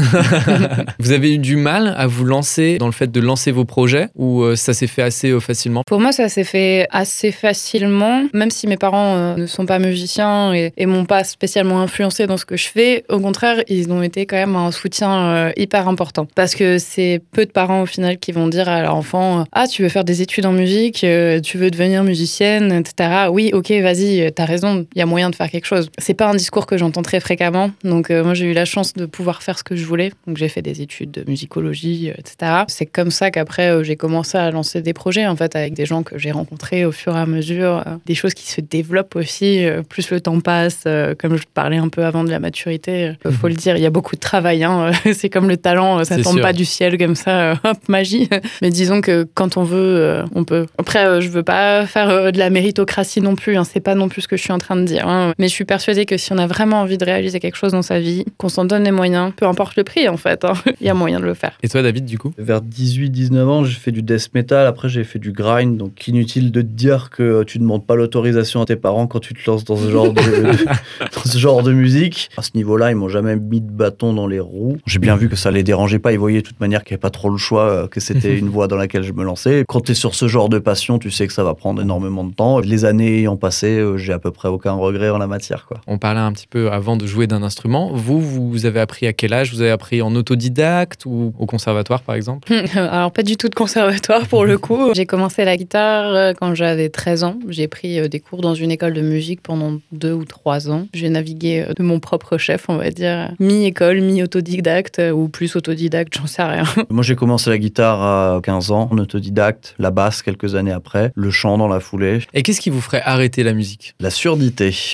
Vous 0.99 1.11
avez 1.11 1.35
eu 1.35 1.37
du 1.37 1.55
mal 1.55 1.93
à 1.97 2.07
vous 2.07 2.25
lancer 2.25 2.77
dans 2.77 2.85
le 2.85 2.91
fait 2.91 3.11
de 3.11 3.19
lancer 3.19 3.51
vos 3.51 3.65
projets 3.65 4.09
ou 4.15 4.43
euh, 4.43 4.55
ça 4.55 4.73
s'est 4.73 4.87
fait 4.87 5.01
assez 5.01 5.31
euh, 5.31 5.39
facilement? 5.39 5.83
Pour 5.85 5.99
moi, 5.99 6.11
ça 6.11 6.29
s'est 6.29 6.43
fait 6.43 6.87
assez 6.91 7.31
facilement, 7.31 8.23
même 8.33 8.51
si 8.51 8.67
mes 8.67 8.77
parents 8.77 9.35
ne 9.37 9.45
sont 9.45 9.65
pas 9.65 9.79
musiciens 9.79 10.53
et, 10.53 10.73
et 10.77 10.85
m'ont 10.85 11.05
pas 11.05 11.23
spécialement 11.23 11.81
influencé 11.81 12.27
dans 12.27 12.37
ce 12.37 12.45
que 12.45 12.57
je 12.57 12.67
fais. 12.67 13.03
Au 13.09 13.19
contraire, 13.19 13.63
ils 13.67 13.91
ont 13.91 14.01
été 14.01 14.25
quand 14.25 14.37
même 14.37 14.55
un 14.55 14.71
soutien 14.71 15.51
hyper 15.55 15.87
important. 15.87 16.27
Parce 16.35 16.55
que 16.55 16.77
c'est 16.77 17.21
peu 17.31 17.45
de 17.45 17.51
parents 17.51 17.81
au 17.81 17.85
final 17.85 18.17
qui 18.17 18.31
vont 18.31 18.47
dire 18.47 18.69
à 18.69 18.81
leur 18.81 18.95
enfant 18.95 19.45
Ah, 19.51 19.67
tu 19.67 19.83
veux 19.83 19.89
faire 19.89 20.03
des 20.03 20.21
études 20.21 20.45
en 20.45 20.53
musique, 20.53 21.05
tu 21.43 21.57
veux 21.57 21.71
devenir 21.71 22.03
musicienne, 22.03 22.71
etc. 22.71 23.27
Oui, 23.31 23.51
ok, 23.53 23.71
vas-y, 23.81 24.31
t'as 24.33 24.45
raison, 24.45 24.72
il 24.95 24.99
y 24.99 25.01
a 25.01 25.05
moyen 25.05 25.29
de 25.29 25.35
faire 25.35 25.49
quelque 25.49 25.65
chose. 25.65 25.89
C'est 25.97 26.13
pas 26.13 26.27
un 26.29 26.35
discours 26.35 26.65
que 26.65 26.77
j'entends 26.77 27.01
très 27.01 27.19
fréquemment. 27.19 27.71
Donc, 27.83 28.09
euh, 28.11 28.23
moi, 28.23 28.33
j'ai 28.33 28.45
eu 28.45 28.53
la 28.53 28.65
chance 28.65 28.93
de 28.93 29.05
pouvoir 29.05 29.43
faire 29.43 29.57
ce 29.57 29.63
que 29.63 29.75
je 29.75 29.85
voulais. 29.85 30.11
Donc, 30.27 30.37
j'ai 30.37 30.47
fait 30.49 30.61
des 30.61 30.81
études 30.81 31.11
de 31.11 31.23
musicologie, 31.27 32.09
euh, 32.09 32.13
etc. 32.17 32.63
C'est 32.67 32.85
comme 32.85 33.11
ça 33.11 33.31
qu'après, 33.31 33.69
euh, 33.69 33.83
j'ai 33.83 33.95
commencé 33.95 34.37
à 34.37 34.49
lancer 34.51 34.81
des 34.81 34.93
projets, 34.93 35.25
en 35.27 35.35
fait, 35.35 35.55
avec 35.55 35.73
des 35.73 35.85
gens 35.85 36.03
que 36.03 36.17
j'ai 36.17 36.31
rencontrés 36.31 36.85
au 36.85 36.91
fur 36.91 37.15
et 37.15 37.19
à 37.19 37.25
mesure. 37.25 37.83
euh, 37.87 37.95
des 38.05 38.15
choses 38.15 38.33
qui 38.33 38.49
se 38.51 38.61
développent 38.61 39.15
aussi. 39.15 39.65
plus 39.89 40.09
le 40.11 40.19
temps 40.21 40.39
passe, 40.39 40.83
comme 41.19 41.35
je 41.37 41.43
parlais 41.53 41.77
un 41.77 41.89
peu 41.89 42.03
avant 42.05 42.23
de 42.23 42.29
la 42.29 42.39
maturité, 42.39 43.13
euh, 43.25 43.31
faut 43.31 43.47
le 43.47 43.53
dire, 43.53 43.75
il 43.77 43.83
y 43.83 43.85
a 43.85 43.89
beaucoup 43.89 44.15
de 44.15 44.19
travail. 44.21 44.63
hein. 44.63 44.91
C'est 45.13 45.29
comme 45.29 45.47
le 45.49 45.57
talent, 45.57 46.03
ça 46.03 46.17
tombe 46.17 46.33
sûr. 46.35 46.41
pas 46.41 46.53
du 46.53 46.65
ciel 46.65 46.97
comme 46.97 47.15
ça, 47.15 47.59
hop, 47.63 47.77
magie. 47.87 48.29
Mais 48.61 48.69
disons 48.69 49.01
que 49.01 49.27
quand 49.33 49.57
on 49.57 49.63
veut, 49.63 50.23
on 50.35 50.43
peut. 50.43 50.65
Après, 50.77 51.21
je 51.21 51.29
veux 51.29 51.43
pas 51.43 51.85
faire 51.85 52.31
de 52.31 52.37
la 52.37 52.49
méritocratie 52.49 53.21
non 53.21 53.35
plus. 53.35 53.57
hein. 53.57 53.63
C'est 53.63 53.79
pas 53.79 53.95
non 53.95 54.09
plus 54.09 54.21
ce 54.23 54.27
que 54.27 54.37
je 54.37 54.41
suis 54.41 54.51
en 54.51 54.57
train 54.63 54.75
de 54.75 54.83
dire. 54.85 55.07
hein. 55.07 55.33
Mais 55.37 55.47
je 55.47 55.53
suis 55.53 55.65
persuadée 55.65 56.05
que 56.05 56.17
si 56.17 56.31
on 56.33 56.37
a 56.37 56.47
vraiment 56.47 56.81
envie 56.81 56.97
de 56.97 57.05
réaliser 57.05 57.39
quelque 57.39 57.55
chose 57.55 57.71
dans 57.73 57.81
sa 57.81 57.99
vie, 57.99 58.25
qu'on 58.37 58.49
s'en 58.49 58.65
donne 58.65 58.83
les 58.83 58.91
moyens, 58.91 59.31
peu 59.35 59.45
importe 59.45 59.75
le 59.75 59.83
prix 59.83 60.07
en 60.09 60.17
fait, 60.17 60.43
hein, 60.45 60.53
il 60.81 60.87
y 60.87 60.89
a 60.89 60.93
moyen 60.93 61.19
de 61.19 61.25
le 61.25 61.33
faire. 61.33 61.51
Et 61.63 61.69
toi 61.69 61.81
David 61.81 62.05
du 62.05 62.17
coup 62.17 62.33
Vers 62.37 62.61
18-19 62.61 63.43
ans, 63.45 63.63
j'ai 63.65 63.75
fait 63.79 63.91
du 63.91 64.01
death 64.01 64.29
metal. 64.33 64.65
Après, 64.67 64.89
j'ai 64.89 65.03
fait 65.03 65.19
du 65.19 65.31
grind. 65.31 65.77
Donc, 65.77 66.07
inutile 66.07 66.51
de 66.51 66.61
te 66.61 66.67
dire 66.67 67.09
que 67.09 67.43
tu 67.43 67.57
ne 67.59 67.63
demandes 67.63 67.85
pas 67.85 67.95
l'autorisation 67.95 68.61
à 68.61 68.65
tes 68.65 68.75
parents 68.75 69.07
quand 69.07 69.19
tu 69.19 69.33
te 69.33 69.49
lances 69.49 69.63
dans 69.65 69.75
ce 69.77 69.89
genre 69.89 70.11
de, 70.13 70.21
dans 70.99 71.23
ce 71.31 71.37
genre 71.37 71.63
de 71.63 71.71
musique. 71.73 72.29
À 72.37 72.41
ce 72.41 72.51
niveau-là, 72.55 72.91
ils 72.91 72.95
m'ont 72.95 73.09
jamais 73.09 73.35
mis 73.35 73.61
de 73.61 73.69
bâton 73.71 74.13
dans 74.13 74.27
les 74.27 74.39
roues. 74.39 74.77
J'ai 74.85 74.99
bien 74.99 75.15
vu 75.15 75.29
que 75.29 75.35
ça 75.35 75.51
les 75.51 75.63
dérangeait 75.63 75.99
pas. 75.99 76.11
Ils 76.13 76.19
voyaient 76.19 76.41
de 76.41 76.47
toute 76.47 76.59
manière 76.59 76.83
qu'il 76.83 76.93
n'y 76.93 76.95
avait 76.95 77.01
pas 77.01 77.09
trop 77.09 77.29
le 77.29 77.37
choix, 77.37 77.69
euh, 77.69 77.87
que 77.87 77.99
c'était 77.99 78.37
une 78.39 78.49
voie 78.49 78.67
dans 78.67 78.77
laquelle 78.77 79.03
je 79.03 79.13
me 79.13 79.23
lançais. 79.23 79.65
Quand 79.67 79.81
tu 79.81 79.91
es 79.91 79.95
sur 79.95 80.15
ce 80.15 80.27
genre 80.27 80.49
de 80.49 80.59
passion, 80.59 80.99
tu 80.99 81.11
sais 81.11 81.27
que 81.27 81.33
ça 81.33 81.43
va 81.43 81.53
prendre 81.53 81.81
énormément 81.81 82.23
de 82.23 82.33
temps. 82.33 82.59
Les 82.59 82.85
années 82.85 83.19
ayant 83.19 83.35
passé, 83.37 83.77
euh, 83.77 83.97
j'ai 83.97 84.13
à 84.13 84.19
peu 84.19 84.31
près 84.31 84.49
aucun 84.53 84.73
regret 84.73 85.09
en 85.09 85.17
la 85.17 85.27
matière. 85.27 85.65
Quoi. 85.65 85.81
On 85.87 85.97
parlait 85.97 86.19
un 86.19 86.31
petit 86.31 86.47
peu 86.47 86.71
avant 86.71 86.97
de 86.97 87.05
jouer 87.05 87.27
d'un 87.27 87.43
instrument. 87.43 87.91
Vous, 87.93 88.21
vous 88.21 88.65
avez 88.65 88.79
appris 88.79 89.07
à 89.07 89.13
quel 89.13 89.33
âge? 89.33 89.53
Vous 89.53 89.61
avez 89.61 89.71
appris 89.71 90.01
en 90.01 90.15
autodidacte 90.15 91.05
ou 91.05 91.33
au 91.37 91.45
conservatoire 91.45 92.01
par 92.01 92.15
exemple? 92.15 92.51
Alors, 92.75 93.11
pas 93.11 93.23
du 93.23 93.37
tout 93.37 93.49
de 93.49 93.55
conservatoire 93.55 94.27
pour 94.27 94.45
le 94.45 94.57
coup. 94.57 94.93
J'ai 94.93 95.05
commencé 95.05 95.45
la 95.45 95.57
guitare 95.57 96.13
euh, 96.13 96.33
quand 96.33 96.55
j'avais 96.55 96.89
13 96.89 97.23
ans. 97.23 97.39
J'ai 97.49 97.67
pris 97.67 97.99
euh, 97.99 98.07
des 98.07 98.19
cours 98.19 98.41
dans 98.41 98.55
une 98.55 98.71
école 98.71 98.93
de 98.93 99.01
musique 99.01 99.41
pendant 99.41 99.79
deux 99.91 100.13
ou 100.13 100.25
trois 100.25 100.69
ans. 100.69 100.87
J'ai 100.93 101.09
navigué 101.09 101.65
euh, 101.67 101.73
de 101.73 101.83
mon 101.83 101.99
propre 101.99 102.37
chef, 102.37 102.65
on 102.69 102.77
va 102.77 102.89
dire, 102.89 103.31
mi-école, 103.39 104.01
mi-autodidacte, 104.01 105.01
ou 105.13 105.27
plus 105.27 105.55
autodidacte, 105.55 106.17
j'en 106.17 106.27
sais 106.27 106.43
rien. 106.43 106.63
Moi, 106.89 107.03
j'ai 107.03 107.15
commencé 107.15 107.49
la 107.49 107.57
guitare 107.57 108.01
à 108.01 108.41
15 108.41 108.71
ans, 108.71 108.89
en 108.91 108.97
autodidacte, 108.97 109.75
la 109.79 109.91
basse 109.91 110.21
quelques 110.21 110.55
années 110.55 110.71
après, 110.71 111.11
le 111.15 111.31
chant 111.31 111.57
dans 111.57 111.67
la 111.67 111.79
foulée, 111.79 112.19
Et 112.33 112.43
qu'est-ce 112.43 112.61
qui 112.61 112.69
vous 112.69 112.81
ferait 112.81 113.01
arrêter 113.03 113.43
la 113.43 113.53
musique? 113.53 113.95
La 113.99 114.09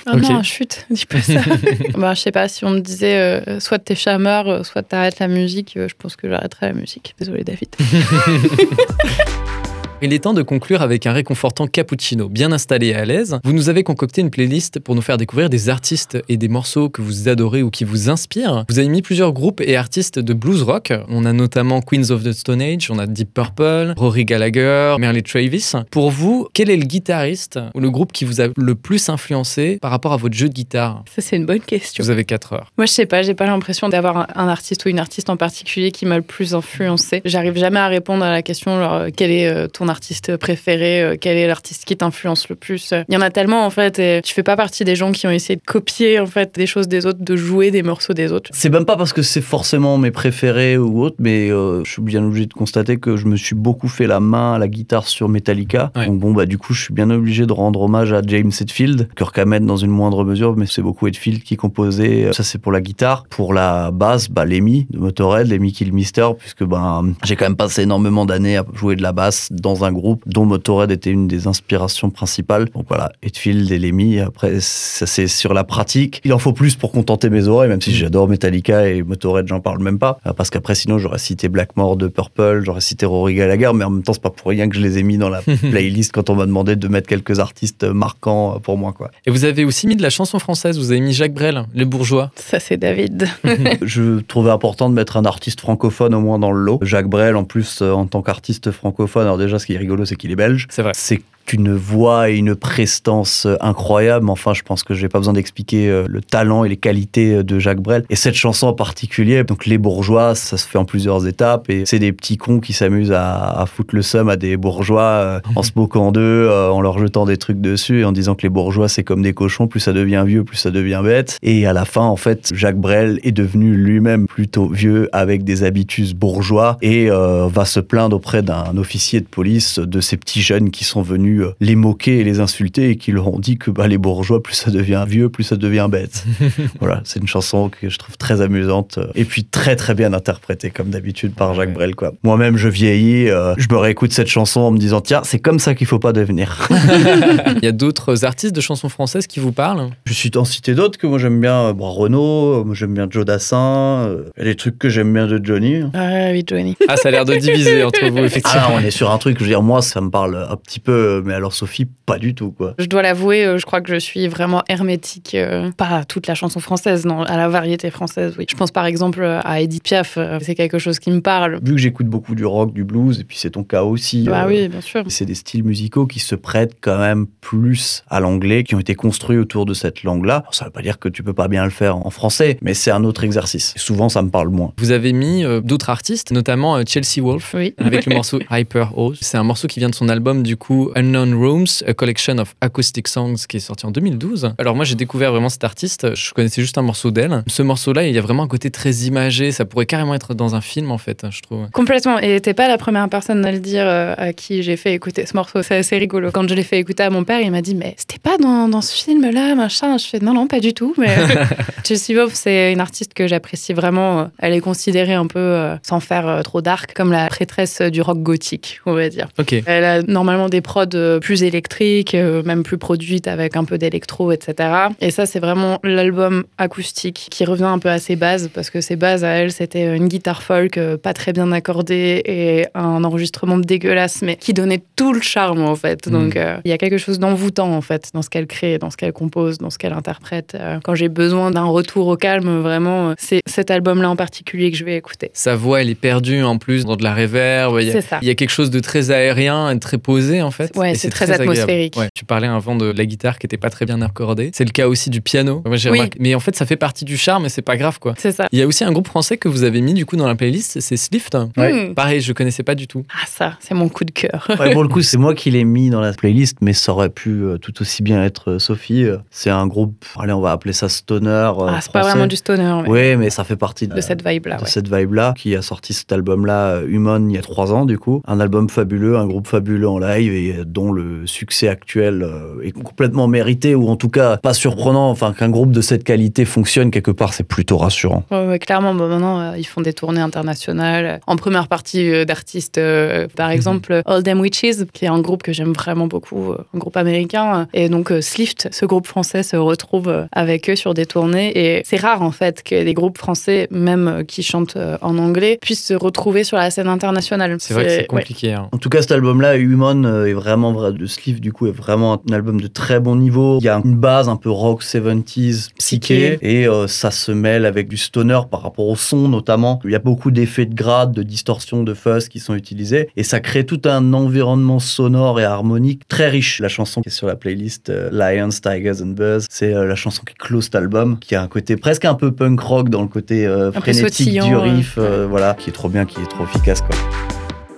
Oh 0.06 0.12
Ok. 0.14 0.22
non, 0.22 0.42
chut, 0.42 0.86
dis 0.90 1.06
pas 1.06 1.20
ça. 1.20 1.40
bah, 1.96 2.14
je 2.14 2.20
sais 2.20 2.32
pas, 2.32 2.48
si 2.48 2.64
on 2.64 2.70
me 2.70 2.80
disait 2.80 3.16
euh, 3.16 3.60
soit 3.60 3.78
t'es 3.78 3.94
chameur, 3.94 4.48
euh, 4.48 4.62
soit 4.62 4.82
t'arrêtes 4.82 5.18
la 5.18 5.28
musique, 5.28 5.76
euh, 5.76 5.88
je 5.88 5.94
pense 5.96 6.16
que 6.16 6.28
j'arrêterais 6.28 6.68
la 6.68 6.74
musique. 6.74 7.14
Désolée, 7.18 7.44
David. 7.44 7.68
Il 10.02 10.14
est 10.14 10.20
temps 10.20 10.32
de 10.32 10.40
conclure 10.40 10.80
avec 10.80 11.06
un 11.06 11.12
réconfortant 11.12 11.66
cappuccino 11.66 12.30
bien 12.30 12.52
installé 12.52 12.86
et 12.86 12.94
à 12.94 13.04
l'aise. 13.04 13.38
Vous 13.44 13.52
nous 13.52 13.68
avez 13.68 13.82
concocté 13.82 14.22
une 14.22 14.30
playlist 14.30 14.80
pour 14.80 14.94
nous 14.94 15.02
faire 15.02 15.18
découvrir 15.18 15.50
des 15.50 15.68
artistes 15.68 16.16
et 16.30 16.38
des 16.38 16.48
morceaux 16.48 16.88
que 16.88 17.02
vous 17.02 17.28
adorez 17.28 17.62
ou 17.62 17.68
qui 17.68 17.84
vous 17.84 18.08
inspirent. 18.08 18.64
Vous 18.70 18.78
avez 18.78 18.88
mis 18.88 19.02
plusieurs 19.02 19.34
groupes 19.34 19.60
et 19.60 19.76
artistes 19.76 20.18
de 20.18 20.32
blues 20.32 20.62
rock. 20.62 20.94
On 21.10 21.26
a 21.26 21.34
notamment 21.34 21.82
Queens 21.82 22.10
of 22.12 22.24
the 22.24 22.32
Stone 22.32 22.62
Age, 22.62 22.90
on 22.90 22.98
a 22.98 23.06
Deep 23.06 23.34
Purple, 23.34 23.92
Rory 23.94 24.24
Gallagher, 24.24 24.96
Merle 24.98 25.20
Travis. 25.20 25.72
Pour 25.90 26.10
vous, 26.10 26.48
quel 26.54 26.70
est 26.70 26.78
le 26.78 26.86
guitariste 26.86 27.58
ou 27.74 27.80
le 27.80 27.90
groupe 27.90 28.12
qui 28.12 28.24
vous 28.24 28.40
a 28.40 28.46
le 28.56 28.74
plus 28.74 29.10
influencé 29.10 29.78
par 29.82 29.90
rapport 29.90 30.14
à 30.14 30.16
votre 30.16 30.34
jeu 30.34 30.48
de 30.48 30.54
guitare? 30.54 31.04
Ça, 31.14 31.20
c'est 31.20 31.36
une 31.36 31.44
bonne 31.44 31.60
question. 31.60 32.02
Vous 32.02 32.08
avez 32.08 32.24
4 32.24 32.54
heures. 32.54 32.72
Moi, 32.78 32.86
je 32.86 32.92
sais 32.92 33.04
pas, 33.04 33.20
j'ai 33.20 33.34
pas 33.34 33.44
l'impression 33.44 33.90
d'avoir 33.90 34.28
un, 34.34 34.48
artiste 34.48 34.86
ou 34.86 34.88
une 34.88 34.98
artiste 34.98 35.28
en 35.28 35.36
particulier 35.36 35.92
qui 35.92 36.06
m'a 36.06 36.16
le 36.16 36.22
plus 36.22 36.54
influencé. 36.54 37.20
J'arrive 37.26 37.58
jamais 37.58 37.80
à 37.80 37.88
répondre 37.88 38.24
à 38.24 38.30
la 38.30 38.40
question 38.40 38.80
genre, 38.80 38.94
euh, 38.94 39.08
quel 39.14 39.30
est 39.30 39.46
euh, 39.46 39.68
ton 39.68 39.89
artiste 39.90 40.36
préféré, 40.36 41.02
euh, 41.02 41.16
quel 41.20 41.36
est 41.36 41.46
l'artiste 41.46 41.84
qui 41.84 41.96
t'influence 41.96 42.48
le 42.48 42.56
plus. 42.56 42.94
Il 43.08 43.14
y 43.14 43.16
en 43.16 43.20
a 43.20 43.30
tellement 43.30 43.66
en 43.66 43.70
fait, 43.70 43.98
et 43.98 44.22
je 44.24 44.32
fais 44.32 44.42
pas 44.42 44.56
partie 44.56 44.84
des 44.84 44.96
gens 44.96 45.12
qui 45.12 45.26
ont 45.26 45.30
essayé 45.30 45.56
de 45.56 45.62
copier 45.64 46.18
en 46.18 46.26
fait 46.26 46.54
des 46.54 46.66
choses 46.66 46.88
des 46.88 47.06
autres, 47.06 47.22
de 47.22 47.36
jouer 47.36 47.70
des 47.70 47.82
morceaux 47.82 48.14
des 48.14 48.32
autres. 48.32 48.50
C'est 48.54 48.70
même 48.70 48.86
pas 48.86 48.96
parce 48.96 49.12
que 49.12 49.22
c'est 49.22 49.40
forcément 49.40 49.98
mes 49.98 50.10
préférés 50.10 50.78
ou 50.78 51.02
autres, 51.02 51.16
mais 51.18 51.50
euh, 51.50 51.84
je 51.84 51.90
suis 51.90 52.02
bien 52.02 52.24
obligé 52.24 52.46
de 52.46 52.54
constater 52.54 52.96
que 52.96 53.16
je 53.16 53.26
me 53.26 53.36
suis 53.36 53.54
beaucoup 53.54 53.88
fait 53.88 54.06
la 54.06 54.20
main 54.20 54.54
à 54.54 54.58
la 54.58 54.68
guitare 54.68 55.08
sur 55.08 55.28
Metallica. 55.28 55.92
Ouais. 55.96 56.06
Donc 56.06 56.18
bon, 56.18 56.32
bah 56.32 56.46
du 56.46 56.58
coup, 56.58 56.72
je 56.72 56.82
suis 56.82 56.94
bien 56.94 57.10
obligé 57.10 57.46
de 57.46 57.52
rendre 57.52 57.82
hommage 57.82 58.12
à 58.12 58.22
James 58.26 58.52
Hetfield, 58.58 59.08
Kirk 59.16 59.36
Hammett 59.38 59.64
dans 59.64 59.76
une 59.76 59.90
moindre 59.90 60.24
mesure, 60.24 60.56
mais 60.56 60.66
c'est 60.66 60.82
beaucoup 60.82 61.06
Hetfield 61.06 61.42
qui 61.42 61.56
composait. 61.56 62.32
Ça, 62.32 62.42
c'est 62.42 62.58
pour 62.58 62.72
la 62.72 62.80
guitare. 62.80 63.24
Pour 63.30 63.54
la 63.54 63.90
basse, 63.90 64.28
bah 64.28 64.44
Lemmy 64.44 64.86
de 64.90 64.98
Motorhead, 64.98 65.48
Lemmy 65.48 65.72
Kilmister, 65.72 66.28
puisque 66.38 66.64
ben 66.64 67.12
j'ai 67.24 67.36
quand 67.36 67.46
même 67.46 67.56
passé 67.56 67.82
énormément 67.82 68.26
d'années 68.26 68.56
à 68.56 68.64
jouer 68.74 68.96
de 68.96 69.02
la 69.02 69.12
basse 69.12 69.48
dans 69.50 69.79
dans 69.80 69.86
un 69.86 69.92
groupe 69.92 70.22
dont 70.26 70.44
Motorhead 70.44 70.90
était 70.90 71.10
une 71.10 71.26
des 71.26 71.46
inspirations 71.46 72.10
principales. 72.10 72.68
Donc 72.74 72.86
voilà, 72.88 73.12
Hetfield 73.22 73.70
et 73.70 73.78
Lemmy. 73.78 74.20
Après, 74.20 74.58
ça 74.60 75.06
c'est 75.06 75.26
sur 75.26 75.54
la 75.54 75.64
pratique. 75.64 76.20
Il 76.24 76.32
en 76.32 76.38
faut 76.38 76.52
plus 76.52 76.76
pour 76.76 76.92
contenter 76.92 77.30
mes 77.30 77.48
oreilles, 77.48 77.68
même 77.68 77.80
si 77.80 77.94
j'adore 77.94 78.28
Metallica 78.28 78.88
et 78.88 79.02
Motorhead, 79.02 79.48
j'en 79.48 79.60
parle 79.60 79.82
même 79.82 79.98
pas. 79.98 80.18
Euh, 80.26 80.32
Parce 80.32 80.50
qu'après, 80.50 80.74
sinon, 80.74 80.98
j'aurais 80.98 81.18
cité 81.18 81.48
Blackmore 81.48 81.96
de 81.96 82.08
Purple, 82.08 82.62
j'aurais 82.64 82.80
cité 82.80 83.06
Rory 83.06 83.34
Gallagher, 83.34 83.70
mais 83.74 83.84
en 83.84 83.90
même 83.90 84.02
temps, 84.02 84.12
c'est 84.12 84.22
pas 84.22 84.30
pour 84.30 84.48
rien 84.48 84.68
que 84.68 84.76
je 84.76 84.80
les 84.80 84.98
ai 84.98 85.02
mis 85.02 85.18
dans 85.18 85.28
la 85.28 85.40
playlist 85.70 86.12
quand 86.12 86.30
on 86.30 86.34
m'a 86.34 86.46
demandé 86.46 86.76
de 86.76 86.88
mettre 86.88 87.08
quelques 87.08 87.38
artistes 87.38 87.84
marquants 87.84 88.60
pour 88.60 88.76
moi, 88.76 88.92
quoi. 88.92 89.10
Et 89.26 89.30
vous 89.30 89.44
avez 89.44 89.64
aussi 89.64 89.86
mis 89.86 89.96
de 89.96 90.02
la 90.02 90.10
chanson 90.10 90.38
française, 90.38 90.78
vous 90.78 90.90
avez 90.90 91.00
mis 91.00 91.12
Jacques 91.12 91.34
Brel, 91.34 91.64
Les 91.74 91.84
Bourgeois. 91.84 92.30
Ça, 92.36 92.60
c'est 92.60 92.76
David. 92.76 93.28
Je 93.82 94.20
trouvais 94.20 94.50
important 94.50 94.90
de 94.90 94.94
mettre 94.94 95.16
un 95.16 95.24
artiste 95.24 95.60
francophone 95.60 96.14
au 96.14 96.20
moins 96.20 96.38
dans 96.38 96.52
le 96.52 96.60
lot. 96.60 96.78
Jacques 96.82 97.08
Brel, 97.08 97.36
en 97.36 97.44
plus, 97.44 97.80
euh, 97.82 97.92
en 97.92 98.06
tant 98.06 98.22
qu'artiste 98.22 98.70
francophone, 98.70 99.22
alors 99.22 99.38
déjà, 99.38 99.58
ce 99.58 99.66
qui 99.70 99.76
est 99.76 99.78
rigolo, 99.78 100.04
c'est 100.04 100.16
qu'il 100.16 100.32
est 100.32 100.36
belge. 100.36 100.66
C'est 100.68 100.82
vrai. 100.82 100.90
C'est 100.96 101.20
une 101.52 101.74
voix 101.74 102.30
et 102.30 102.36
une 102.36 102.54
prestance 102.54 103.46
euh, 103.46 103.56
incroyable. 103.60 104.28
Enfin, 104.28 104.54
je 104.54 104.62
pense 104.62 104.82
que 104.82 104.94
j'ai 104.94 105.08
pas 105.08 105.18
besoin 105.18 105.34
d'expliquer 105.34 105.88
euh, 105.88 106.06
le 106.08 106.20
talent 106.20 106.64
et 106.64 106.68
les 106.68 106.76
qualités 106.76 107.36
euh, 107.36 107.42
de 107.42 107.58
Jacques 107.58 107.80
Brel. 107.80 108.04
Et 108.10 108.16
cette 108.16 108.34
chanson 108.34 108.68
en 108.68 108.72
particulier, 108.72 109.44
donc 109.44 109.66
Les 109.66 109.78
Bourgeois, 109.78 110.34
ça 110.34 110.56
se 110.56 110.66
fait 110.66 110.78
en 110.78 110.84
plusieurs 110.84 111.26
étapes. 111.26 111.70
Et 111.70 111.84
c'est 111.86 111.98
des 111.98 112.12
petits 112.12 112.36
cons 112.36 112.60
qui 112.60 112.72
s'amusent 112.72 113.12
à, 113.12 113.60
à 113.60 113.66
foutre 113.66 113.94
le 113.94 114.02
seum 114.02 114.28
à 114.28 114.36
des 114.36 114.56
bourgeois 114.56 115.40
en 115.56 115.62
se 115.62 115.72
moquant 115.76 116.12
d'eux, 116.12 116.50
en 116.50 116.80
leur 116.80 116.98
jetant 116.98 117.24
des 117.24 117.36
trucs 117.36 117.60
dessus 117.60 118.00
et 118.00 118.04
en 118.04 118.12
disant 118.12 118.34
que 118.34 118.42
les 118.42 118.48
bourgeois, 118.48 118.88
c'est 118.88 119.04
comme 119.04 119.22
des 119.22 119.32
cochons. 119.32 119.66
Plus 119.66 119.80
ça 119.80 119.92
devient 119.92 120.24
vieux, 120.26 120.44
plus 120.44 120.56
ça 120.56 120.70
devient 120.70 121.00
bête. 121.04 121.38
Et 121.42 121.66
à 121.66 121.72
la 121.72 121.84
fin, 121.84 122.02
en 122.02 122.16
fait, 122.16 122.50
Jacques 122.54 122.78
Brel 122.78 123.20
est 123.22 123.32
devenu 123.32 123.74
lui-même 123.74 124.26
plutôt 124.26 124.68
vieux 124.68 125.08
avec 125.12 125.44
des 125.44 125.64
habitus 125.64 126.14
bourgeois 126.14 126.78
et 126.82 127.10
euh, 127.10 127.48
va 127.48 127.64
se 127.64 127.80
plaindre 127.80 128.16
auprès 128.16 128.42
d'un 128.42 128.76
officier 128.76 129.20
de 129.20 129.26
police 129.26 129.78
de 129.78 130.00
ces 130.00 130.16
petits 130.16 130.42
jeunes 130.42 130.70
qui 130.70 130.84
sont 130.84 131.02
venus 131.02 131.39
euh, 131.42 131.52
les 131.60 131.76
moquer 131.76 132.18
et 132.20 132.24
les 132.24 132.40
insulter 132.40 132.90
et 132.90 132.96
qui 132.96 133.12
leur 133.12 133.32
ont 133.32 133.38
dit 133.38 133.56
que 133.58 133.70
bah, 133.70 133.88
les 133.88 133.98
bourgeois, 133.98 134.42
plus 134.42 134.54
ça 134.54 134.70
devient 134.70 135.04
vieux, 135.08 135.28
plus 135.28 135.44
ça 135.44 135.56
devient 135.56 135.88
bête. 135.90 136.24
voilà, 136.80 137.00
c'est 137.04 137.20
une 137.20 137.26
chanson 137.28 137.68
que 137.70 137.88
je 137.88 137.98
trouve 137.98 138.16
très 138.16 138.40
amusante 138.40 138.98
euh, 138.98 139.06
et 139.14 139.24
puis 139.24 139.44
très 139.44 139.76
très 139.76 139.94
bien 139.94 140.12
interprétée 140.12 140.70
comme 140.70 140.90
d'habitude 140.90 141.34
par 141.34 141.54
Jacques 141.54 141.68
Ouais. 141.70 141.74
Brel. 141.74 141.94
quoi. 141.94 142.12
Moi-même, 142.24 142.56
je 142.56 142.68
vieillis, 142.68 143.28
euh, 143.28 143.54
je 143.58 143.66
me 143.70 143.76
réécoute 143.76 144.12
cette 144.12 144.26
chanson 144.28 144.60
en 144.60 144.70
me 144.70 144.78
disant 144.78 145.00
tiens, 145.00 145.20
c'est 145.24 145.38
comme 145.38 145.58
ça 145.58 145.74
qu'il 145.74 145.86
faut 145.86 145.98
pas 145.98 146.12
devenir. 146.12 146.66
Il 147.56 147.64
y 147.64 147.68
a 147.68 147.72
d'autres 147.72 148.24
artistes 148.24 148.54
de 148.54 148.60
chansons 148.60 148.88
françaises 148.88 149.26
qui 149.26 149.40
vous 149.40 149.52
parlent? 149.52 149.90
Je 150.06 150.12
suis 150.12 150.30
en 150.36 150.44
cité 150.44 150.74
d'autres 150.74 150.98
que 150.98 151.06
moi 151.06 151.18
j'aime 151.18 151.40
bien, 151.40 151.72
bon, 151.72 151.90
Renaud, 151.90 152.64
moi 152.64 152.74
j'aime 152.74 152.94
bien 152.94 153.06
Joe 153.08 153.24
Dassin, 153.24 154.06
euh, 154.08 154.24
il 154.36 154.44
y 154.44 154.46
a 154.46 154.50
des 154.50 154.56
trucs 154.56 154.78
que 154.78 154.88
j'aime 154.88 155.12
bien 155.12 155.26
de 155.26 155.40
Johnny. 155.42 155.82
Ah 155.94 156.30
oui, 156.32 156.44
Johnny. 156.46 156.76
Ah, 156.88 156.96
ça 156.96 157.08
a 157.08 157.10
l'air 157.12 157.24
de 157.24 157.34
diviser 157.36 157.84
entre 157.84 158.06
vous, 158.08 158.18
Ah, 158.18 158.22
effectivement. 158.24 158.60
là, 158.60 158.74
on 158.74 158.80
est 158.80 158.90
sur 158.90 159.10
un 159.10 159.18
truc, 159.18 159.36
je 159.38 159.44
veux 159.44 159.50
dire, 159.50 159.62
moi, 159.62 159.82
ça 159.82 160.00
me 160.00 160.10
parle 160.10 160.46
un 160.50 160.56
petit 160.56 160.80
peu, 160.80 161.22
mais 161.30 161.36
alors 161.36 161.52
Sophie, 161.52 161.86
pas 162.06 162.18
du 162.18 162.34
tout, 162.34 162.50
quoi. 162.50 162.74
Je 162.78 162.86
dois 162.86 163.02
l'avouer, 163.02 163.44
euh, 163.44 163.56
je 163.58 163.64
crois 163.64 163.80
que 163.80 163.92
je 163.92 163.98
suis 163.98 164.26
vraiment 164.26 164.62
hermétique, 164.68 165.34
euh, 165.36 165.70
pas 165.70 165.98
à 165.98 166.04
toute 166.04 166.26
la 166.26 166.34
chanson 166.34 166.58
française, 166.58 167.06
non, 167.06 167.22
à 167.22 167.36
la 167.36 167.48
variété 167.48 167.90
française, 167.90 168.34
oui. 168.36 168.46
Je 168.50 168.56
pense 168.56 168.72
par 168.72 168.84
exemple 168.86 169.22
euh, 169.22 169.40
à 169.44 169.60
Edith 169.60 169.84
Piaf, 169.84 170.18
c'est 170.40 170.54
quelque 170.56 170.78
chose 170.80 170.98
qui 170.98 171.10
me 171.12 171.20
parle. 171.20 171.60
Vu 171.62 171.72
que 171.74 171.78
j'écoute 171.78 172.06
beaucoup 172.06 172.34
du 172.34 172.44
rock, 172.44 172.72
du 172.72 172.82
blues, 172.82 173.20
et 173.20 173.24
puis 173.24 173.36
c'est 173.38 173.50
ton 173.50 173.62
cas 173.62 173.84
aussi. 173.84 174.24
Bah 174.24 174.42
euh, 174.44 174.48
oui, 174.48 174.68
bien 174.68 174.80
sûr. 174.80 175.04
C'est 175.08 175.24
des 175.24 175.34
styles 175.36 175.62
musicaux 175.62 176.06
qui 176.06 176.18
se 176.18 176.34
prêtent 176.34 176.74
quand 176.80 176.98
même 176.98 177.26
plus 177.40 178.02
à 178.10 178.18
l'anglais, 178.20 178.64
qui 178.64 178.74
ont 178.74 178.80
été 178.80 178.94
construits 178.96 179.38
autour 179.38 179.66
de 179.66 179.74
cette 179.74 180.02
langue-là. 180.02 180.44
Ça 180.50 180.64
veut 180.64 180.70
pas 180.72 180.82
dire 180.82 180.98
que 180.98 181.08
tu 181.08 181.22
peux 181.22 181.32
pas 181.32 181.46
bien 181.48 181.62
le 181.64 181.70
faire 181.70 181.96
en 181.96 182.10
français, 182.10 182.58
mais 182.62 182.74
c'est 182.74 182.90
un 182.90 183.04
autre 183.04 183.22
exercice. 183.24 183.72
Et 183.76 183.78
souvent, 183.78 184.08
ça 184.08 184.22
me 184.22 184.30
parle 184.30 184.48
moins. 184.48 184.72
Vous 184.78 184.90
avez 184.90 185.12
mis 185.12 185.44
euh, 185.44 185.60
d'autres 185.60 185.90
artistes, 185.90 186.32
notamment 186.32 186.76
euh, 186.76 186.82
Chelsea 186.86 187.22
Wolf, 187.22 187.54
Oui. 187.54 187.74
avec 187.78 188.06
le 188.06 188.14
morceau 188.14 188.40
Hyper 188.50 188.92
House. 188.96 189.18
C'est 189.20 189.36
un 189.38 189.44
morceau 189.44 189.68
qui 189.68 189.78
vient 189.78 189.90
de 189.90 189.94
son 189.94 190.08
album, 190.08 190.42
du 190.42 190.56
coup, 190.56 190.90
Unknown 191.10 191.34
Rooms, 191.34 191.82
A 191.86 191.92
Collection 191.92 192.38
of 192.38 192.54
Acoustic 192.60 193.08
Songs, 193.08 193.46
qui 193.48 193.56
est 193.56 193.60
sorti 193.60 193.84
en 193.84 193.90
2012. 193.90 194.52
Alors 194.58 194.76
moi, 194.76 194.84
j'ai 194.84 194.94
découvert 194.94 195.32
vraiment 195.32 195.48
cet 195.48 195.64
artiste. 195.64 196.14
Je 196.14 196.32
connaissais 196.32 196.62
juste 196.62 196.78
un 196.78 196.82
morceau 196.82 197.10
d'elle. 197.10 197.42
Ce 197.48 197.62
morceau-là, 197.62 198.06
il 198.06 198.14
y 198.14 198.18
a 198.18 198.20
vraiment 198.20 198.44
un 198.44 198.48
côté 198.48 198.70
très 198.70 198.92
imagé. 198.92 199.50
Ça 199.50 199.64
pourrait 199.64 199.86
carrément 199.86 200.14
être 200.14 200.34
dans 200.34 200.54
un 200.54 200.60
film, 200.60 200.92
en 200.92 200.98
fait, 200.98 201.26
je 201.30 201.40
trouve. 201.40 201.68
Complètement. 201.72 202.18
Et 202.20 202.40
t'es 202.40 202.54
pas 202.54 202.68
la 202.68 202.78
première 202.78 203.08
personne 203.08 203.44
à 203.44 203.50
le 203.50 203.58
dire 203.58 203.86
euh, 203.86 204.14
à 204.16 204.32
qui 204.32 204.62
j'ai 204.62 204.76
fait 204.76 204.94
écouter 204.94 205.26
ce 205.26 205.34
morceau. 205.36 205.62
C'est 205.62 205.78
assez 205.78 205.98
rigolo. 205.98 206.30
Quand 206.32 206.48
je 206.48 206.54
l'ai 206.54 206.62
fait 206.62 206.78
écouter 206.78 207.02
à 207.02 207.10
mon 207.10 207.24
père, 207.24 207.40
il 207.40 207.50
m'a 207.50 207.62
dit 207.62 207.74
Mais 207.74 207.94
c'était 207.96 208.20
pas 208.20 208.38
dans, 208.38 208.68
dans 208.68 208.80
ce 208.80 208.94
film-là, 208.94 209.56
machin. 209.56 209.98
Je 209.98 210.06
fais 210.06 210.20
Non, 210.20 210.32
non, 210.32 210.46
pas 210.46 210.60
du 210.60 210.74
tout. 210.74 210.94
Mais 210.96 211.16
Chelsea 211.84 212.16
Wolfe, 212.16 212.34
c'est 212.34 212.72
une 212.72 212.80
artiste 212.80 213.14
que 213.14 213.26
j'apprécie 213.26 213.72
vraiment. 213.72 214.30
Elle 214.38 214.54
est 214.54 214.60
considérée 214.60 215.14
un 215.14 215.26
peu, 215.26 215.40
euh, 215.40 215.76
sans 215.82 215.98
faire 215.98 216.28
euh, 216.28 216.42
trop 216.42 216.60
dark, 216.60 216.94
comme 216.94 217.10
la 217.10 217.26
prêtresse 217.26 217.82
du 217.82 218.00
rock 218.00 218.22
gothique, 218.22 218.80
on 218.86 218.92
va 218.92 219.08
dire. 219.08 219.26
Ok. 219.40 219.56
Elle 219.66 219.84
a 219.84 220.02
normalement 220.02 220.48
des 220.48 220.60
prods 220.60 220.86
plus 221.20 221.42
électriques, 221.42 222.14
euh, 222.14 222.42
même 222.42 222.62
plus 222.62 222.78
produites 222.78 223.28
avec 223.28 223.56
un 223.56 223.64
peu 223.64 223.78
d'électro, 223.78 224.32
etc. 224.32 224.68
Et 225.00 225.10
ça, 225.10 225.26
c'est 225.26 225.40
vraiment 225.40 225.78
l'album 225.82 226.44
acoustique 226.58 227.28
qui 227.30 227.44
revient 227.44 227.64
un 227.64 227.78
peu 227.78 227.88
à 227.88 227.98
ses 227.98 228.16
bases, 228.16 228.50
parce 228.52 228.70
que 228.70 228.80
ses 228.80 228.96
bases 228.96 229.24
à 229.24 229.28
elle, 229.28 229.52
c'était 229.52 229.96
une 229.96 230.08
guitare 230.08 230.42
folk 230.42 230.78
euh, 230.78 230.96
pas 230.96 231.12
très 231.12 231.32
bien 231.32 231.52
accordée 231.52 232.22
et 232.24 232.66
un 232.74 233.04
enregistrement 233.04 233.58
dégueulasse, 233.58 234.22
mais 234.22 234.36
qui 234.36 234.52
donnait 234.54 234.82
tout 234.96 235.12
le 235.12 235.20
charme, 235.20 235.62
en 235.62 235.76
fait. 235.76 236.06
Mm. 236.06 236.10
Donc, 236.10 236.36
euh, 236.36 236.58
il 236.64 236.70
y 236.70 236.74
a 236.74 236.78
quelque 236.78 236.98
chose 236.98 237.18
d'envoûtant, 237.18 237.72
en 237.74 237.80
fait, 237.80 238.10
dans 238.14 238.22
ce 238.22 238.30
qu'elle 238.30 238.46
crée, 238.46 238.78
dans 238.78 238.90
ce 238.90 238.96
qu'elle 238.96 239.12
compose, 239.12 239.58
dans 239.58 239.70
ce 239.70 239.78
qu'elle 239.78 239.92
interprète. 239.92 240.54
Euh, 240.54 240.78
quand 240.82 240.94
j'ai 240.94 241.08
besoin 241.08 241.50
d'un 241.50 241.64
retour 241.64 242.06
au 242.06 242.16
calme, 242.16 242.60
vraiment, 242.60 243.14
c'est 243.18 243.40
cet 243.46 243.70
album-là 243.70 244.10
en 244.10 244.16
particulier 244.16 244.70
que 244.70 244.76
je 244.76 244.84
vais 244.84 244.96
écouter. 244.96 245.30
Sa 245.34 245.56
voix, 245.56 245.80
elle 245.80 245.90
est 245.90 245.94
perdue 245.94 246.42
en 246.42 246.58
plus 246.58 246.84
dans 246.84 246.96
de 246.96 247.04
la 247.04 247.14
réverb. 247.14 247.76
Il 247.80 247.86
y 247.86 247.90
a, 247.90 247.92
C'est 247.92 248.00
ça. 248.00 248.18
il 248.22 248.28
y 248.28 248.30
a 248.30 248.34
quelque 248.34 248.50
chose 248.50 248.70
de 248.70 248.80
très 248.80 249.10
aérien 249.10 249.70
et 249.70 249.74
de 249.74 249.80
très 249.80 249.98
posé 249.98 250.42
en 250.42 250.50
fait. 250.50 250.76
Ouais, 250.76 250.89
C'est 250.94 251.10
très 251.10 251.30
atmosphérique. 251.30 251.96
Ouais. 251.96 252.08
Tu 252.14 252.24
parlais 252.24 252.46
avant 252.48 252.76
de 252.76 252.86
la 252.90 253.04
guitare 253.06 253.38
qui 253.38 253.46
était 253.46 253.56
pas 253.56 253.70
très 253.70 253.86
bien 253.86 254.00
accordée. 254.02 254.50
C'est 254.54 254.64
le 254.64 254.70
cas 254.70 254.88
aussi 254.88 255.10
du 255.10 255.20
piano. 255.20 255.62
Moi, 255.66 255.76
j'ai 255.76 255.90
Oui. 255.90 255.98
remarqué- 255.98 256.16
Mais 256.20 256.34
en 256.34 256.40
fait, 256.40 256.54
ça 256.56 256.66
fait 256.66 256.76
partie 256.76 257.04
du 257.04 257.16
charme 257.16 257.46
et 257.46 257.48
c'est 257.48 257.62
pas 257.62 257.76
grave 257.76 257.98
quoi. 257.98 258.14
C'est 258.18 258.32
ça. 258.32 258.46
Il 258.52 258.58
y 258.58 258.62
a 258.62 258.66
aussi 258.66 258.84
un 258.84 258.92
groupe 258.92 259.06
français 259.08 259.36
que 259.36 259.48
vous 259.48 259.62
avez 259.64 259.80
mis 259.80 259.94
du 259.94 260.06
coup 260.06 260.16
dans 260.16 260.26
la 260.26 260.34
playlist, 260.34 260.80
c'est 260.80 260.96
Slift. 260.96 261.36
Ouais. 261.56 261.88
Hmm. 261.90 261.94
Pareil, 261.94 262.20
je 262.20 262.32
connaissais 262.32 262.62
pas 262.62 262.74
du 262.74 262.86
tout. 262.86 263.04
Ah, 263.12 263.26
ça, 263.26 263.56
c'est 263.60 263.74
mon 263.74 263.88
coup 263.88 264.04
de 264.04 264.10
cœur. 264.10 264.46
Ouais, 264.58 264.72
pour 264.72 264.82
le 264.82 264.88
coup, 264.88 265.02
c'est 265.02 265.16
moi 265.18 265.34
qui 265.34 265.50
l'ai 265.50 265.64
mis 265.64 265.90
dans 265.90 266.00
la 266.00 266.12
playlist, 266.12 266.58
mais 266.60 266.72
ça 266.72 266.92
aurait 266.92 267.08
pu 267.10 267.30
euh, 267.42 267.58
tout 267.58 267.80
aussi 267.80 268.02
bien 268.02 268.22
être 268.24 268.52
euh, 268.52 268.58
Sophie. 268.58 269.06
C'est 269.30 269.50
un 269.50 269.66
groupe, 269.66 270.04
allez, 270.18 270.32
on 270.32 270.40
va 270.40 270.52
appeler 270.52 270.72
ça 270.72 270.88
stoner. 270.88 271.28
euh, 271.28 271.66
Ah, 271.68 271.78
c'est 271.80 271.92
pas 271.92 272.02
vraiment 272.02 272.26
du 272.26 272.36
stoner, 272.36 272.80
mais 272.84 272.88
Oui, 272.88 273.16
mais 273.16 273.30
ça 273.30 273.44
fait 273.44 273.56
partie 273.56 273.86
de, 273.88 273.94
de 273.94 274.00
cette 274.00 274.26
vibe-là. 274.26 274.56
de 274.56 274.62
ouais. 274.62 274.68
cette 274.68 274.92
vibe-là, 274.92 275.34
qui 275.36 275.54
a 275.56 275.62
sorti 275.62 275.92
cet 275.92 276.12
album-là, 276.12 276.68
euh, 276.76 276.86
Human, 276.88 277.30
il 277.30 277.34
y 277.34 277.38
a 277.38 277.42
trois 277.42 277.72
ans, 277.72 277.84
du 277.86 277.98
coup. 277.98 278.22
Un 278.26 278.40
album 278.40 278.68
fabuleux, 278.68 279.16
un 279.16 279.26
groupe 279.26 279.46
fabuleux 279.46 279.88
en 279.88 279.98
live, 279.98 280.32
et 280.32 280.56
euh, 280.58 280.64
dont 280.80 280.92
le 280.92 281.26
succès 281.26 281.68
actuel 281.68 282.22
euh, 282.22 282.62
est 282.62 282.72
complètement 282.72 283.28
mérité, 283.28 283.74
ou 283.74 283.88
en 283.88 283.96
tout 283.96 284.08
cas 284.08 284.38
pas 284.38 284.54
surprenant. 284.54 285.10
Enfin, 285.10 285.32
qu'un 285.32 285.50
groupe 285.50 285.72
de 285.72 285.80
cette 285.80 286.04
qualité 286.04 286.44
fonctionne 286.44 286.90
quelque 286.90 287.10
part, 287.10 287.34
c'est 287.34 287.44
plutôt 287.46 287.76
rassurant. 287.76 288.24
Ouais, 288.30 288.46
ouais, 288.46 288.58
clairement, 288.58 288.94
maintenant, 288.94 289.40
euh, 289.40 289.58
ils 289.58 289.66
font 289.66 289.80
des 289.80 289.92
tournées 289.92 290.20
internationales. 290.20 291.20
En 291.26 291.36
première 291.36 291.68
partie 291.68 292.10
euh, 292.10 292.24
d'artistes, 292.24 292.78
euh, 292.78 293.28
par 293.36 293.50
exemple, 293.50 294.02
All 294.06 294.22
Them 294.22 294.40
Witches, 294.40 294.84
qui 294.92 295.04
est 295.04 295.08
un 295.08 295.20
groupe 295.20 295.42
que 295.42 295.52
j'aime 295.52 295.72
vraiment 295.72 296.06
beaucoup, 296.06 296.54
un 296.74 296.78
groupe 296.78 296.96
américain. 296.96 297.66
Et 297.74 297.88
donc, 297.88 298.10
euh, 298.10 298.20
Slift, 298.20 298.68
ce 298.72 298.86
groupe 298.86 299.06
français, 299.06 299.42
se 299.42 299.56
retrouve 299.56 300.26
avec 300.32 300.70
eux 300.70 300.76
sur 300.76 300.94
des 300.94 301.06
tournées. 301.06 301.48
Et 301.58 301.82
c'est 301.84 302.00
rare, 302.00 302.22
en 302.22 302.30
fait, 302.30 302.62
que 302.62 302.84
des 302.84 302.94
groupes 302.94 303.18
français, 303.18 303.68
même 303.70 304.24
qui 304.26 304.42
chantent 304.42 304.78
en 305.02 305.18
anglais, 305.18 305.58
puissent 305.60 305.86
se 305.86 305.94
retrouver 305.94 306.44
sur 306.44 306.56
la 306.56 306.70
scène 306.70 306.88
internationale. 306.88 307.56
C'est 307.58 307.74
vrai 307.74 307.84
que 307.84 307.90
c'est 307.90 307.98
ouais. 307.98 308.06
compliqué. 308.06 308.52
hein. 308.54 308.68
En 308.72 308.78
tout 308.78 308.88
cas, 308.88 309.02
cet 309.02 309.12
album-là, 309.12 309.56
Human, 309.56 310.24
est 310.26 310.32
vraiment 310.32 310.69
vrai. 310.72 310.92
Le 310.92 311.06
Sleeve, 311.06 311.40
du 311.40 311.52
coup, 311.52 311.66
est 311.66 311.72
vraiment 311.72 312.20
un 312.28 312.32
album 312.32 312.60
de 312.60 312.66
très 312.66 313.00
bon 313.00 313.16
niveau. 313.16 313.58
Il 313.60 313.64
y 313.64 313.68
a 313.68 313.80
une 313.84 313.96
base 313.96 314.28
un 314.28 314.36
peu 314.36 314.50
rock 314.50 314.82
70s, 314.82 315.70
psyché, 315.78 316.38
et 316.42 316.66
euh, 316.66 316.86
ça 316.86 317.10
se 317.10 317.32
mêle 317.32 317.66
avec 317.66 317.88
du 317.88 317.96
stoner 317.96 318.40
par 318.50 318.62
rapport 318.62 318.86
au 318.86 318.96
son, 318.96 319.28
notamment. 319.28 319.80
Il 319.84 319.90
y 319.90 319.94
a 319.94 320.00
beaucoup 320.00 320.30
d'effets 320.30 320.66
de 320.66 320.74
grade, 320.74 321.12
de 321.12 321.22
distorsion, 321.22 321.82
de 321.82 321.94
fuzz 321.94 322.28
qui 322.28 322.40
sont 322.40 322.54
utilisés, 322.54 323.10
et 323.16 323.22
ça 323.22 323.40
crée 323.40 323.64
tout 323.64 323.82
un 323.84 324.12
environnement 324.12 324.78
sonore 324.78 325.40
et 325.40 325.44
harmonique 325.44 326.06
très 326.08 326.28
riche. 326.28 326.60
La 326.60 326.68
chanson 326.68 327.00
qui 327.00 327.08
est 327.08 327.12
sur 327.12 327.26
la 327.26 327.36
playlist 327.36 327.90
euh, 327.90 328.10
Lions, 328.12 328.50
Tigers 328.50 329.02
and 329.02 329.14
Bears, 329.14 329.42
c'est 329.48 329.74
euh, 329.74 329.86
la 329.86 329.94
chanson 329.94 330.22
qui 330.26 330.34
close 330.34 330.64
cet 330.64 330.74
album, 330.74 331.18
qui 331.18 331.34
a 331.34 331.42
un 331.42 331.48
côté 331.48 331.76
presque 331.76 332.04
un 332.04 332.14
peu 332.14 332.32
punk 332.32 332.60
rock 332.60 332.88
dans 332.90 333.02
le 333.02 333.08
côté 333.08 333.48
frénétique 333.74 334.40
du 334.40 334.56
riff, 334.56 334.98
voilà, 334.98 335.54
qui 335.54 335.70
est 335.70 335.72
trop 335.72 335.88
bien, 335.88 336.04
qui 336.04 336.20
est 336.20 336.26
trop 336.26 336.44
efficace, 336.44 336.82
quoi. 336.82 336.96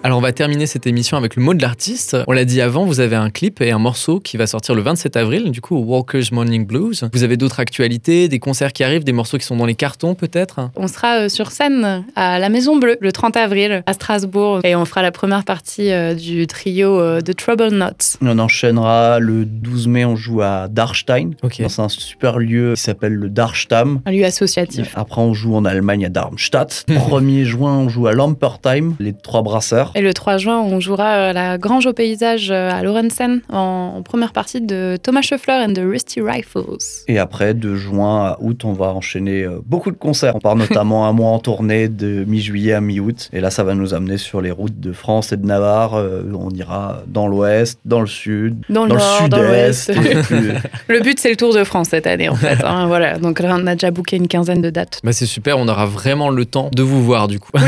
Alors 0.05 0.19
on 0.19 0.21
va 0.21 0.33
terminer 0.33 0.67
cette 0.67 0.89
émission 0.89 1.17
avec 1.17 1.37
le 1.37 1.43
mot 1.45 1.55
de 1.55 1.63
l'artiste. 1.63 2.17
On 2.27 2.33
l'a 2.33 2.45
dit 2.45 2.61
avant, 2.61 2.85
vous 2.85 2.99
avez 2.99 3.15
un 3.15 3.31
clip 3.31 3.61
et 3.61 3.71
un 3.71 3.79
morceau 3.79 4.19
qui 4.19 4.37
va 4.37 4.49
sortir 4.49 4.75
le 4.75 4.83
27 4.83 5.17
avril, 5.17 5.53
du 5.53 5.61
coup 5.61 5.77
au 5.77 5.83
Walker's 5.83 6.33
Morning 6.33 6.67
Blues. 6.67 7.09
Vous 7.13 7.23
avez 7.23 7.37
d'autres 7.37 7.61
actualités, 7.61 8.27
des 8.27 8.41
concerts 8.41 8.73
qui 8.73 8.83
arrivent, 8.83 9.05
des 9.05 9.13
morceaux 9.13 9.39
qui 9.39 9.47
sont 9.47 9.55
dans 9.55 9.65
les 9.65 9.77
cartons 9.77 10.17
peut-être? 10.17 10.71
On 10.75 10.89
sera 10.89 11.19
euh, 11.21 11.29
sur 11.29 11.53
scène 11.53 12.05
à 12.17 12.41
la 12.41 12.49
Maison 12.49 12.77
Bleue 12.77 12.97
le 13.01 13.13
30 13.13 13.37
avril 13.37 13.85
à 13.87 13.93
Strasbourg 13.93 14.59
et 14.65 14.75
on 14.75 14.85
fera 14.87 15.03
la 15.03 15.13
première 15.13 15.45
partie 15.45 15.93
euh, 15.93 16.15
du 16.15 16.49
trio 16.49 16.99
euh, 16.99 17.21
de 17.21 17.33
Trouble 17.33 17.69
Knots. 17.69 18.19
On 18.21 18.39
enchaînera 18.41 19.21
le 19.21 19.45
12 19.45 19.87
mai, 19.87 20.05
on 20.05 20.17
joue 20.17 20.43
à 20.43 20.67
Darstein. 20.67 21.31
Ok. 21.45 21.63
dans 21.63 21.81
un 21.81 21.89
super 21.89 22.41
lieu 22.41 22.73
qui 22.75 22.83
s'appelle 22.83 23.15
le 23.15 23.29
Darstam. 23.29 24.01
Un 24.05 24.11
lieu 24.11 24.25
associatif. 24.25 24.95
Après, 24.97 25.21
on 25.21 25.33
joue 25.33 25.55
en 25.55 25.65
Allemagne 25.65 26.07
à 26.07 26.09
Darmstadt. 26.09 26.87
1er 26.89 27.45
juin, 27.45 27.79
on 27.79 27.89
joue 27.89 28.09
à 28.09 28.13
Lampertheim, 28.13 28.97
les 28.99 29.13
trois 29.13 29.43
brasseurs. 29.43 29.92
Et 29.95 30.01
le 30.01 30.13
3 30.15 30.39
juin, 30.39 30.59
on 30.61 30.81
jouera 30.81 31.29
à 31.29 31.33
la 31.33 31.59
Grange 31.59 31.87
au 31.87 31.93
paysage 31.93 32.51
euh, 32.51 32.71
à 32.71 32.83
Lorenzen 32.83 33.41
en, 33.51 33.95
en 33.99 34.03
première 34.03 34.33
partie 34.33 34.61
de 34.61 34.97
Thomas 35.03 35.23
Scheffler 35.23 35.55
and 35.67 35.75
the 35.75 35.81
Rusty 35.83 36.21
Rifles. 36.21 36.79
Et 37.09 37.19
après, 37.19 37.55
de 37.55 37.75
juin 37.75 38.25
à 38.27 38.37
août, 38.41 38.65
on 38.65 38.73
va 38.73 38.87
enchaîner 38.95 39.43
euh, 39.43 39.61
beaucoup 39.65 39.91
de 39.91 39.97
concerts. 39.97 40.37
On 40.37 40.41
part 40.41 40.57
notamment 40.57 41.07
un 41.07 41.13
mois 41.13 41.31
en 41.31 41.39
tournée 41.39 41.89
de 41.89 42.25
mi-juillet 42.27 42.73
à 42.73 42.81
mi-août. 42.81 43.29
Et 43.33 43.41
là, 43.41 43.51
ça 43.51 43.65
va 43.65 43.75
nous 43.75 43.95
amener 43.95 44.17
sur 44.19 44.41
les 44.41 44.51
routes 44.51 44.81
de 44.81 44.93
France 44.93 45.33
et 45.33 45.37
de 45.37 45.47
Navarre. 45.47 45.95
Euh, 45.95 46.23
on 46.39 46.51
ira 46.51 47.03
dans 47.07 47.27
l'ouest, 47.27 47.79
dans 47.85 48.01
le 48.01 48.07
sud, 48.07 48.57
Dans 48.69 48.85
le 48.85 48.91
dans 48.91 48.95
le 48.97 49.01
nord, 49.01 49.29
dans 49.29 49.39
sud-est. 49.39 49.93
Le 50.89 51.01
but, 51.01 51.19
c'est 51.19 51.31
le 51.31 51.37
Tour 51.37 51.55
de 51.55 51.65
France 51.65 51.89
cette 51.91 52.07
année, 52.07 52.29
en 52.29 52.35
fait. 52.35 52.63
hein, 52.65 52.87
voilà. 52.87 53.19
Donc 53.19 53.41
là, 53.41 53.57
on 53.59 53.67
a 53.67 53.75
déjà 53.75 53.91
booké 53.91 54.17
une 54.17 54.29
quinzaine 54.29 54.61
de 54.61 54.71
dates. 54.71 55.01
Bah 55.05 55.13
c'est 55.13 55.27
super, 55.27 55.59
on 55.59 55.69
aura 55.69 55.87
vraiment 55.87 56.29
le 56.31 56.45
temps 56.45 56.71
de 56.75 56.83
vous 56.83 57.03
voir 57.03 57.29
du 57.29 57.39
coup. 57.41 57.51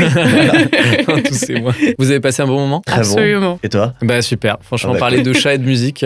Tous 1.25 1.33
ces 1.33 1.59
mois. 1.59 1.73
Vous 1.97 2.11
avez 2.11 2.14
passé 2.19 2.41
un 2.41 2.47
bon 2.47 2.59
moment 2.59 2.81
Très 2.85 2.97
bon. 2.97 3.01
Absolument. 3.01 3.59
Et 3.63 3.69
toi? 3.69 3.93
Bah 4.01 4.21
super, 4.21 4.57
franchement 4.61 4.91
Ah 4.91 4.93
bah, 4.93 4.99
parler 4.99 5.21
de 5.21 5.33
chat 5.33 5.55
et 5.55 5.57
de 5.57 5.65
musique, 5.65 6.05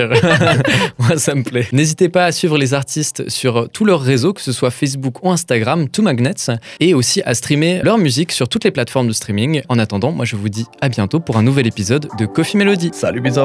moi 0.99 1.17
ça 1.17 1.35
me 1.35 1.43
plaît. 1.43 1.67
N'hésitez 1.71 2.09
pas 2.09 2.25
à 2.25 2.31
suivre 2.31 2.57
les 2.57 2.73
artistes 2.73 3.29
sur 3.29 3.69
tous 3.71 3.85
leurs 3.85 4.01
réseaux, 4.01 4.33
que 4.33 4.41
ce 4.41 4.51
soit 4.51 4.71
Facebook 4.71 5.23
ou 5.23 5.31
Instagram, 5.31 5.89
tout 5.89 6.01
Magnets, 6.01 6.51
et 6.79 6.93
aussi 6.93 7.21
à 7.25 7.33
streamer 7.33 7.81
leur 7.83 7.97
musique 7.97 8.31
sur 8.31 8.47
toutes 8.49 8.63
les 8.63 8.71
plateformes 8.71 9.07
de 9.07 9.13
streaming. 9.13 9.61
En 9.69 9.79
attendant, 9.79 10.11
moi 10.11 10.25
je 10.25 10.35
vous 10.35 10.49
dis 10.49 10.65
à 10.81 10.89
bientôt 10.89 11.19
pour 11.19 11.37
un 11.37 11.43
nouvel 11.43 11.67
épisode 11.67 12.07
de 12.17 12.25
Coffee 12.25 12.57
Melody. 12.57 12.91
Salut, 12.93 13.21
bisous. 13.21 13.39